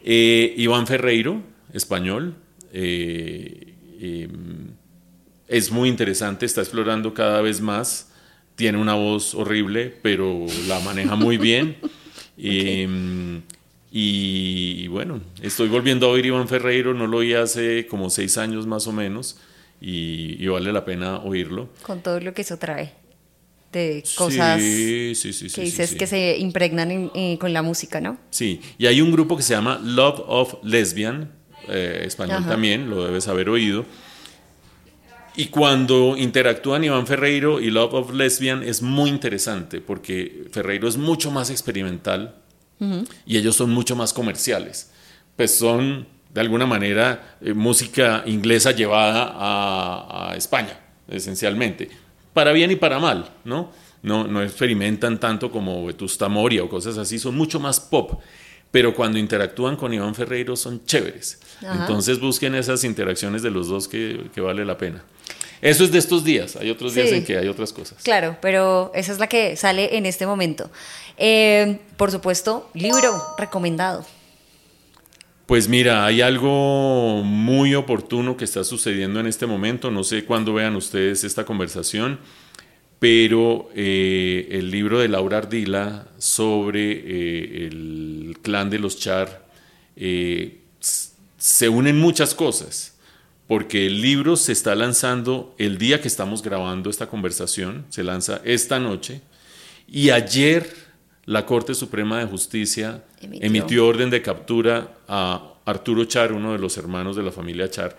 Eh, 0.04 0.54
Iván 0.56 0.86
Ferreiro, 0.86 1.42
español, 1.74 2.36
eh, 2.72 3.74
em, 4.00 4.76
es 5.48 5.72
muy 5.72 5.90
interesante, 5.90 6.46
está 6.46 6.62
explorando 6.62 7.16
cada 7.16 7.42
vez 7.42 7.62
más, 7.62 8.12
tiene 8.56 8.78
una 8.78 8.94
voz 8.94 9.34
horrible, 9.34 9.92
pero 10.04 10.46
la 10.68 10.80
maneja 10.82 11.16
muy 11.16 11.40
bien. 11.40 11.78
Em, 12.38 13.42
y, 13.92 14.88
bueno, 14.88 15.22
estoy 15.42 15.68
volviendo 15.68 16.08
a 16.08 16.10
oír 16.10 16.26
Iván 16.26 16.48
Ferreiro, 16.48 16.94
no 16.94 17.08
lo 17.08 17.18
oí 17.18 17.34
hace 17.34 17.86
como 17.88 18.10
seis 18.10 18.38
años 18.38 18.66
más 18.66 18.88
o 18.88 18.92
menos, 18.92 19.38
y, 19.80 20.46
vale 20.48 20.74
la 20.74 20.86
pena 20.86 21.20
oírlo. 21.20 21.70
Con 21.84 22.02
todo 22.02 22.20
lo 22.20 22.34
que 22.34 22.42
eso 22.42 22.58
trae 22.58 23.04
de 23.72 24.04
cosas 24.16 24.62
que 24.62 25.14
dices 25.62 25.96
que 25.96 26.08
se 26.08 26.38
impregnan 26.38 27.10
con 27.40 27.54
la 27.54 27.64
música, 27.64 28.00
¿no? 28.00 28.18
Sí, 28.30 28.62
y 28.78 28.86
hay 28.86 29.02
un 29.02 29.12
grupo 29.12 29.36
que 29.36 29.44
se 29.44 29.54
llama 29.54 29.80
Love 29.84 30.22
of 30.28 30.56
Lesbian, 30.64 31.32
eh, 31.68 32.04
español 32.06 32.46
también, 32.46 32.90
lo 32.90 33.04
debes 33.04 33.28
haber 33.28 33.50
oído. 33.50 33.86
Y 35.36 35.48
cuando 35.48 36.16
interactúan 36.18 36.84
Iván 36.84 37.08
Ferreiro 37.08 37.60
y 37.60 37.72
Love 37.72 37.94
of 37.94 38.14
Lesbian 38.14 38.62
es 38.64 38.82
muy 38.82 39.10
interesante 39.10 39.82
porque 39.82 40.48
Ferreiro 40.52 40.88
es 40.88 40.98
mucho 40.98 41.32
más 41.32 41.50
experimental 41.50 42.36
y 43.26 43.38
ellos 43.38 43.56
son 43.56 43.72
mucho 43.72 43.96
más 43.96 44.12
comerciales. 44.12 44.92
Pues 45.36 45.56
son 45.56 46.06
de 46.34 46.42
alguna 46.42 46.66
manera 46.66 47.38
eh, 47.42 47.54
música 47.54 48.24
inglesa 48.26 48.72
llevada 48.72 49.32
a, 49.34 50.36
España, 50.36 50.80
esencialmente. 51.08 51.90
Para 52.34 52.52
bien 52.52 52.72
y 52.72 52.76
para 52.76 53.00
mal, 53.00 53.32
¿no? 53.46 53.72
No, 54.02 54.28
no 54.28 54.44
experimentan 54.44 55.20
tanto 55.20 55.50
como 55.50 55.86
Vetusta 55.86 56.28
Moria 56.28 56.64
o 56.64 56.70
cosas 56.70 56.98
así, 56.98 57.18
son 57.20 57.36
mucho 57.36 57.60
más 57.60 57.80
pop 57.80 58.20
pero 58.74 58.96
cuando 58.96 59.20
interactúan 59.20 59.76
con 59.76 59.94
Iván 59.94 60.16
Ferreiro 60.16 60.56
son 60.56 60.84
chéveres. 60.84 61.40
Entonces 61.62 62.20
busquen 62.20 62.56
esas 62.56 62.84
interacciones 62.84 63.44
de 63.44 63.52
los 63.52 63.68
dos 63.68 63.88
que, 63.88 64.32
vale 64.38 64.66
la 64.66 64.80
pena. 64.80 65.04
Eso 65.64 65.84
es 65.84 65.92
de 65.92 66.00
estos 66.00 66.24
días, 66.24 66.56
hay 66.56 66.70
otros 66.70 66.94
días 66.94 67.12
en 67.12 67.24
que 67.24 67.38
hay 67.38 67.48
otras 67.48 67.72
cosas. 67.72 68.04
Claro, 68.04 68.38
pero 68.42 68.92
esa 68.94 69.12
es 69.12 69.20
la 69.20 69.28
que 69.28 69.56
sale 69.56 69.98
en 69.98 70.06
este 70.06 70.26
momento. 70.28 70.70
Eh, 71.18 71.80
por 71.98 72.12
supuesto, 72.12 72.70
libro 72.74 73.24
recomendado. 73.38 74.06
Pues 75.46 75.68
mira, 75.68 76.06
hay 76.06 76.22
algo 76.22 77.22
muy 77.24 77.76
oportuno 77.76 78.38
que 78.38 78.46
está 78.46 78.64
sucediendo 78.64 79.20
en 79.20 79.28
este 79.28 79.46
momento. 79.46 79.90
No 79.92 80.04
sé 80.04 80.26
cuándo 80.26 80.54
vean 80.54 80.76
ustedes 80.76 81.24
esta 81.24 81.46
conversación 81.46 82.20
pero 83.04 83.70
eh, 83.76 84.48
el 84.52 84.72
libro 84.72 85.00
de 85.00 85.10
Laura 85.10 85.40
Ardila 85.40 86.08
sobre 86.18 86.94
eh, 86.94 87.68
el 87.68 88.38
clan 88.42 88.70
de 88.70 88.80
los 88.80 88.98
Char 88.98 89.46
eh, 89.98 90.60
se 90.80 91.68
unen 91.68 92.00
muchas 92.00 92.34
cosas, 92.34 92.93
porque 93.48 93.88
el 93.88 94.02
libro 94.02 94.36
se 94.36 94.52
está 94.52 94.76
lanzando 94.76 95.54
el 95.58 95.78
día 95.78 96.02
que 96.02 96.08
estamos 96.08 96.42
grabando 96.42 96.90
esta 96.90 97.08
conversación, 97.08 97.86
se 97.90 98.04
lanza 98.04 98.42
esta 98.44 98.80
noche, 98.80 99.22
y 99.88 100.10
ayer 100.10 100.68
la 101.26 101.46
Corte 101.46 101.74
Suprema 101.74 102.20
de 102.20 102.26
Justicia 102.26 103.04
emitió, 103.22 103.48
emitió 103.48 103.88
orden 103.88 104.10
de 104.10 104.22
captura 104.22 104.94
a 105.08 105.54
Arturo 105.66 106.06
Char, 106.06 106.34
uno 106.34 106.54
de 106.54 106.60
los 106.60 106.78
hermanos 106.78 107.16
de 107.16 107.24
la 107.24 107.32
familia 107.32 107.70
Char, 107.70 107.98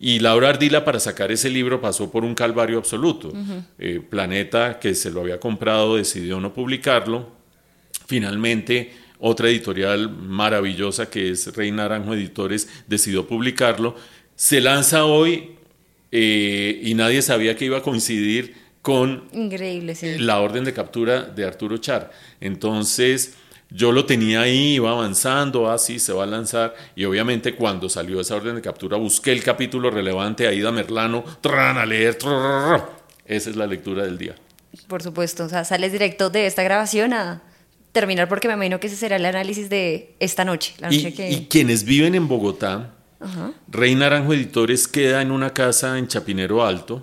y 0.00 0.18
Laura 0.18 0.50
Ardila 0.50 0.84
para 0.84 1.00
sacar 1.00 1.30
ese 1.32 1.48
libro 1.48 1.80
pasó 1.80 2.10
por 2.10 2.24
un 2.24 2.34
calvario 2.34 2.78
absoluto. 2.78 3.32
Eh, 3.78 4.02
Planeta, 4.08 4.78
que 4.78 4.94
se 4.94 5.10
lo 5.10 5.20
había 5.20 5.38
comprado, 5.38 5.96
decidió 5.96 6.40
no 6.40 6.52
publicarlo. 6.52 7.28
Finalmente, 8.06 8.92
otra 9.18 9.48
editorial 9.48 10.10
maravillosa 10.10 11.08
que 11.08 11.30
es 11.30 11.56
Rey 11.56 11.70
Naranjo 11.70 12.14
Editores 12.14 12.68
decidió 12.86 13.26
publicarlo. 13.26 13.96
Se 14.36 14.60
lanza 14.60 15.04
hoy 15.04 15.56
eh, 16.10 16.80
y 16.82 16.94
nadie 16.94 17.22
sabía 17.22 17.56
que 17.56 17.64
iba 17.64 17.78
a 17.78 17.82
coincidir 17.82 18.54
con 18.82 19.24
Increíble, 19.32 19.96
la 20.18 20.40
orden 20.40 20.64
de 20.64 20.72
captura 20.72 21.22
de 21.22 21.44
Arturo 21.44 21.78
Char. 21.78 22.10
Entonces, 22.40 23.34
yo 23.70 23.92
lo 23.92 24.04
tenía 24.04 24.42
ahí, 24.42 24.74
iba 24.74 24.90
avanzando, 24.90 25.70
así 25.70 25.96
ah, 25.96 25.98
se 25.98 26.12
va 26.12 26.24
a 26.24 26.26
lanzar. 26.26 26.74
Y 26.94 27.04
obviamente 27.04 27.54
cuando 27.54 27.88
salió 27.88 28.20
esa 28.20 28.36
orden 28.36 28.54
de 28.54 28.60
captura, 28.60 28.96
busqué 28.96 29.32
el 29.32 29.42
capítulo 29.42 29.90
relevante, 29.90 30.46
Aida 30.46 30.70
Merlano, 30.70 31.24
tran, 31.40 31.78
a 31.78 31.86
leer. 31.86 32.18
esa 33.26 33.50
es 33.50 33.56
la 33.56 33.66
lectura 33.66 34.04
del 34.04 34.18
día. 34.18 34.34
Por 34.86 35.02
supuesto, 35.02 35.44
o 35.44 35.48
sea, 35.48 35.64
sales 35.64 35.92
directo 35.92 36.30
de 36.30 36.46
esta 36.46 36.62
grabación 36.62 37.14
a 37.14 37.42
terminar 37.92 38.28
porque 38.28 38.48
me 38.48 38.54
imagino 38.54 38.80
que 38.80 38.88
ese 38.88 38.96
será 38.96 39.16
el 39.16 39.24
análisis 39.24 39.70
de 39.70 40.14
esta 40.20 40.44
noche. 40.44 40.74
y, 40.90 41.46
quienes 41.46 41.84
viven 41.84 42.14
en 42.14 42.28
Bogotá, 42.28 42.92
Rey 43.68 43.94
Naranjo 43.94 44.34
Editores 44.34 44.88
queda 44.88 45.22
en 45.22 45.30
una 45.30 45.52
casa 45.52 45.98
en 45.98 46.08
Chapinero 46.08 46.64
Alto, 46.64 47.00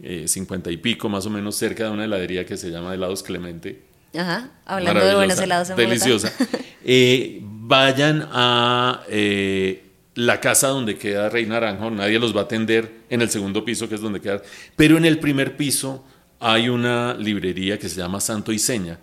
eh, 0.00 0.26
cincuenta 0.26 0.70
y 0.70 0.76
pico 0.76 1.08
más 1.08 1.26
o 1.26 1.30
menos 1.30 1.56
cerca 1.56 1.84
de 1.84 1.90
una 1.90 2.04
heladería 2.04 2.44
que 2.44 2.56
se 2.56 2.70
llama 2.70 2.94
Helados 2.94 3.22
Clemente 3.22 3.92
Ajá, 4.18 4.50
hablando 4.66 5.04
de 5.04 5.14
buenos 5.14 5.38
helados 5.38 5.70
en 5.70 5.76
Deliciosa. 5.76 6.32
Eh, 6.84 7.38
vayan 7.42 8.28
a 8.32 9.04
eh, 9.08 9.84
la 10.16 10.40
casa 10.40 10.66
donde 10.66 10.98
queda 10.98 11.28
Rey 11.28 11.46
Naranjo, 11.46 11.92
nadie 11.92 12.18
los 12.18 12.34
va 12.34 12.40
a 12.40 12.42
atender 12.42 13.02
en 13.08 13.22
el 13.22 13.30
segundo 13.30 13.64
piso, 13.64 13.88
que 13.88 13.94
es 13.94 14.00
donde 14.00 14.20
queda. 14.20 14.42
Pero 14.74 14.96
en 14.96 15.04
el 15.04 15.20
primer 15.20 15.56
piso 15.56 16.04
hay 16.40 16.68
una 16.68 17.14
librería 17.14 17.78
que 17.78 17.88
se 17.88 18.00
llama 18.00 18.18
Santo 18.18 18.50
y 18.50 18.58
Seña, 18.58 18.98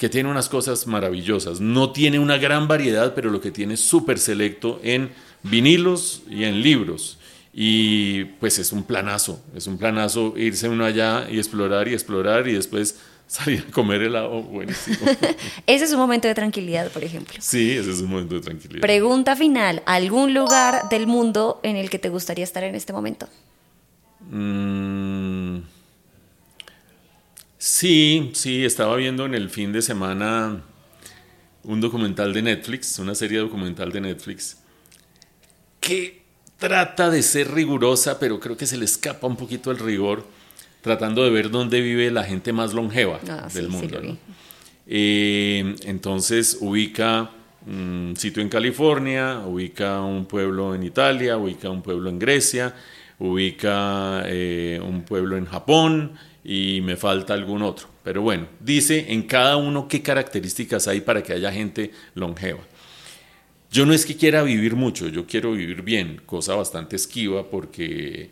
que 0.00 0.08
tiene 0.08 0.30
unas 0.30 0.48
cosas 0.48 0.86
maravillosas. 0.86 1.60
No 1.60 1.92
tiene 1.92 2.18
una 2.18 2.38
gran 2.38 2.66
variedad, 2.66 3.12
pero 3.14 3.28
lo 3.28 3.42
que 3.42 3.50
tiene 3.50 3.74
es 3.74 3.80
súper 3.80 4.18
selecto 4.18 4.80
en 4.82 5.10
vinilos 5.42 6.22
y 6.26 6.44
en 6.44 6.62
libros. 6.62 7.18
Y 7.52 8.24
pues 8.40 8.58
es 8.58 8.72
un 8.72 8.84
planazo, 8.84 9.42
es 9.54 9.66
un 9.66 9.76
planazo 9.76 10.32
irse 10.38 10.70
uno 10.70 10.86
allá 10.86 11.28
y 11.30 11.36
explorar 11.36 11.86
y 11.86 11.92
explorar 11.92 12.48
y 12.48 12.54
después 12.54 12.98
salir 13.26 13.66
a 13.68 13.72
comer 13.72 14.00
helado, 14.00 14.42
buenísimo. 14.42 14.96
ese 15.66 15.84
es 15.84 15.92
un 15.92 15.98
momento 15.98 16.28
de 16.28 16.34
tranquilidad, 16.34 16.90
por 16.90 17.04
ejemplo. 17.04 17.36
Sí, 17.38 17.72
ese 17.72 17.90
es 17.90 18.00
un 18.00 18.08
momento 18.08 18.36
de 18.36 18.40
tranquilidad. 18.40 18.80
Pregunta 18.80 19.36
final, 19.36 19.82
¿algún 19.84 20.32
lugar 20.32 20.88
del 20.88 21.08
mundo 21.08 21.60
en 21.62 21.76
el 21.76 21.90
que 21.90 21.98
te 21.98 22.08
gustaría 22.08 22.44
estar 22.44 22.64
en 22.64 22.74
este 22.74 22.94
momento? 22.94 23.28
Mm, 24.30 25.58
sí, 27.60 28.30
sí, 28.32 28.64
estaba 28.64 28.96
viendo 28.96 29.26
en 29.26 29.34
el 29.34 29.50
fin 29.50 29.70
de 29.70 29.82
semana 29.82 30.62
un 31.62 31.80
documental 31.80 32.32
de 32.32 32.42
Netflix, 32.42 32.98
una 32.98 33.14
serie 33.14 33.38
documental 33.38 33.92
de 33.92 34.00
Netflix, 34.00 34.56
que 35.78 36.22
trata 36.58 37.10
de 37.10 37.22
ser 37.22 37.52
rigurosa, 37.52 38.18
pero 38.18 38.40
creo 38.40 38.56
que 38.56 38.66
se 38.66 38.78
le 38.78 38.86
escapa 38.86 39.26
un 39.26 39.36
poquito 39.36 39.70
el 39.70 39.78
rigor 39.78 40.26
tratando 40.80 41.22
de 41.22 41.30
ver 41.30 41.50
dónde 41.50 41.82
vive 41.82 42.10
la 42.10 42.24
gente 42.24 42.52
más 42.52 42.72
longeva 42.72 43.20
ah, 43.28 43.48
del 43.52 43.68
mundo. 43.68 44.16
Eh, 44.86 45.76
entonces 45.84 46.56
ubica 46.60 47.30
un 47.66 48.14
sitio 48.16 48.42
en 48.42 48.48
California, 48.48 49.40
ubica 49.46 50.00
un 50.00 50.24
pueblo 50.24 50.74
en 50.74 50.82
Italia, 50.82 51.36
ubica 51.36 51.68
un 51.68 51.82
pueblo 51.82 52.08
en 52.08 52.18
Grecia, 52.18 52.74
ubica 53.18 54.22
eh, 54.24 54.80
un 54.82 55.02
pueblo 55.02 55.36
en 55.36 55.44
Japón 55.44 56.12
y 56.44 56.80
me 56.82 56.96
falta 56.96 57.34
algún 57.34 57.62
otro. 57.62 57.88
Pero 58.02 58.22
bueno, 58.22 58.46
dice 58.60 59.12
en 59.12 59.22
cada 59.24 59.56
uno 59.56 59.88
qué 59.88 60.02
características 60.02 60.88
hay 60.88 61.00
para 61.00 61.22
que 61.22 61.32
haya 61.32 61.52
gente 61.52 61.90
longeva. 62.14 62.60
Yo 63.70 63.86
no 63.86 63.92
es 63.92 64.04
que 64.04 64.16
quiera 64.16 64.42
vivir 64.42 64.74
mucho, 64.74 65.08
yo 65.08 65.26
quiero 65.26 65.52
vivir 65.52 65.82
bien, 65.82 66.20
cosa 66.26 66.54
bastante 66.56 66.96
esquiva 66.96 67.48
porque 67.48 68.30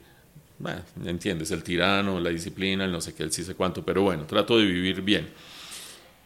bueno, 0.58 0.82
entiendes, 1.04 1.52
el 1.52 1.62
tirano, 1.62 2.18
la 2.18 2.30
disciplina, 2.30 2.84
el 2.84 2.92
no 2.92 3.00
sé 3.00 3.14
qué, 3.14 3.22
el 3.22 3.32
sí 3.32 3.44
sé 3.44 3.54
cuánto, 3.54 3.84
pero 3.84 4.02
bueno, 4.02 4.24
trato 4.24 4.58
de 4.58 4.66
vivir 4.66 5.02
bien. 5.02 5.28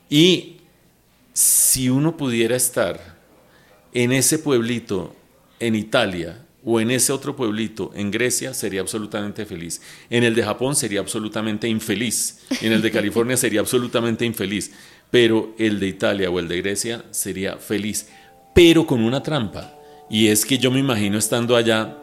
Y 0.09 0.57
si 1.35 1.91
uno 1.91 2.17
pudiera 2.17 2.57
estar 2.57 3.19
en 3.93 4.13
ese 4.13 4.39
pueblito 4.39 5.15
en 5.61 5.75
Italia 5.75 6.47
o 6.65 6.81
en 6.81 6.91
ese 6.91 7.13
otro 7.13 7.35
pueblito 7.35 7.91
en 7.95 8.11
Grecia, 8.11 8.55
sería 8.55 8.81
absolutamente 8.81 9.45
feliz. 9.47 9.81
En 10.11 10.23
el 10.23 10.35
de 10.35 10.45
Japón 10.45 10.77
sería 10.77 11.01
absolutamente 11.01 11.69
infeliz. 11.69 12.41
En 12.61 12.73
el 12.73 12.83
de 12.83 12.91
California 12.93 13.37
sería 13.37 13.61
absolutamente 13.61 14.25
infeliz. 14.25 14.73
Pero 15.11 15.55
el 15.59 15.81
de 15.81 15.89
Italia 15.89 16.31
o 16.31 16.39
el 16.39 16.49
de 16.49 16.63
Grecia 16.63 17.05
sería 17.11 17.57
feliz. 17.57 18.09
Pero 18.55 18.87
con 18.87 19.03
una 19.03 19.23
trampa. 19.23 19.75
Y 20.09 20.29
es 20.29 20.47
que 20.47 20.59
yo 20.59 20.71
me 20.71 20.79
imagino 20.79 21.19
estando 21.19 21.57
allá 21.57 21.97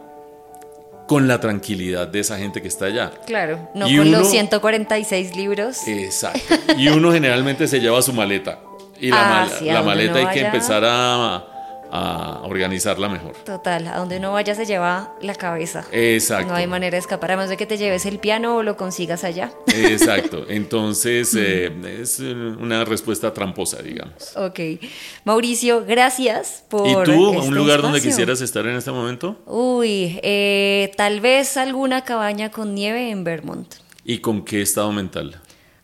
con 1.10 1.26
la 1.26 1.40
tranquilidad 1.40 2.06
de 2.06 2.20
esa 2.20 2.38
gente 2.38 2.62
que 2.62 2.68
está 2.68 2.84
allá. 2.84 3.10
Claro, 3.26 3.68
no 3.74 3.86
con 3.86 4.12
los 4.12 4.30
146 4.30 5.34
libros. 5.34 5.88
Exacto. 5.88 6.54
Y 6.78 6.86
uno 6.86 7.12
generalmente 7.12 7.66
se 7.66 7.80
lleva 7.80 8.00
su 8.00 8.12
maleta. 8.12 8.60
Y 9.00 9.10
la, 9.10 9.42
ah, 9.78 9.82
maleta 9.82 10.18
hay 10.18 10.34
que 10.34 10.40
empezar 10.46 10.84
a, 10.84 11.49
a 11.90 12.42
organizarla 12.44 13.08
mejor. 13.08 13.32
Total, 13.44 13.86
a 13.88 13.98
donde 13.98 14.18
uno 14.18 14.32
vaya 14.32 14.54
se 14.54 14.66
lleva 14.66 15.14
la 15.20 15.34
cabeza. 15.34 15.84
Exacto. 15.92 16.48
No 16.48 16.54
hay 16.54 16.66
manera 16.66 16.92
de 16.92 16.98
escapar, 16.98 17.32
a 17.32 17.36
menos 17.36 17.50
de 17.50 17.56
que 17.56 17.66
te 17.66 17.76
lleves 17.78 18.06
el 18.06 18.18
piano 18.18 18.56
o 18.56 18.62
lo 18.62 18.76
consigas 18.76 19.24
allá. 19.24 19.52
Exacto, 19.74 20.46
entonces 20.48 21.34
eh, 21.36 21.72
es 22.00 22.20
una 22.20 22.84
respuesta 22.84 23.32
tramposa, 23.34 23.82
digamos. 23.82 24.36
Ok. 24.36 24.60
Mauricio, 25.24 25.84
gracias 25.84 26.64
por... 26.68 26.86
¿Y 26.86 27.12
tú, 27.12 27.30
un 27.30 27.54
lugar 27.54 27.82
donde 27.82 28.00
quisieras 28.00 28.40
estar 28.40 28.66
en 28.66 28.76
este 28.76 28.92
momento? 28.92 29.36
Uy, 29.46 30.18
eh, 30.22 30.92
tal 30.96 31.20
vez 31.20 31.56
alguna 31.56 32.04
cabaña 32.04 32.50
con 32.50 32.74
nieve 32.74 33.10
en 33.10 33.24
Vermont. 33.24 33.74
¿Y 34.04 34.18
con 34.18 34.44
qué 34.44 34.62
estado 34.62 34.92
mental? 34.92 35.40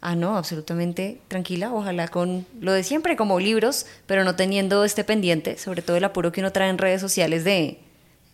Ah, 0.09 0.15
no, 0.15 0.37
absolutamente 0.37 1.21
tranquila, 1.27 1.73
ojalá 1.73 2.07
con 2.07 2.47
lo 2.61 2.73
de 2.73 2.85
siempre, 2.85 3.17
como 3.17 3.41
libros, 3.41 3.87
pero 4.07 4.23
no 4.23 4.37
teniendo 4.37 4.85
este 4.85 5.03
pendiente, 5.03 5.59
sobre 5.59 5.83
todo 5.83 5.97
el 5.97 6.05
apuro 6.05 6.31
que 6.31 6.39
uno 6.39 6.53
trae 6.53 6.71
en 6.71 6.79
redes 6.79 7.01
sociales 7.01 7.43
de 7.43 7.81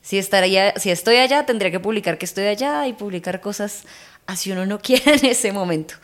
si, 0.02 0.18
estaría, 0.18 0.74
si 0.78 0.90
estoy 0.90 1.16
allá, 1.16 1.46
tendría 1.46 1.70
que 1.70 1.80
publicar 1.80 2.18
que 2.18 2.26
estoy 2.26 2.44
allá 2.44 2.86
y 2.88 2.92
publicar 2.92 3.40
cosas 3.40 3.84
así 4.26 4.52
uno 4.52 4.66
no 4.66 4.78
quiere 4.82 5.14
en 5.14 5.24
ese 5.24 5.50
momento. 5.50 5.94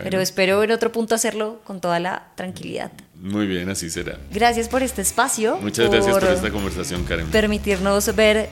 Pero 0.00 0.20
espero 0.20 0.62
en 0.62 0.70
otro 0.70 0.92
punto 0.92 1.16
hacerlo 1.16 1.60
con 1.64 1.80
toda 1.80 1.98
la 1.98 2.28
tranquilidad. 2.36 2.92
Muy 3.16 3.48
bien, 3.48 3.68
así 3.68 3.90
será. 3.90 4.20
Gracias 4.30 4.68
por 4.68 4.84
este 4.84 5.02
espacio. 5.02 5.58
Muchas 5.60 5.90
gracias 5.90 6.20
por 6.20 6.30
esta 6.30 6.52
conversación, 6.52 7.02
Karen. 7.02 7.26
Permitirnos 7.32 8.14
ver 8.14 8.48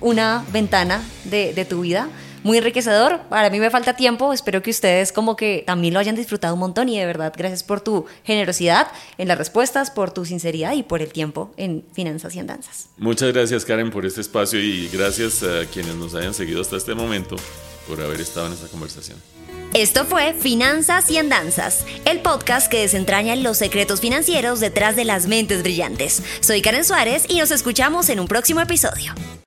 una 0.00 0.46
ventana 0.50 1.02
de, 1.24 1.52
de 1.52 1.66
tu 1.66 1.82
vida 1.82 2.08
muy 2.46 2.58
enriquecedor. 2.58 3.20
Para 3.28 3.50
mí 3.50 3.60
me 3.60 3.70
falta 3.70 3.96
tiempo, 3.96 4.32
espero 4.32 4.62
que 4.62 4.70
ustedes 4.70 5.12
como 5.12 5.36
que 5.36 5.64
también 5.66 5.92
lo 5.92 6.00
hayan 6.00 6.14
disfrutado 6.14 6.54
un 6.54 6.60
montón 6.60 6.88
y 6.88 6.98
de 6.98 7.04
verdad 7.04 7.32
gracias 7.36 7.62
por 7.62 7.80
tu 7.80 8.06
generosidad 8.24 8.86
en 9.18 9.28
las 9.28 9.36
respuestas, 9.36 9.90
por 9.90 10.12
tu 10.12 10.24
sinceridad 10.24 10.72
y 10.72 10.82
por 10.82 11.02
el 11.02 11.12
tiempo 11.12 11.52
en 11.56 11.84
Finanzas 11.92 12.34
y 12.36 12.38
Andanzas. 12.38 12.88
Muchas 12.96 13.32
gracias 13.32 13.64
Karen 13.64 13.90
por 13.90 14.06
este 14.06 14.20
espacio 14.20 14.60
y 14.60 14.88
gracias 14.88 15.42
a 15.42 15.66
quienes 15.66 15.96
nos 15.96 16.14
hayan 16.14 16.32
seguido 16.32 16.62
hasta 16.62 16.76
este 16.76 16.94
momento 16.94 17.36
por 17.88 18.00
haber 18.00 18.20
estado 18.20 18.46
en 18.46 18.52
esta 18.52 18.68
conversación. 18.68 19.18
Esto 19.74 20.06
fue 20.06 20.32
Finanzas 20.32 21.10
y 21.10 21.18
Andanzas, 21.18 21.84
el 22.04 22.20
podcast 22.20 22.70
que 22.70 22.80
desentraña 22.80 23.36
los 23.36 23.58
secretos 23.58 24.00
financieros 24.00 24.60
detrás 24.60 24.96
de 24.96 25.04
las 25.04 25.26
mentes 25.26 25.62
brillantes. 25.62 26.22
Soy 26.40 26.62
Karen 26.62 26.84
Suárez 26.84 27.24
y 27.28 27.40
nos 27.40 27.50
escuchamos 27.50 28.08
en 28.08 28.20
un 28.20 28.28
próximo 28.28 28.60
episodio. 28.60 29.12